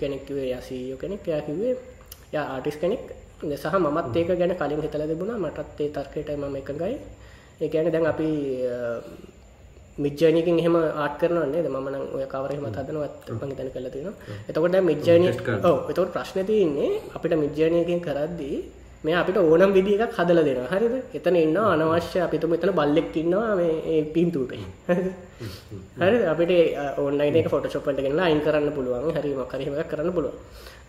කෙනෙක්වේ 0.00 0.48
යසීයෝ 0.54 0.98
කෙනෙක්. 0.98 1.26
යා 1.26 1.40
කිවේ 1.40 1.76
ය 2.32 2.36
ආටිස් 2.36 2.76
කෙනෙක් 2.76 3.25
සහ 3.36 3.74
මත් 3.76 4.16
ඒක 4.16 4.28
ගැන 4.32 4.52
කලින් 4.54 4.82
හිතල 4.82 5.04
තිබුණා. 5.04 5.38
මටත් 5.38 5.80
ඒ 5.80 5.88
තර්කයට 5.90 6.30
මම 6.34 6.56
එකඟයි. 6.56 6.94
ඒ 7.58 7.68
ගැන 7.68 7.92
දැන් 7.92 8.06
අපි 8.06 8.28
මිජ්ජනයකින් 9.98 10.58
එහෙම 10.58 10.76
ආට 10.76 11.14
කරනන්නේ 11.18 11.62
ද 11.62 11.68
මන 11.68 11.94
ඔය 12.12 12.24
කවරහෙම 12.26 12.64
හදනවත් 12.68 13.28
මං 13.32 13.52
තැන 13.52 13.70
කල 13.70 13.86
තියෙන 13.88 14.14
එතකොට 14.48 14.76
Test 15.26 15.44
කරන්න. 15.46 15.62
ඔව. 15.62 15.78
එතකොට 15.90 16.12
ප්‍රශ්න 16.12 16.44
තියන්නේ 16.44 16.90
අපිට 17.14 17.32
මිජ්ජනයකින් 17.34 18.00
කරද්දී 18.00 18.58
මේ 19.04 19.14
අපිට 19.14 19.38
ඕනම් 19.38 19.72
විදි 19.72 19.96
එකක් 19.96 20.12
හදල 20.12 20.40
දෙෙන 20.42 20.66
හරිද? 20.66 20.94
එතන 21.14 21.36
ඉන්න 21.36 21.56
අනවශ්‍ය 21.64 22.18
අපිතුම 22.20 22.52
එතන 22.52 22.72
බල්ලෙක් 22.72 23.16
ඉන්නවා 23.16 23.56
මේ 23.56 24.02
පින්තුූටයි 24.14 24.64
හරි 25.98 26.18
අපිට 26.32 26.52
ඔන්නයින 26.98 27.48
ෆොටශොප්ට 27.52 27.98
ගෙනලා 27.98 28.28
අයින් 28.28 28.40
කරන්න 28.40 28.72
පුළුවන්. 28.72 29.12
හරිම 29.16 29.40
කරීම 29.46 29.74
කරන්න 29.84 30.12
පුළුවන් 30.12 30.36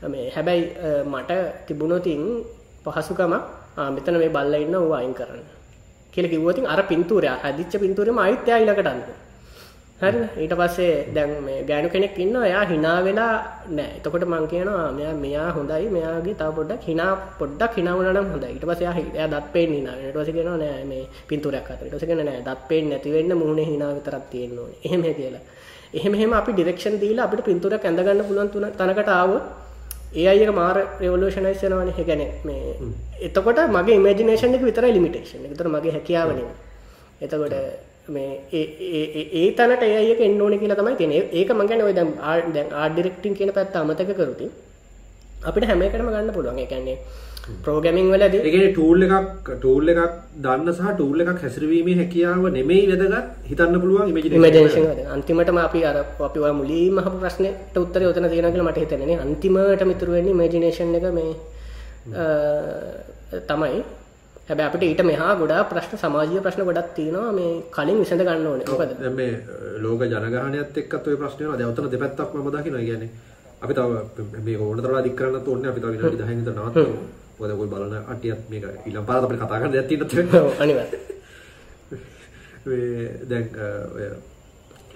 මේ 0.01 0.29
හැබැයි 0.35 0.63
අ, 0.77 0.89
මට 1.05 1.31
තිබුණොතින් 1.67 2.21
පහසුකම 2.85 3.33
මෙතන 3.95 4.15
මේ 4.17 4.29
බල්ල 4.29 4.53
ඉන්න 4.55 4.75
වූ 4.75 4.93
අයින් 4.93 5.13
කරන්න. 5.13 5.43
කියල 6.13 6.27
කිවතින් 6.29 6.65
අර 6.65 6.81
පින්තුරය 6.89 7.27
හදිච්ච 7.43 7.73
පින්තුරම 7.79 8.17
අයිත්‍ය 8.17 8.51
ඉලකටන්න 8.63 9.01
හරි 10.01 10.19
ඊට 10.43 10.53
පස්සේ 10.53 11.09
දැන් 11.15 11.31
මේ 11.43 11.63
ගෑනු 11.69 11.89
කෙනෙක් 11.89 12.17
ඉන්න 12.19 12.35
එයා 12.43 12.63
හිනා 12.65 12.97
වෙලා 13.03 13.33
නෑ. 13.69 13.89
එතකොට 13.97 14.25
මං 14.25 14.45
කියනවා 14.47 14.91
මෙයා 14.91 15.13
මෙයා 15.15 15.49
හොඳයි. 15.51 15.89
මෙයාගේ 15.89 16.35
තව 16.35 16.49
පොඩ්ඩක් 16.57 16.83
හිනා 16.89 17.11
පොඩ්ඩක් 17.39 17.73
හිනාවනනම් 17.77 18.27
හොඳ 18.33 18.43
ඊට 18.45 18.65
පස්සේ 18.69 18.85
එයා 18.85 18.95
හි- 18.99 19.13
එයා 19.17 19.29
දත් 19.33 19.45
පේන්නේ 19.53 19.79
හිනා 19.81 19.95
ඊට 19.99 20.15
පස්සේ 20.17 20.35
කියනවා 20.37 20.57
නෑ 20.57 20.83
මේ 20.85 21.03
පින්තූරයක් 21.29 21.69
අතර. 21.71 21.83
ඊට 21.85 21.95
පස්සේ 21.95 22.09
කියනවා 22.09 22.27
නෑ 22.29 22.41
දත් 22.47 22.61
පේන්නේ 22.69 22.91
නැති 22.93 23.09
වෙන්න 23.15 23.33
මූණේ 23.41 23.65
හිනා 23.65 23.91
විතරක් 23.97 24.23
තියෙන්න 24.31 24.59
ඕනේ. 24.59 24.77
එහෙම 24.85 25.01
කියලා. 25.19 25.43
එහෙම 25.93 26.13
එහෙම 26.13 26.33
අපි 26.33 26.51
ඩිරෙක්ෂන් 26.53 26.95
දීලා 27.01 27.25
අපිට 27.27 27.43
පින්තූරයක් 27.49 27.85
ඇඳ 27.85 27.99
ගන්න 28.05 28.25
පුළුවන් 28.29 28.49
තුන 28.53 28.65
තැනකට 28.79 29.09
ආවොත් 29.09 29.43
ඒ 30.15 30.27
අයක 30.27 30.53
මාර 30.55 30.77
රෙවලූෂනයිස් 30.99 31.63
වෙනවනේ 31.63 31.93
ඒ 31.93 32.03
කියන්නේ 32.03 32.31
මේ 32.45 32.75
එතකොට 33.21 33.59
මගේ 33.69 33.95
ඉමේජිනේෂන් 33.95 34.55
එක 34.55 34.63
විතරයි 34.63 34.93
ලිමිටේෂන් 34.93 35.45
එක. 35.45 35.51
ඒතර 35.51 35.67
මගේ 35.67 35.91
හැකියාව 35.91 36.29
නෙමෙයි. 36.29 36.55
එතකොට 37.21 37.55
මේ 38.09 38.31
ඒ 38.53 39.51
තැනට 39.51 39.83
ඒ 39.83 39.97
අයක 39.97 40.21
එන්න 40.21 40.41
ඕනේ 40.41 40.59
කියලා 40.59 40.79
තමයි 40.79 40.95
තියෙන්නේ. 40.95 41.23
ඒක 41.33 41.49
මම 41.51 41.67
කියන්නේ 41.67 41.87
ඔය 41.89 41.95
දැන් 41.95 42.13
ආර්ට් 42.21 42.53
දැන් 42.53 42.73
ආර්ට් 42.73 42.95
ඩිරෙක්ටිං 42.95 43.35
කියන 43.35 43.53
පැත්ත 43.53 43.75
අමතක 43.75 44.11
කරුති. 44.15 44.47
අපිට 45.43 45.67
හැම 45.69 45.81
එකටම 45.81 46.09
ගන්න 46.09 46.33
පුළුවන්. 46.33 46.59
ඒ 46.59 46.65
කියන්නේ 46.65 46.97
ප්‍රෝග්‍රෑමින් 47.65 48.07
වලදී 48.13 48.41
ඒකේ 48.47 48.69
ටූල් 48.73 49.07
එකක් 49.07 49.51
ටූල් 49.57 49.93
එකක් 49.93 50.01
දන්න 50.45 50.69
සහ 50.77 50.93
ටූල් 50.95 51.19
එකක් 51.23 51.43
හැසිරවීමේ 51.45 51.97
හැකියාව 52.01 52.47
නෙමෙයි 52.57 52.85
වැදගත් 52.91 53.49
හිතන්න 53.51 53.81
පුළුවන් 53.83 54.09
ඉමේජිනේෂන් 54.13 54.87
අන්තිමටම 55.15 55.59
අපි 55.67 55.83
අර 55.89 55.97
අපි 56.29 56.39
මුලින්ම 56.59 56.97
අහපු 57.01 57.17
ප්‍රශ්නෙට 57.23 57.77
උත්තරය 57.83 58.05
උතන 58.11 58.29
තියෙනවා 58.31 58.51
කියලා 58.53 58.69
මට 58.69 58.79
හිතෙන්නේ. 58.83 59.17
අන්තිමට 59.25 59.83
මිතුරු 59.91 60.11
වෙන්නේ 60.15 60.33
ඉමේජිනේෂන් 60.35 60.95
එක 60.99 61.05
මේ 61.17 61.31
තමයි. 63.49 63.79
හැබැයි 64.49 64.69
අපිට 64.69 64.83
ඊට 64.89 65.03
මෙහා 65.11 65.31
ගොඩාක් 65.41 65.69
ප්‍රශ්න 65.71 66.01
සමාජීය 66.03 66.41
ප්‍රශ්න 66.45 66.67
ගොඩක් 66.69 66.89
තියෙනවා 66.97 67.31
මේ 67.39 67.51
කලින් 67.75 67.97
විසඳ 68.01 68.23
ගන්න 68.27 68.47
ඕනේ. 68.47 68.67
දැන් 69.01 69.15
මේ 69.19 69.31
ලෝක 69.83 70.01
ජනගහනයත් 70.11 70.77
එක්කත් 70.83 71.07
ඔය 71.07 71.15
ප්‍රශ්නේ 71.21 71.45
වෙනවා. 71.45 71.59
දැන් 71.59 71.71
උතන 71.71 71.91
දෙපැත්තක්. 71.93 72.31
ඒ 72.57 72.85
කියන්නේ 72.89 73.09
අපි 73.63 73.73
තව 73.77 73.89
මේ 74.45 74.57
ඕන 74.65 74.77
තරම් 74.83 74.99
අධික 74.99 75.15
කරන්නත් 75.19 75.47
ඕනේ. 75.47 75.69
අපි 75.71 75.79
තව 75.81 75.89
විනාඩි 75.95 76.17
10 76.23 76.39
විතර 76.39 76.53
නවත්තමු. 76.57 76.97
මොකද 77.39 77.51
ඔය 77.53 77.67
බලන 77.67 77.93
අටියත් 78.13 78.49
මේක 78.49 78.63
ඊළඟ 78.85 79.05
පාරත් 79.05 79.23
අපිට 79.25 79.41
කතා 79.41 79.59
කරන්න 79.59 79.73
දෙයක් 79.73 79.87
තියෙනවා. 79.89 80.41
ඔව් 80.41 80.61
අනිවාර්යයෙන්. 80.63 81.01
මේ 82.67 83.05
දැන් 83.29 83.45
ඔය 83.95 84.05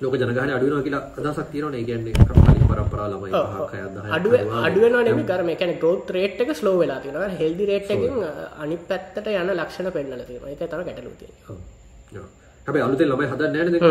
ලෝක 0.01 0.15
ජනගහනය 0.17 0.53
අඩු 0.55 0.65
වෙනවා 0.67 0.85
කියලා 0.87 1.03
අදහසක් 1.19 1.51
තියෙනවනේ. 1.53 1.81
ඒ 1.81 1.87
කියන්නේ 1.89 2.13
කලින් 2.13 2.67
පරම්පරාව 2.71 3.07
ළමයි 3.13 3.31
ඔව්, 3.33 3.45
ඔව්. 3.61 3.67
5ක් 3.67 3.73
6ක් 3.73 3.83
10ක් 3.95 4.15
අඩුව 4.17 4.33
අඩු 4.67 4.79
වෙනවා 4.83 5.03
නෙමෙයි 5.07 5.27
කර 5.31 5.43
මේ 5.49 5.57
කියන්නේ 5.61 5.81
growth 5.83 6.09
rate 6.15 6.41
එක 6.43 6.55
slow 6.61 6.75
වෙලා 6.81 6.99
තියෙනවා. 7.03 7.29
healthy 7.41 7.65
rate 7.71 7.93
එකෙන් 7.95 8.13
අනිත් 8.63 8.83
පැත්තට 8.89 9.27
යන 9.33 9.53
ලක්ෂණ 9.59 9.91
පෙන්නලා 9.97 10.25
තියෙනවා. 10.29 10.49
ඒක 10.53 10.63
තමයි 10.71 10.85
ගැටලුව 10.87 11.15
තියෙන්නේ. 11.21 11.45
ඔව්. 11.49 11.59
හැබැයි 12.65 12.85
අලුතෙන් 12.87 13.09
ළමයි 13.11 13.29
හදන්නේ 13.31 13.51
නැහැ 13.53 13.71
නේද. 13.71 13.83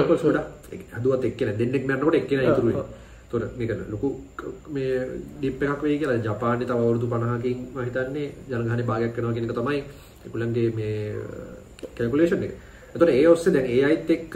ඒක 0.73 0.83
හදුවත් 0.99 1.25
එක්කෙනෙක් 1.31 1.57
දෙන්නෙක් 1.61 1.85
මරනකොට 1.89 2.19
එක්කෙනා 2.21 2.51
ඉතුරු 2.51 2.67
වෙනවා. 2.69 2.87
ඒතකොට 3.33 3.57
මේක 3.59 3.71
ලොකු 3.91 4.09
ක- 4.37 4.55
මේ 4.69 4.95
ඩිප් 5.39 5.63
එකක් 5.65 5.83
වෙයි 5.83 5.99
කියලා 5.99 6.19
ජපානයේ 6.19 6.67
තව 6.67 6.73
අවුරුදු 6.77 7.07
50කින් 7.09 7.59
මම 7.67 7.85
හිතන්නේ 7.87 8.27
ජනගහනේ 8.51 8.85
භාගයක් 8.85 9.17
වෙනවා 9.17 9.35
කියන 9.35 9.47
එක 9.47 9.55
තමයි 9.55 9.79
ඒගොල්ලන්ගේ 10.25 10.69
මේ 10.75 10.97
uh, 11.17 11.55
කැල්කියුලේෂන් 11.97 12.43
එක. 12.43 12.53
ඒතකොට 12.95 13.11
ඒ 13.11 13.27
ඔස්සේ 13.29 13.53
දැන් 13.53 13.67
AIත් 13.87 14.11
එක්ක 14.11 14.35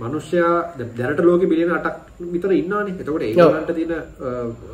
මිනිස්සයා 0.00 0.52
දැන් 0.78 0.90
දැනට 0.98 1.20
ලෝකෙ 1.22 1.46
බිලියන 1.46 1.70
8ක් 1.70 1.96
විතර 2.32 2.52
ඉන්නවානේ. 2.52 2.94
එතකොට 2.96 3.22
ඒගොල්ලන්ට 3.22 3.72
තියෙන 3.74 3.92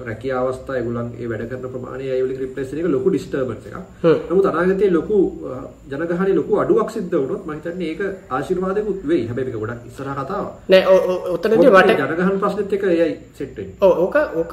රැකියා 0.06 0.40
අවස්ථා 0.42 0.76
ඒගොල්ලන් 0.78 1.11
ඒ 1.18 1.28
වැඩ 1.30 1.44
කරන 1.50 1.72
ප්‍රමාණය 1.74 2.08
ඒ 2.08 2.20
වලින් 2.24 2.40
රිප්ලේස් 2.42 2.72
වෙන 2.72 2.80
එක 2.82 2.90
ලොකු 2.94 3.11
ඩිස්ටර්බන්ස් 3.11 3.66
එකක්. 3.68 3.78
නමුත් 4.30 4.46
අනාගතයේ 4.46 4.90
ලොකු 4.92 5.18
අ, 5.48 5.58
ජනගහනේ 5.90 6.34
ලොකු 6.34 6.58
අඩුවක් 6.62 6.90
සිද්ධ 6.90 7.14
වුණොත් 7.14 7.46
මම 7.46 7.54
හිතන්නේ 7.56 7.90
ඒක 7.90 8.02
ආශිර්වාදයක්වත් 8.30 9.02
වෙයි. 9.04 9.26
හැබැයි 9.28 9.48
මේක 9.48 9.61
ගොඩක් 9.62 9.87
ඉස්සරහ 9.90 10.12
කතාවක්. 10.14 10.52
නෑ 10.68 10.82
ඔතනදී 11.34 11.70
මට 11.70 11.98
ජනගහන 12.00 12.40
ප්‍රශ්නෙත් 12.42 12.72
එක 12.72 12.84
එයයි 12.87 13.08
සෙට් 13.38 13.56
වෙන්නේ. 13.56 13.76
ඔව් 13.80 13.92
ඕක 14.04 14.16
ඕක 14.37 14.52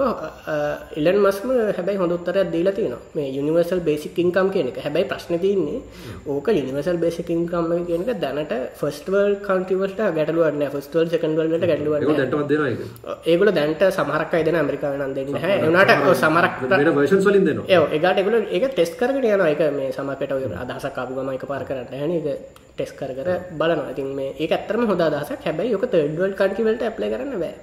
ඉලන් 0.98 1.18
මස්ම 1.24 1.50
හැබැයි 1.72 2.00
හොඳ 2.02 2.12
උත්තරයක් 2.12 2.52
දීලා 2.54 2.74
තියෙනවා 2.74 3.02
මේ 3.16 3.28
යුනිවර්සල් 3.38 3.82
බේසික් 3.82 4.18
ඉන්කම් 4.18 4.50
කියන 4.54 4.68
එක. 4.72 4.78
හැබැයි 4.86 5.10
ප්‍රශ්නේ 5.12 5.40
තියෙන්නේ 5.40 5.80
ඕක 6.28 6.48
යුනිවර්සල් 6.50 6.98
බේසික් 6.98 7.30
ඉන්කම් 7.30 7.72
කියන 7.88 8.04
එක 8.06 8.20
දැනට 8.22 8.54
ෆස්ට් 8.80 9.08
වර්ල්ඩ් 9.14 9.42
කන්ට්‍රි 9.48 9.76
වලට 9.82 10.02
ගැටලුවක් 10.18 10.56
නෑ. 10.56 10.70
ෆස්ට් 10.76 10.94
වර්ල්ඩ් 10.96 11.14
සෙකන්ඩ් 11.16 11.38
වර්ල්ඩ් 11.38 11.54
වලට 11.56 11.70
ගැටලුවක් 11.72 12.00
නෑ. 12.02 12.85
ඒගොල්ලෝ 13.26 13.56
දැනට 13.56 13.84
සමහරක් 13.90 14.34
අය 14.34 14.44
දෙන 14.44 14.56
ඇමරිකාවේ 14.56 15.00
නම් 15.00 15.14
දෙන්නේ. 15.14 15.42
ඒ 15.44 16.08
ඔය 16.08 16.16
සමහරක් 16.16 16.54
වෙන 16.62 16.96
versions 16.96 17.26
වලින් 17.26 17.46
දෙනවා. 17.46 17.66
ඒ 17.68 17.80
ඒකට 17.92 18.18
ඒගොල්ලෝ 18.18 18.42
ඒක 18.50 18.66
ටෙස්ට් 18.72 18.98
කරගෙන 19.00 19.26
යනවා. 19.26 19.50
ඒක 19.50 19.62
මේ 19.72 19.92
සමහරකට 19.92 20.32
ඔය 20.32 20.44
අදහසක් 20.64 20.98
ආපු 20.98 21.14
ගමන් 21.14 21.36
එකපාර 21.36 21.64
කරන්න 21.64 21.88
නැහැ 21.92 22.18
ඒක 22.18 22.40
ටෙස්ට් 22.74 22.98
කර 23.00 23.12
කර 23.14 23.30
බලනවා. 23.52 23.92
ඉතින් 23.92 24.10
මේ 24.16 24.34
ඒක 24.40 24.52
ඇත්තටම 24.52 24.88
හොඳ 24.88 25.02
අදහසක්. 25.02 25.40
හැබැයි 25.46 25.76
ඔක 25.76 25.86
තර්ඩ් 25.88 26.20
වර්ල්ඩ් 26.20 26.38
කන්ට්‍රි 26.38 26.64
වලට 26.64 26.84
ඇප්ලයි 26.84 27.10
කරන්න 27.10 27.40
බෑ. 27.40 27.56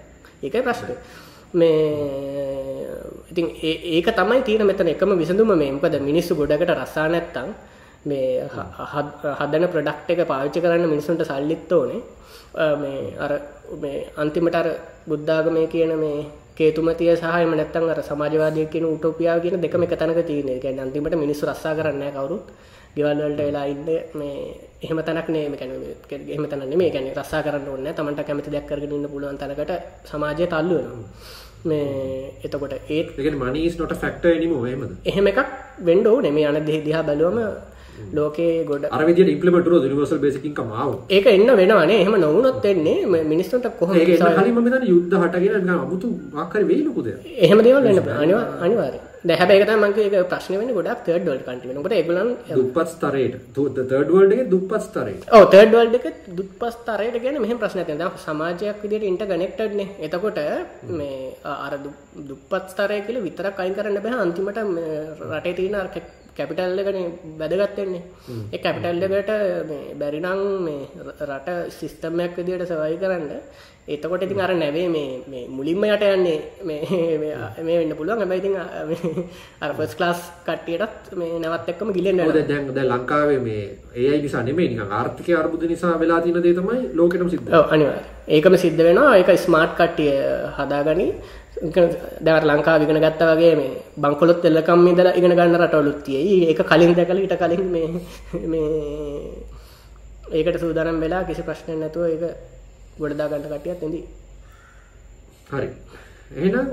ඒකයි 0.43 0.63
ප්‍රශ්නේ. 0.63 0.97
මේ 1.55 2.89
ඉතින් 3.31 3.47
ඒ- 3.63 3.83
ඒක 3.97 4.09
තමයි 4.13 4.43
තියෙන 4.43 4.67
මෙතන 4.67 4.89
එකම 4.89 5.13
විසඳුම 5.19 5.53
මේ 5.55 5.73
මොකද 5.73 6.01
මිනිස්සු 6.01 6.35
ගොඩකට 6.35 6.73
රස්සා 6.73 7.09
නැත්තම් 7.09 7.49
මේ 8.05 8.49
හදන 9.39 9.65
ප්‍රොඩක්ට් 9.75 10.13
එක 10.13 10.23
පාවිච්චි 10.33 10.65
කරන්න 10.65 10.93
මිනිස්සුන්ට 10.95 11.25
සල්ලිත් 11.31 11.73
ඕනේ 11.73 12.01
මේ 12.83 13.03
අර 13.25 13.33
මේ 13.83 14.07
අන්තිමට 14.17 14.55
අර 14.55 14.69
බුද්ධාගමේ 15.11 15.67
කියන 15.75 15.93
මේ 16.05 16.27
කේතුමතිය 16.57 17.13
සහ 17.17 17.25
එහෙම 17.29 17.55
නැත්තම් 17.61 17.89
අර 17.93 18.01
සමාජවාදී 18.11 18.67
කියන 18.73 18.85
උටෝපියාව 18.95 19.39
කියන 19.45 19.61
දෙකම 19.65 19.85
එක 19.87 19.95
තැනක. 20.01 20.19
ඒ 20.19 20.59
කියන්නේ 20.65 20.85
අන්තිමට 20.87 21.17
මිනිස්සු 21.25 21.47
රස්සා 21.47 21.75
කරන්නේ 21.79 22.13
කවුරුත්. 22.17 22.45
ගෙවල් 22.97 23.21
වලට 23.25 23.41
වෙලා 23.49 23.67
ඉන්න 23.73 23.85
මේ 24.21 24.37
එහෙම 24.85 24.99
තැනක් 25.07 25.29
නේ 25.35 25.49
මේ 25.49 25.61
කියන්නේ 25.61 25.95
එහෙම 26.35 26.45
තැනක් 26.51 26.69
නෙමෙයි. 26.73 26.91
කියන්නේ 26.91 27.15
රස්සා 27.21 27.43
කරන්න 27.47 27.69
ඕනේ 27.69 27.85
නැහැ. 27.85 27.97
Tamanට 27.99 28.27
කැමති 28.29 28.51
දෙයක් 28.55 28.67
කරගෙන 28.71 28.93
ඉන්න 28.99 29.09
පුළුවන් 29.15 29.39
තැනකට 29.41 29.73
සමාජය 30.11 30.47
තල්ලු 30.53 30.77
වෙනවා. 30.79 31.09
මේ 31.65 32.35
එතකොට 32.45 32.75
ඒත් 32.75 33.07
ඒ 33.09 33.23
කියන්නේ 33.25 33.43
money 33.45 33.63
is 33.69 33.79
not 33.81 33.93
a 33.93 33.99
factor 34.05 34.31
anymore 34.39 34.69
එහෙමද? 34.69 34.93
එහෙම 35.11 35.27
එකක් 35.33 35.41
වෙන්න 35.89 36.07
ඕනේ. 36.07 36.33
මේ 36.39 36.47
අන 36.51 36.59
දිහා 36.67 37.03
බැලුවම 37.09 37.39
ලෝකේ 38.19 38.65
ගොඩ 38.71 38.85
අර 38.91 39.05
විදියට 39.09 39.33
ඉම්ප්ලිමන්ට් 39.35 39.67
වුණොත් 39.67 39.87
universal 39.91 40.21
basic 40.25 40.45
income 40.51 40.73
ආවොත්. 40.83 40.99
ඒක 41.11 41.27
එන්න 41.37 41.55
වෙනවනේ. 41.61 42.01
එහෙම 42.03 42.19
නොවුනොත් 42.27 42.67
මිනිස්සුන්ට 43.33 43.67
එන්න 43.67 44.37
කලින් 44.39 44.55
මම 44.57 44.67
හිතන්නේ 44.67 44.93
යුද්ධ 44.95 45.17
හටගෙන 45.23 45.73
අමුතු 45.77 46.09
ලොකු 46.89 47.03
දෙයක්. 47.07 47.19
එහෙම 47.47 47.59
දේවල් 47.63 47.83
වෙන්න. 47.89 47.99
අනිවා 48.67 48.87
ඒක 49.55 49.67
තමයි 49.69 49.81
මගේ 49.83 50.23
ප්‍රශ්නේ 50.31 50.59
වෙන්නේ 50.61 50.77
ගොඩක් 50.79 51.03
තර්ඩ් 51.07 51.29
වර්ල්ඩ් 51.29 51.45
කන්ට්‍රි 51.49 51.69
වෙනකොට 51.71 51.93
ඒගොල්ලන් 51.99 52.31
දුප්පත් 52.57 52.89
ස්තරයට. 52.95 53.35
third 53.91 54.09
world 54.15 54.33
එකේ 54.33 54.49
දුප්පත් 54.55 54.83
ස්තරයට. 54.87 55.29
ඔව් 55.37 55.45
තර්ඩ් 55.53 55.75
වර්ල්ඩ් 55.75 55.95
එක 55.99 56.07
දුප්පත් 56.39 56.73
ස්තරයට 56.77 57.19
කියන්නේ 57.25 57.45
මෙහෙම 57.45 57.59
ප්‍රශ්නයක් 57.63 57.87
තියෙනවා. 57.87 58.09
දැන් 58.09 58.25
සමාජයක් 58.25 58.83
විදිහට 58.85 59.07
ඉන්ටර්කනෙක්ටඩ් 59.11 59.77
නේ. 59.81 59.89
එතකොට 60.07 60.41
මේ 60.99 61.37
අර 61.45 61.79
දු- 61.85 61.99
දුප්පත් 62.31 62.65
ස්තරය 62.73 62.99
කියලා 63.07 63.27
විතරක් 63.29 63.63
අයින් 63.63 63.75
කරන්න 63.77 64.03
බෑ. 64.07 64.19
අන්තිමට 64.25 64.59
රටේ 65.31 65.55
තියෙන 65.61 65.77
අර 65.83 65.89
කැපිටල් 66.37 66.79
එකනේ 66.79 67.07
වැදගත් 67.41 67.77
වෙන්නේ. 67.79 68.03
ඒ 68.53 68.59
කැපිටල් 68.59 69.03
එකට 69.19 69.31
මේ 69.69 69.95
බැරි 69.95 70.21
නම් 70.21 70.41
මේ 70.65 70.81
රට 71.23 71.49
සිස්ටම් 71.73 72.21
එකක් 72.21 72.37
විදිහට 72.39 72.69
සර්වයිව් 72.69 73.01
කරන්න 73.01 73.31
එතකොට 73.89 74.23
ඉතින් 74.23 74.41
අර 74.41 74.53
නැවේ 74.55 74.89
මේ 74.89 75.47
මුලින්ම 75.49 75.85
යට 75.85 76.03
යන්නේ 76.09 76.39
මේ 76.65 77.79
වෙන්න 77.79 77.95
පුළුවන්. 77.97 78.21
හැබැයි 78.21 78.41
ඉතින් 78.43 78.55
අ- 78.57 78.85
මේ 78.87 79.25
අර 79.61 79.71
ෆස්ට් 79.75 79.97
ක්ලාස් 79.99 80.21
කට්ටියටත් 80.47 81.11
මේ 81.17 81.39
නැවත් 81.41 81.69
එක්කම 81.69 81.91
ගිලෙන්න 81.93 82.17
මොකද 82.19 82.35
වෙනවා. 82.35 82.49
දැන් 82.49 82.75
දැන් 82.75 82.89
ලංකාවේ 82.93 83.39
මේ 83.39 83.63
AI 83.97 84.21
නිසා 84.23 84.43
නෙමෙයි 84.43 84.69
නිකන් 84.69 84.93
ආර්ථිකය 84.93 85.35
අර්බුද 85.35 85.63
නිසා 85.65 85.99
වෙලා 85.99 86.21
තියෙන 86.21 86.43
දේ 86.43 86.55
තමයි 86.55 86.81
ලෝකෙටම 86.95 87.29
සිද්ධ 87.29 87.53
අනිවාර්යයෙන්. 87.71 88.05
ඒකම 88.29 88.55
සිද්ධ 88.57 88.83
වෙනවා. 88.85 89.17
ඒක 89.17 89.31
ස්මාර්ට් 89.39 89.75
කට්ටිය 89.77 90.13
හදාගනි. 90.57 91.09
දැවට 91.63 92.47
ලංකා 92.51 92.79
විගෙන 92.81 93.03
ගත්ත 93.05 93.23
වගේ 93.31 93.55
මේ 93.57 93.73
බංකොලොත් 93.97 94.45
එල්ලකම් 94.45 94.87
ඉදලා 94.93 95.17
ඉගෙන 95.19 95.37
ගන්න 95.39 95.59
රටවලුත් 95.61 96.01
තියෙයි. 96.05 96.37
ඒක 96.51 96.61
කලින් 96.71 96.95
දැකල 96.95 97.19
ඉට 97.19 97.37
කලින් 97.43 97.65
මේ 97.75 97.89
මේ 98.53 98.69
ඒකට 100.33 100.61
සූදානම් 100.61 101.01
වෙලා 101.01 101.25
කිසි 101.25 101.43
ප්‍රශ්නයක් 101.43 101.79
නැතුව 101.79 102.05
ඒක 102.07 102.25
ගොඩදා 102.99 103.29
ගන්න 103.29 103.51
කටියත් 103.53 103.83
ඇඳී 103.83 104.05
හරි. 105.51 105.69
එහෙනම් 106.37 106.67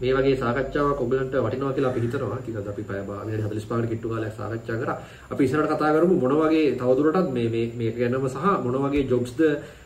මේ 0.00 0.12
වගේ 0.14 0.36
සාකච්ඡාවක් 0.36 1.00
ඔයගලන්ට 1.02 1.34
වටිනවා 1.36 1.72
කියලා 1.72 1.90
අපි 1.90 2.00
හිතනවා. 2.00 2.38
ටිකක් 2.38 2.68
අපි 2.72 2.82
පැය 2.88 3.00
භාගයක් 3.02 3.40
45කට 3.44 3.88
කිට්ටු 3.90 4.08
කාලයක් 4.08 4.32
සාකච්ඡා 4.32 4.76
කරා. 4.76 4.96
අපි 5.32 5.42
ඉස්සරහට 5.44 5.72
කතා 5.72 5.90
කරමු 5.94 6.14
මොන 6.16 6.34
වගේ 6.40 6.76
තවදුරටත් 6.76 7.32
මේ 7.36 7.48
මේ 7.48 7.66
මේක 7.80 7.96
ගැනම 7.98 8.28
සහ 8.28 8.46
මොන 8.64 8.76
වගේ 8.84 9.08
ජොබ්ස්ද 9.10 9.40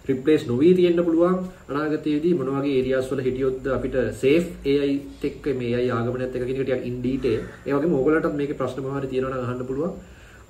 රිප්ලේස් 0.04 0.42
නොවී 0.46 0.74
තියෙන්න 0.74 1.04
පුළුවන් 1.06 1.36
අනාගතයේදී 1.70 2.34
මොන 2.34 2.50
වගේ 2.54 2.74
ඒරියාස් 2.78 3.10
වල 3.10 3.24
හිටියොත්ද 3.26 3.64
අපිට 3.76 3.96
සේෆ් 4.14 4.44
AI 4.66 4.92
එක්ක 5.22 5.44
මේ 5.60 5.74
AI 5.74 5.88
ආගමනයත් 5.90 6.36
එක්ක 6.36 6.46
කියන 6.46 6.56
එක 6.56 6.66
ටිකක් 6.66 6.88
ඉන් 6.88 6.96
ඩීටේල්. 6.98 7.42
ඒ 7.66 7.72
වගේම 7.72 7.94
ඕගලන්ටත් 7.94 8.38
මේකේ 8.40 8.60
ප්‍රශ්න 8.60 8.84
මොනවාරි 8.84 9.08
තියෙනවා 9.08 9.32
නම් 9.32 9.46
අහන්න 9.46 9.68
පුළුවන්. 9.68 9.92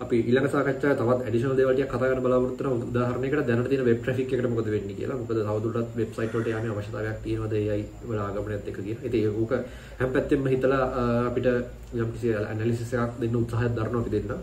අපි 0.03 0.17
ඊළඟ 0.29 0.49
සාකච්ඡාවේ 0.53 0.99
තවත් 1.01 1.25
ඇඩිෂනල් 1.27 1.57
දේවල් 1.59 1.75
ටිකක් 1.75 1.93
කතා 1.93 2.09
කරන්න 2.11 2.25
බලාපොරොත්තු 2.25 2.65
වෙනවා. 2.65 2.89
උදාහරණයකට 2.93 3.47
දැනට 3.49 3.69
තියෙන 3.71 3.85
වෙබ් 3.89 4.01
ට්‍රැෆික් 4.01 4.33
එකට 4.35 4.49
මොකද 4.53 4.71
වෙන්නේ 4.75 4.97
කියලා. 4.99 5.19
මොකද 5.21 5.37
තවදුරටත් 5.39 5.97
වෙබ්සයිට් 5.99 6.35
වලට 6.35 6.49
යන්නේ 6.53 6.73
අවශ්‍යතාවයක් 6.75 7.19
තියෙනවද 7.25 7.55
AI 7.59 7.83
වල 8.09 8.23
ආගමනයත් 8.25 8.69
එක්ක 8.71 8.81
කියන. 8.87 8.99
ඉතින් 9.09 9.21
ඒක 9.27 9.53
හැම 10.01 10.11
පැත්තෙම 10.15 10.49
හිතලා 10.55 10.83
අපිට 11.29 11.47
යම්කිසි 11.95 12.35
ඇනලිසිස් 12.41 12.93
එකක් 12.95 13.21
දෙන්න 13.23 13.39
උත්සාහයක් 13.43 13.79
දරනවා 13.79 14.03
අපි 14.03 14.13
දෙන්න. 14.17 14.43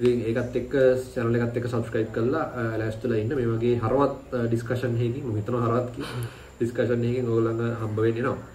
ඉතින් 0.00 0.22
ඒකත් 0.28 0.56
එක්ක 0.60 0.72
channel 1.12 1.34
එකත් 1.38 1.58
එක්ක 1.58 1.68
subscribe 1.74 2.10
කරලා 2.14 2.46
ලෑස්තිලා 2.80 3.20
ඉන්න 3.22 3.36
මේ 3.38 3.50
වගේ 3.50 3.74
හරවත් 3.84 4.40
ඩිස්කෂන් 4.46 4.96
එකකින් 4.96 5.24
මම 5.26 5.36
හිතනවා 5.38 5.66
හරවත් 5.66 5.92
කියලා 5.96 6.24
ඩිස්කෂන් 6.58 7.06
එකකින් 7.08 7.28
ඕගොල්ලන්ව 7.28 7.62
හම්බ 7.82 7.98
වෙන්න 8.06 8.20
එනවා. 8.22 8.51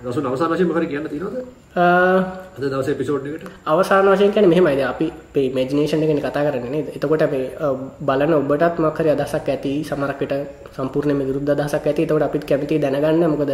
දසුන් 0.00 0.26
අවසාන 0.26 0.50
වශයෙන් 0.50 0.68
මොකද 0.68 0.86
කියන්න 0.88 1.06
තියෙනවද? 1.06 1.34
අද 1.76 2.62
දවසේ 2.64 2.94
එපිසෝඩ් 2.94 3.26
එකට 3.28 3.48
අවසාන 3.66 4.06
වශයෙන් 4.06 4.32
කියන්නේ 4.32 4.52
මෙහෙමයි. 4.52 4.84
අපි 4.84 5.06
අපේ 5.24 5.44
ඉමේජිනේෂන් 5.48 6.04
එක 6.04 6.08
ගැන 6.10 6.20
කතා 6.20 6.44
කරන්නේ 6.46 6.72
නේද? 6.74 6.88
එතකොට 6.96 7.22
අපි 7.22 7.40
බලන 8.02 8.32
ඔබටත් 8.34 8.80
මොකක් 8.80 9.00
හරි 9.00 9.12
අදහසක් 9.12 9.50
ඇති 9.50 9.72
සමහරක් 9.84 10.22
විට 10.22 10.34
සම්පූර්ණයෙන්ම 10.76 11.20
විරුද්ධ 11.22 11.52
අදහසක් 11.56 11.86
ඇති. 11.86 12.06
එතකොට 12.06 12.26
අපිත් 12.28 12.44
කැමතියි 12.44 12.80
දැනගන්න. 12.80 13.28
මොකද 13.28 13.52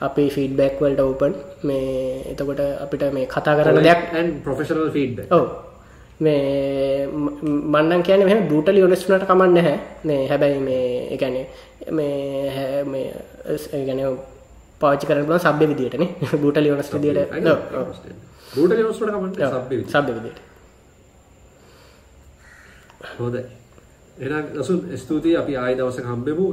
අපේ 0.00 0.28
ෆීඩ්බැක් 0.30 0.80
වලට 0.80 1.00
ඕපන්. 1.02 1.36
මේ 1.62 2.24
එතකොට 2.32 2.64
අපිට 2.80 3.04
මේ 3.12 3.26
කතා 3.26 3.56
කරන්න 3.56 3.84
දෙයක් 3.84 4.00
and 4.14 4.42
professional 4.42 4.88
feedback. 4.90 5.28
ඔව්. 5.30 5.46
මේ 6.20 7.06
මන්නන් 7.06 8.02
කියන 8.02 8.24
මෙ 8.24 8.40
බූටලි 8.48 8.82
ඔනස්නට 8.82 9.28
කමන්න 9.28 9.58
හැ 9.60 9.78
මේ 10.04 10.20
හැබැයි 10.26 10.60
මේ 10.60 10.84
එකැන 11.14 11.36
මේ 11.90 12.84
මේ 12.84 13.06
ගැන 13.84 14.00
පාචි 14.82 15.04
කරන 15.06 15.34
සබ්‍ය 15.38 15.66
විදිටන 15.70 16.04
බූටලි 16.42 16.70
ඔනස් 16.70 16.92
දිට 19.72 19.90
සබ්‍ය 19.90 20.12
විදිට 20.14 20.40
හොද 23.18 23.36
එන 24.18 24.32
දසුන් 24.54 24.80
ස්තුතියි. 24.96 25.36
අපි 25.36 25.56
ආයි 25.56 25.76
දවස 25.76 25.98
හම්බෙමු. 26.00 26.46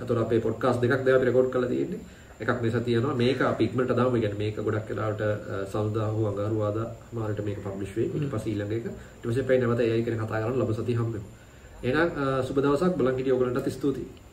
අතුර 0.00 0.18
අපේ 0.18 0.40
පොඩ්කාස් 0.40 0.76
දෙකක් 0.78 1.04
දෙව 1.04 1.22
රෙකෝඩ් 1.22 1.50
කළ 1.50 1.66
තියෙන්නේ. 1.66 2.00
එකක් 2.40 2.62
මේ 2.62 2.70
සතියනවා 2.72 3.14
මේක 3.14 3.40
අපි 3.42 3.64
ඉක්මනට 3.64 3.90
දාමු. 3.90 4.16
කියන්නේ 4.16 4.38
මේක 4.38 4.56
ගොඩක් 4.58 4.88
වෙලාවට 4.88 5.22
සවුදා 5.70 6.08
හෝ 6.08 6.26
අඟහරුවාදා 6.26 6.86
මාරට 7.12 7.44
මේක 7.44 7.58
පබ්ලිෂ් 7.60 7.96
වෙයි. 7.96 8.10
ඊට 8.14 8.30
පස්සේ 8.30 8.52
ඊළඟ 8.52 8.72
එක. 8.72 8.84
පස්සේ 9.22 9.42
පස්සේ 9.42 9.58
නැවත 9.58 9.80
ගැන 10.06 10.18
කතා 10.18 10.40
කරන්න 10.40 10.60
ලබ 10.60 10.70
සතිය 10.72 10.96
හම්බෙමු. 10.96 11.26
එහෙනම් 11.82 12.08
සුබ 12.42 12.56
දවසක්. 12.58 12.92
බලන් 12.96 13.16
හිටිය 13.16 13.34
ඔයගලන්ටත් 13.34 13.70
ස්තුතියි 13.70 14.23